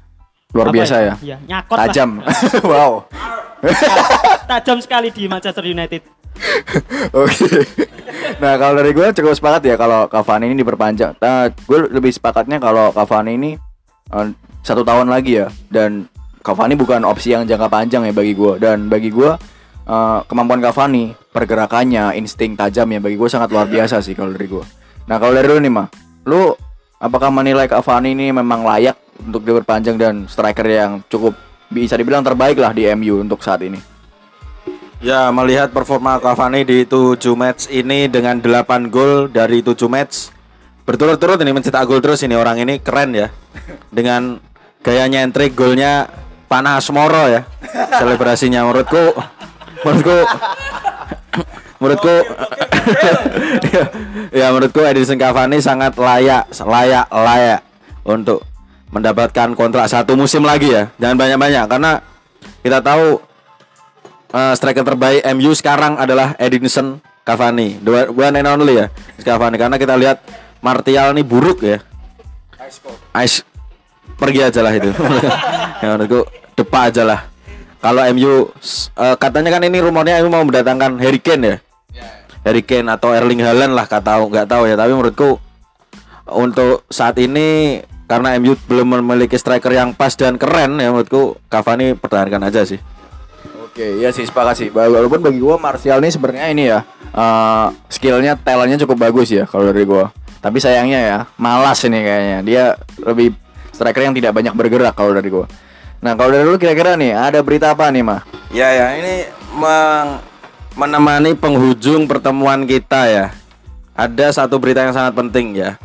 Luar 0.54 0.70
biasa 0.70 0.94
ya. 1.02 1.14
Iya, 1.18 1.36
nyakot 1.50 1.76
lah. 1.76 1.90
Tajam. 1.90 2.10
wow. 2.70 2.92
Tajam 4.46 4.78
sekali 4.78 5.10
di 5.10 5.26
Manchester 5.26 5.66
United. 5.66 6.02
Oke. 7.14 7.46
Nah 8.42 8.58
kalau 8.58 8.74
dari 8.78 8.90
gue 8.90 9.06
cukup 9.14 9.34
sepakat 9.34 9.62
ya 9.66 9.74
kalau 9.78 10.06
Cavani 10.06 10.50
ini 10.50 10.56
diperpanjang. 10.60 11.18
Nah, 11.18 11.50
gue 11.50 11.78
lebih 11.90 12.10
sepakatnya 12.10 12.58
kalau 12.58 12.90
Cavani 12.90 13.38
ini 13.38 13.50
satu 14.64 14.86
tahun 14.86 15.12
lagi 15.12 15.44
ya 15.44 15.46
dan 15.68 16.08
Cavani 16.44 16.76
bukan 16.76 17.08
opsi 17.08 17.32
yang 17.32 17.48
jangka 17.48 17.72
panjang 17.72 18.04
ya 18.04 18.12
bagi 18.12 18.36
gue 18.36 18.60
dan 18.60 18.88
bagi 18.92 19.08
gue 19.08 19.32
eh, 19.88 20.18
kemampuan 20.28 20.60
Cavani 20.60 21.16
pergerakannya 21.32 22.14
insting 22.20 22.52
tajam 22.54 22.88
ya 22.92 23.00
bagi 23.00 23.16
gue 23.16 23.28
sangat 23.32 23.48
luar 23.48 23.66
biasa 23.66 24.04
sih 24.04 24.12
kalau 24.12 24.36
dari 24.36 24.46
gue. 24.46 24.64
Nah 25.08 25.16
kalau 25.16 25.32
dari 25.36 25.48
lu 25.48 25.56
nih 25.60 25.72
mah, 25.72 25.88
lu 26.28 26.52
apakah 27.00 27.32
menilai 27.32 27.64
Cavani 27.68 28.12
ini 28.12 28.32
memang 28.32 28.60
layak 28.60 28.96
untuk 29.24 29.44
diperpanjang 29.44 29.96
dan 29.96 30.14
striker 30.28 30.68
yang 30.68 31.00
cukup 31.08 31.32
bisa 31.72 31.96
dibilang 31.96 32.20
terbaik 32.20 32.60
lah 32.60 32.76
di 32.76 32.84
MU 32.92 33.24
untuk 33.24 33.40
saat 33.40 33.64
ini? 33.64 33.80
Ya 35.04 35.28
melihat 35.32 35.72
performa 35.72 36.16
Cavani 36.16 36.64
di 36.64 36.84
7 36.88 37.20
match 37.36 37.68
ini 37.68 38.08
dengan 38.08 38.40
8 38.40 38.88
gol 38.88 39.28
dari 39.28 39.60
7 39.60 39.84
match 39.88 40.33
Berturut-turut 40.84 41.40
ini 41.40 41.52
mencetak 41.56 41.88
gol 41.88 42.04
terus 42.04 42.20
ini 42.22 42.36
orang 42.36 42.60
ini 42.60 42.80
keren 42.80 43.16
ya. 43.16 43.32
Dengan 43.88 44.36
gaya 44.84 45.08
nyentrik 45.08 45.56
golnya 45.56 46.08
panas 46.48 46.88
moro 46.92 47.28
ya. 47.28 47.48
Selebrasinya 47.98 48.68
menurutku 48.68 49.16
Menurutku 49.82 50.18
Menurutku 51.80 52.16
Ya 54.40 54.46
menurutku 54.52 54.80
Edison 54.84 55.18
Cavani 55.18 55.58
sangat 55.58 55.98
layak 55.98 56.46
Layak 56.62 57.06
layak 57.10 57.60
Untuk 58.06 58.46
mendapatkan 58.94 59.58
kontrak 59.58 59.90
satu 59.90 60.14
musim 60.14 60.46
lagi 60.46 60.70
ya. 60.70 60.92
Jangan 61.02 61.16
banyak-banyak 61.18 61.64
karena 61.66 61.92
kita 62.62 62.78
tahu 62.78 63.18
Eh, 64.34 64.54
striker 64.58 64.82
terbaik 64.82 65.22
MU 65.38 65.54
sekarang 65.54 65.94
adalah 65.94 66.34
Edinson 66.42 66.98
Cavani. 67.22 67.78
Dua 67.78 68.10
one 68.10 68.42
and 68.42 68.50
only 68.50 68.82
ya 68.82 68.90
Cavani. 69.22 69.54
Karena 69.54 69.78
kita 69.78 69.94
lihat 69.94 70.26
Martial 70.64 71.12
ini 71.12 71.20
buruk 71.20 71.60
ya. 71.60 71.84
Ice 73.20 73.44
pergi 74.16 74.40
aja 74.40 74.64
lah 74.64 74.72
itu. 74.72 74.88
ya 75.84 75.86
menurutku 75.92 76.24
depa 76.56 76.88
aja 76.88 77.04
lah. 77.04 77.20
Kalau 77.78 78.00
MU 78.10 78.48
s- 78.56 78.88
eh, 78.90 79.12
katanya 79.14 79.52
kan 79.52 79.60
ini 79.60 79.76
rumornya 79.76 80.24
MU 80.24 80.32
mau 80.32 80.40
mendatangkan 80.40 80.96
Harry 80.98 81.20
Kane 81.20 81.44
ya. 81.44 81.56
Harry 82.40 82.60
Kane 82.60 82.88
atau 82.88 83.12
Erling 83.12 83.40
Haaland 83.40 83.72
lah 83.72 83.84
kata 83.84 84.20
nggak 84.20 84.44
tahu 84.46 84.64
ya 84.64 84.74
tapi 84.74 84.92
menurutku 84.92 85.36
untuk 86.26 86.84
saat 86.88 87.16
ini 87.16 87.80
karena 88.04 88.36
MU 88.36 88.56
belum 88.58 89.00
memiliki 89.00 89.32
striker 89.34 89.68
yang 89.70 89.92
pas 89.92 90.12
dan 90.12 90.36
keren 90.36 90.76
ya 90.76 90.88
menurutku 90.88 91.36
Cavani 91.46 91.92
pertahankan 91.92 92.40
aja 92.42 92.64
sih. 92.64 92.80
Oke, 93.64 93.98
iya 93.98 94.08
sih 94.08 94.22
sepakat 94.22 94.54
sih. 94.54 94.68
Wa- 94.70 94.88
Walaupun 94.88 95.20
bagi 95.20 95.40
gua 95.40 95.56
Martial 95.56 95.98
ini 95.98 96.08
sebenarnya 96.08 96.46
ini 96.48 96.64
ya 96.66 96.80
eh, 97.10 97.66
skillnya, 97.88 98.36
talentnya 98.36 98.80
cukup 98.80 98.96
bagus 99.02 99.28
ya 99.28 99.44
kalau 99.44 99.66
dari 99.66 99.84
gua. 99.84 100.08
Tapi 100.44 100.60
sayangnya 100.60 101.00
ya 101.00 101.18
malas 101.40 101.80
ini 101.88 102.04
kayaknya. 102.04 102.38
Dia 102.44 102.64
lebih 103.00 103.32
striker 103.72 104.04
yang 104.04 104.12
tidak 104.12 104.36
banyak 104.36 104.52
bergerak 104.52 104.92
kalau 104.92 105.16
dari 105.16 105.32
gua. 105.32 105.48
Nah 106.04 106.12
kalau 106.12 106.36
dari 106.36 106.44
lu 106.44 106.60
kira-kira 106.60 107.00
nih 107.00 107.16
ada 107.16 107.40
berita 107.40 107.72
apa 107.72 107.88
nih 107.88 108.04
mah? 108.04 108.20
Ya 108.52 108.68
ya 108.68 108.92
ini 109.00 109.24
meng- 109.56 110.20
menemani 110.76 111.32
penghujung 111.32 112.04
pertemuan 112.04 112.68
kita 112.68 113.08
ya. 113.08 113.26
Ada 113.96 114.44
satu 114.44 114.60
berita 114.60 114.84
yang 114.84 114.92
sangat 114.92 115.16
penting 115.16 115.56
ya. 115.56 115.80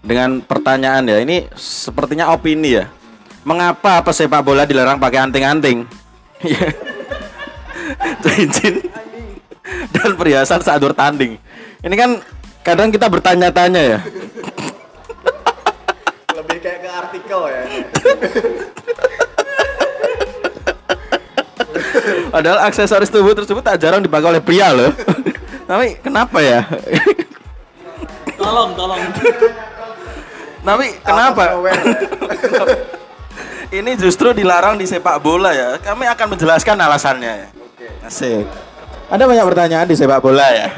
Dengan 0.00 0.40
pertanyaan 0.40 1.04
ya, 1.04 1.20
ini 1.20 1.44
sepertinya 1.58 2.32
opini 2.32 2.78
ya. 2.78 2.88
Mengapa 3.44 4.00
pesepak 4.00 4.40
bola 4.40 4.64
dilarang 4.64 4.96
pakai 4.96 5.18
anting-anting? 5.28 5.84
Cincin 8.24 8.80
dan 9.92 10.10
perhiasan 10.16 10.60
saat 10.64 10.80
bertanding. 10.80 11.36
Ini 11.80 11.94
kan 11.96 12.20
kadang 12.60 12.88
kita 12.92 13.06
bertanya-tanya 13.08 13.82
ya. 13.82 13.98
Lebih 16.36 16.58
kayak 16.60 16.78
ke 16.84 16.90
artikel 16.90 17.40
ya. 17.48 17.62
Padahal 22.30 22.58
aksesoris 22.70 23.10
tubuh 23.10 23.34
tersebut 23.34 23.62
tak 23.64 23.82
jarang 23.82 24.00
dipakai 24.00 24.38
oleh 24.38 24.42
pria 24.42 24.70
loh. 24.70 24.94
Tapi 25.66 25.98
kenapa 26.02 26.38
ya? 26.38 26.62
Tolong, 28.38 28.70
tolong. 28.78 29.00
Tapi 30.60 30.86
kenapa? 31.02 31.42
Ini 33.70 33.94
justru 33.98 34.34
dilarang 34.34 34.78
di 34.78 34.86
sepak 34.86 35.22
bola 35.22 35.54
ya. 35.54 35.78
Kami 35.78 36.06
akan 36.06 36.26
menjelaskan 36.34 36.74
alasannya. 36.74 37.50
Asik. 38.02 38.46
Ada 39.10 39.26
banyak 39.26 39.46
pertanyaan 39.46 39.86
di 39.86 39.94
sepak 39.98 40.22
bola 40.22 40.46
ya. 40.50 40.68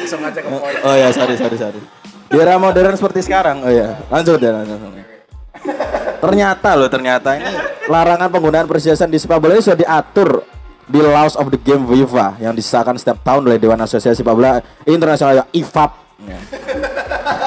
Langsung 0.00 0.24
aja 0.24 0.40
ke 0.40 0.48
poin. 0.48 0.76
Oh 0.80 0.94
ya, 0.96 1.08
sorry, 1.12 1.36
sorry, 1.36 1.56
sorry. 1.60 1.80
Di 2.30 2.36
era 2.40 2.56
modern 2.56 2.96
seperti 2.96 3.20
sekarang. 3.26 3.60
Oh 3.60 3.72
ya, 3.72 4.00
lanjut 4.08 4.40
ya, 4.40 4.50
lanjut. 4.56 4.78
Ternyata 6.20 6.68
loh, 6.76 6.88
ternyata 6.88 7.36
ini 7.36 7.52
larangan 7.88 8.28
penggunaan 8.32 8.64
perhiasan 8.64 9.12
di 9.12 9.20
sepak 9.20 9.40
bola 9.40 9.56
ini 9.56 9.64
sudah 9.64 9.80
diatur 9.80 10.44
di 10.90 10.98
Laws 10.98 11.38
of 11.38 11.46
the 11.54 11.60
Game 11.60 11.86
FIFA 11.86 12.42
yang 12.42 12.52
disahkan 12.52 12.98
setiap 12.98 13.22
tahun 13.22 13.46
oleh 13.46 13.62
Dewan 13.62 13.78
Asosiasi 13.78 14.20
Sepak 14.20 14.34
Bola 14.34 14.58
Internasional 14.82 15.46
IFAB. 15.54 15.90
Ya. 16.26 16.40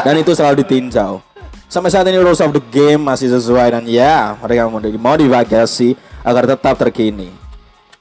Dan 0.08 0.16
itu 0.24 0.32
selalu 0.32 0.64
ditinjau. 0.64 1.20
Sampai 1.68 1.91
saat 1.91 2.08
ini 2.08 2.22
rules 2.22 2.39
of 2.39 2.56
the 2.56 2.64
game 2.72 3.04
masih 3.04 3.34
sesuai 3.34 3.76
dan 3.76 3.84
ya 3.84 4.38
mereka 4.39 4.70
mau 4.70 4.80
dimodifikasi 4.80 5.97
agar 6.24 6.43
tetap 6.47 6.76
terkini. 6.80 7.34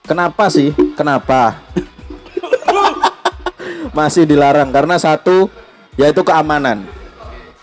Kenapa 0.07 0.47
sih? 0.51 0.75
Kenapa? 0.95 1.59
Masih 3.93 4.25
dilarang 4.25 4.73
karena 4.73 4.97
satu 4.97 5.49
yaitu 5.97 6.25
keamanan. 6.25 6.85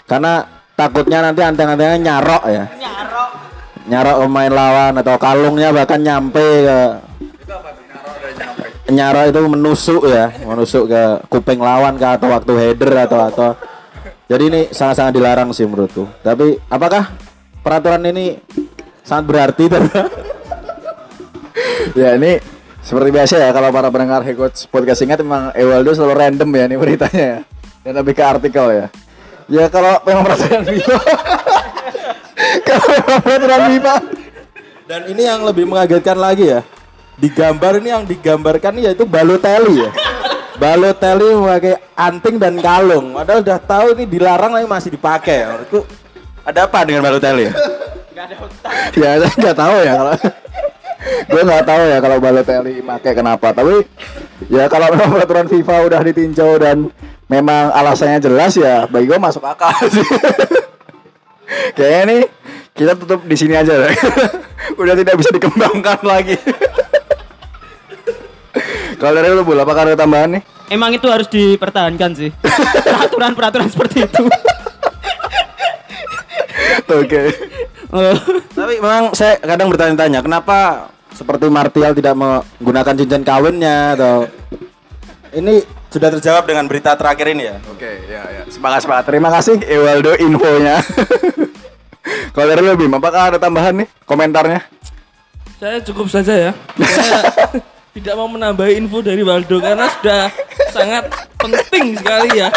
Karena 0.06 0.46
takutnya 0.74 1.22
nanti 1.22 1.42
anteng-antengnya 1.46 1.98
nyarok 2.00 2.44
ya. 2.50 2.66
Nyarok. 2.78 3.30
Nyarok 3.90 4.16
pemain 4.26 4.54
lawan 4.54 4.94
atau 5.02 5.16
kalungnya 5.18 5.70
bahkan 5.74 6.02
nyampe 6.02 6.48
ke 6.66 6.80
nyarok 8.90 9.26
itu 9.30 9.42
menusuk 9.46 10.04
ya, 10.10 10.34
menusuk 10.46 10.90
ke 10.90 11.04
kuping 11.30 11.62
lawan 11.62 11.98
ke 11.98 12.06
atau 12.06 12.30
waktu 12.34 12.54
header 12.58 12.94
atau 13.06 13.20
atau 13.30 13.50
jadi 14.30 14.44
ini 14.46 14.62
sangat-sangat 14.70 15.18
dilarang 15.18 15.50
sih 15.50 15.66
menurutku. 15.66 16.06
Tapi 16.22 16.54
apakah 16.70 17.18
peraturan 17.66 18.06
ini 18.14 18.38
sangat 19.02 19.26
berarti 19.26 19.66
ya 22.00 22.14
ini 22.14 22.38
seperti 22.90 23.14
biasa 23.14 23.38
ya 23.38 23.50
kalau 23.54 23.70
para 23.70 23.94
pendengar 23.94 24.26
Hecoach 24.26 24.66
podcast 24.66 25.06
ingat 25.06 25.22
memang 25.22 25.54
Ewaldo 25.54 25.94
selalu 25.94 26.26
random 26.26 26.50
ya 26.58 26.64
ini 26.66 26.76
beritanya 26.82 27.22
ya. 27.22 27.40
Dan 27.86 27.94
lebih 28.02 28.18
ke 28.18 28.26
artikel 28.26 28.66
ya. 28.74 28.86
Ya 29.46 29.70
kalau 29.70 30.02
memang 30.10 30.26
peraturan 30.26 30.66
FIFA 30.66 30.98
kalau 32.68 32.86
memang 32.90 33.20
peraturan 33.22 33.62
FIFA 33.70 33.96
Dan 34.90 35.02
ini 35.06 35.22
yang 35.22 35.46
lebih 35.46 35.70
mengagetkan 35.70 36.18
lagi 36.18 36.50
ya. 36.50 36.66
Di 37.14 37.30
gambar 37.30 37.78
ini 37.78 37.90
yang 37.94 38.04
digambarkan 38.10 38.82
yaitu 38.82 39.06
Balotelli 39.06 39.86
ya. 39.86 39.94
Balotelli 40.58 41.30
memakai 41.38 41.78
anting 41.94 42.42
dan 42.42 42.58
kalung. 42.58 43.14
Padahal 43.14 43.46
udah 43.46 43.60
tahu 43.62 43.86
ini 44.02 44.10
dilarang 44.10 44.58
tapi 44.58 44.66
masih 44.66 44.90
dipakai. 44.98 45.46
Menurutku 45.46 45.86
ada 46.42 46.66
apa 46.66 46.90
dengan 46.90 47.06
Balotelli? 47.06 47.54
ya 48.98 49.10
saya 49.22 49.32
nggak 49.40 49.58
tahu 49.58 49.78
ya 49.80 49.94
kalau 49.96 50.14
gue 51.00 51.42
nggak 51.48 51.64
tahu 51.64 51.84
ya 51.88 51.98
kalau 52.04 52.18
Balotelli 52.20 52.84
pakai 52.84 53.12
kenapa 53.16 53.56
tapi 53.56 53.88
ya 54.52 54.68
kalau 54.68 54.92
memang 54.92 55.16
peraturan 55.16 55.48
FIFA 55.48 55.76
udah 55.88 56.02
ditinjau 56.04 56.60
dan 56.60 56.92
memang 57.32 57.72
alasannya 57.72 58.20
jelas 58.20 58.60
ya 58.60 58.84
bagi 58.90 59.08
gue 59.08 59.20
masuk 59.20 59.44
akal 59.48 59.72
sih 59.96 60.04
kayaknya 61.76 62.04
nih 62.04 62.22
kita 62.76 62.96
tutup 62.96 63.28
di 63.28 63.36
sini 63.36 63.60
aja 63.60 63.76
deh. 63.76 63.96
udah 64.82 64.96
tidak 64.96 65.16
bisa 65.20 65.30
dikembangkan 65.32 66.00
lagi 66.04 66.36
kalau 69.00 69.16
dari 69.16 69.32
lu 69.32 69.48
Bul, 69.48 69.60
apakah 69.60 69.88
ada 69.88 69.96
tambahan 69.96 70.40
nih 70.40 70.44
Emang 70.70 70.94
itu 70.94 71.10
harus 71.10 71.26
dipertahankan 71.34 72.14
sih. 72.14 72.30
Peraturan-peraturan 72.86 73.74
seperti 73.74 74.06
itu. 74.06 74.22
oke 76.94 77.22
Oh. 77.26 77.30
tapi 78.58 78.74
memang 78.78 79.18
saya 79.18 79.42
kadang 79.42 79.74
bertanya-tanya 79.74 80.22
kenapa 80.22 80.90
seperti 81.10 81.50
Martial 81.50 81.98
tidak 81.98 82.14
menggunakan 82.14 82.94
cincin 82.94 83.26
kawinnya 83.26 83.98
atau 83.98 84.30
ini 85.34 85.66
sudah 85.90 86.14
terjawab 86.14 86.46
dengan 86.46 86.70
berita 86.70 86.94
terakhir 86.94 87.34
ini 87.34 87.50
ya. 87.50 87.58
oke 87.66 87.92
ya 88.06 88.22
ya 88.30 88.44
semangat 88.54 88.86
semangat 88.86 89.10
terima 89.10 89.30
kasih 89.34 89.58
Ewaldo 89.66 90.14
infonya 90.22 90.86
kalau 92.34 92.46
dari 92.46 92.62
lu 92.62 92.78
Bim 92.78 92.94
apakah 92.94 93.34
ada 93.34 93.38
tambahan 93.42 93.84
nih 93.84 93.88
komentarnya 94.06 94.62
Saya 95.60 95.84
cukup 95.84 96.08
saja 96.08 96.32
ya. 96.32 96.52
Saya 96.80 97.20
tidak 98.00 98.16
mau 98.16 98.32
menambah 98.32 98.64
info 98.72 99.04
dari 99.04 99.20
Waldo 99.28 99.60
karena 99.60 99.92
sudah 100.00 100.32
sangat 100.72 101.12
penting 101.36 102.00
sekali 102.00 102.40
ya. 102.40 102.48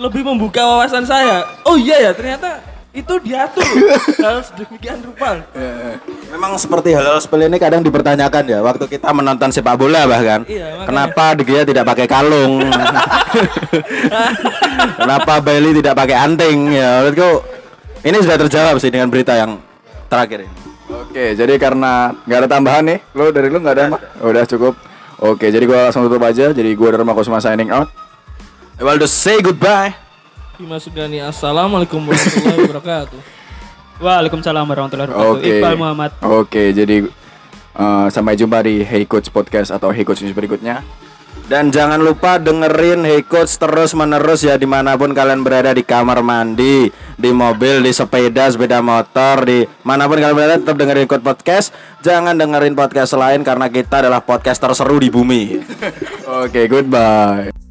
Lebih 0.00 0.24
membuka 0.24 0.64
wawasan 0.64 1.04
saya. 1.04 1.44
Oh 1.68 1.76
iya 1.76 2.08
ya, 2.08 2.12
ternyata 2.16 2.56
itu 2.90 3.14
diatur 3.22 3.62
hal 4.24 4.42
sedemikian 4.42 4.98
rupa. 5.06 5.38
Memang 6.34 6.58
seperti 6.58 6.90
hal-hal 6.90 7.22
seperti 7.22 7.46
ini 7.46 7.58
kadang 7.62 7.86
dipertanyakan 7.86 8.44
ya 8.50 8.58
waktu 8.66 8.90
kita 8.90 9.14
menonton 9.14 9.54
sepak 9.54 9.78
bola 9.78 10.10
bahkan. 10.10 10.42
Iya, 10.46 10.82
makanya. 10.82 10.86
Kenapa 10.90 11.24
De 11.38 11.42
Gea 11.46 11.62
tidak 11.62 11.84
pakai 11.86 12.06
kalung? 12.10 12.66
Kenapa 15.00 15.32
Bailey 15.38 15.78
tidak 15.78 15.94
pakai 15.94 16.16
anting? 16.18 16.74
Ya 16.74 17.06
menurutku 17.06 17.46
ini 18.02 18.16
sudah 18.18 18.38
terjawab 18.42 18.74
sih 18.82 18.90
dengan 18.90 19.06
berita 19.06 19.38
yang 19.38 19.62
terakhir 20.10 20.50
ini. 20.50 20.54
Oke, 20.90 21.38
jadi 21.38 21.54
karena 21.62 22.10
nggak 22.26 22.38
ada 22.42 22.48
tambahan 22.50 22.82
nih, 22.82 22.98
lo 23.14 23.30
dari 23.30 23.46
lu 23.46 23.62
nggak 23.62 23.74
ada 23.78 23.84
mah? 23.94 24.00
Udah 24.26 24.42
cukup. 24.42 24.74
Oke, 25.22 25.46
jadi 25.54 25.62
gua 25.62 25.86
langsung 25.86 26.02
tutup 26.10 26.26
aja. 26.26 26.50
Jadi 26.50 26.74
gua 26.74 26.90
Dharma 26.90 27.14
Kusuma 27.14 27.38
signing 27.38 27.70
out. 27.70 27.86
Ewaldo 28.80 29.06
say 29.06 29.38
goodbye. 29.38 30.09
Bima 30.60 30.76
Sugani, 30.76 31.24
Assalamualaikum 31.24 32.04
warahmatullahi 32.04 32.60
wabarakatuh. 32.68 33.20
Waalaikumsalam 33.96 34.64
warahmatullahi 34.68 35.08
wabarakatuh. 35.08 35.40
Oke. 35.40 35.48
Iqbal 35.56 35.76
Muhammad. 35.80 36.10
Oke, 36.20 36.62
jadi 36.76 36.96
eh, 37.80 38.06
sampai 38.12 38.36
jumpa 38.36 38.60
di 38.60 38.84
Hey 38.84 39.08
Coach 39.08 39.32
Podcast 39.32 39.72
atau 39.72 39.88
Hey 39.88 40.04
Coach 40.04 40.20
News 40.20 40.36
berikutnya. 40.36 40.84
Dan 41.48 41.72
jangan 41.72 41.96
lupa 42.04 42.36
dengerin 42.36 43.08
Hey 43.08 43.24
Coach 43.24 43.56
terus 43.56 43.96
menerus 43.96 44.44
ya 44.44 44.60
di 44.60 44.68
mana 44.68 45.00
pun 45.00 45.16
kalian 45.16 45.40
berada 45.40 45.72
di 45.72 45.80
kamar 45.80 46.20
mandi, 46.20 46.92
di 47.16 47.30
mobil, 47.32 47.80
di 47.80 47.96
sepeda, 47.96 48.52
sepeda 48.52 48.84
motor, 48.84 49.48
di 49.48 49.64
mana 49.80 50.04
pun 50.12 50.20
kalian 50.20 50.36
berada 50.36 50.60
tetap 50.60 50.76
dengerin 50.76 51.08
Coach 51.08 51.24
Podcast. 51.24 51.72
Jangan 52.04 52.36
dengerin 52.36 52.76
podcast 52.76 53.16
lain 53.16 53.40
karena 53.48 53.72
kita 53.72 54.04
adalah 54.04 54.20
podcast 54.20 54.60
terseru 54.60 55.00
di 55.00 55.08
bumi. 55.08 55.56
Oke, 56.44 56.68
goodbye. 56.68 57.69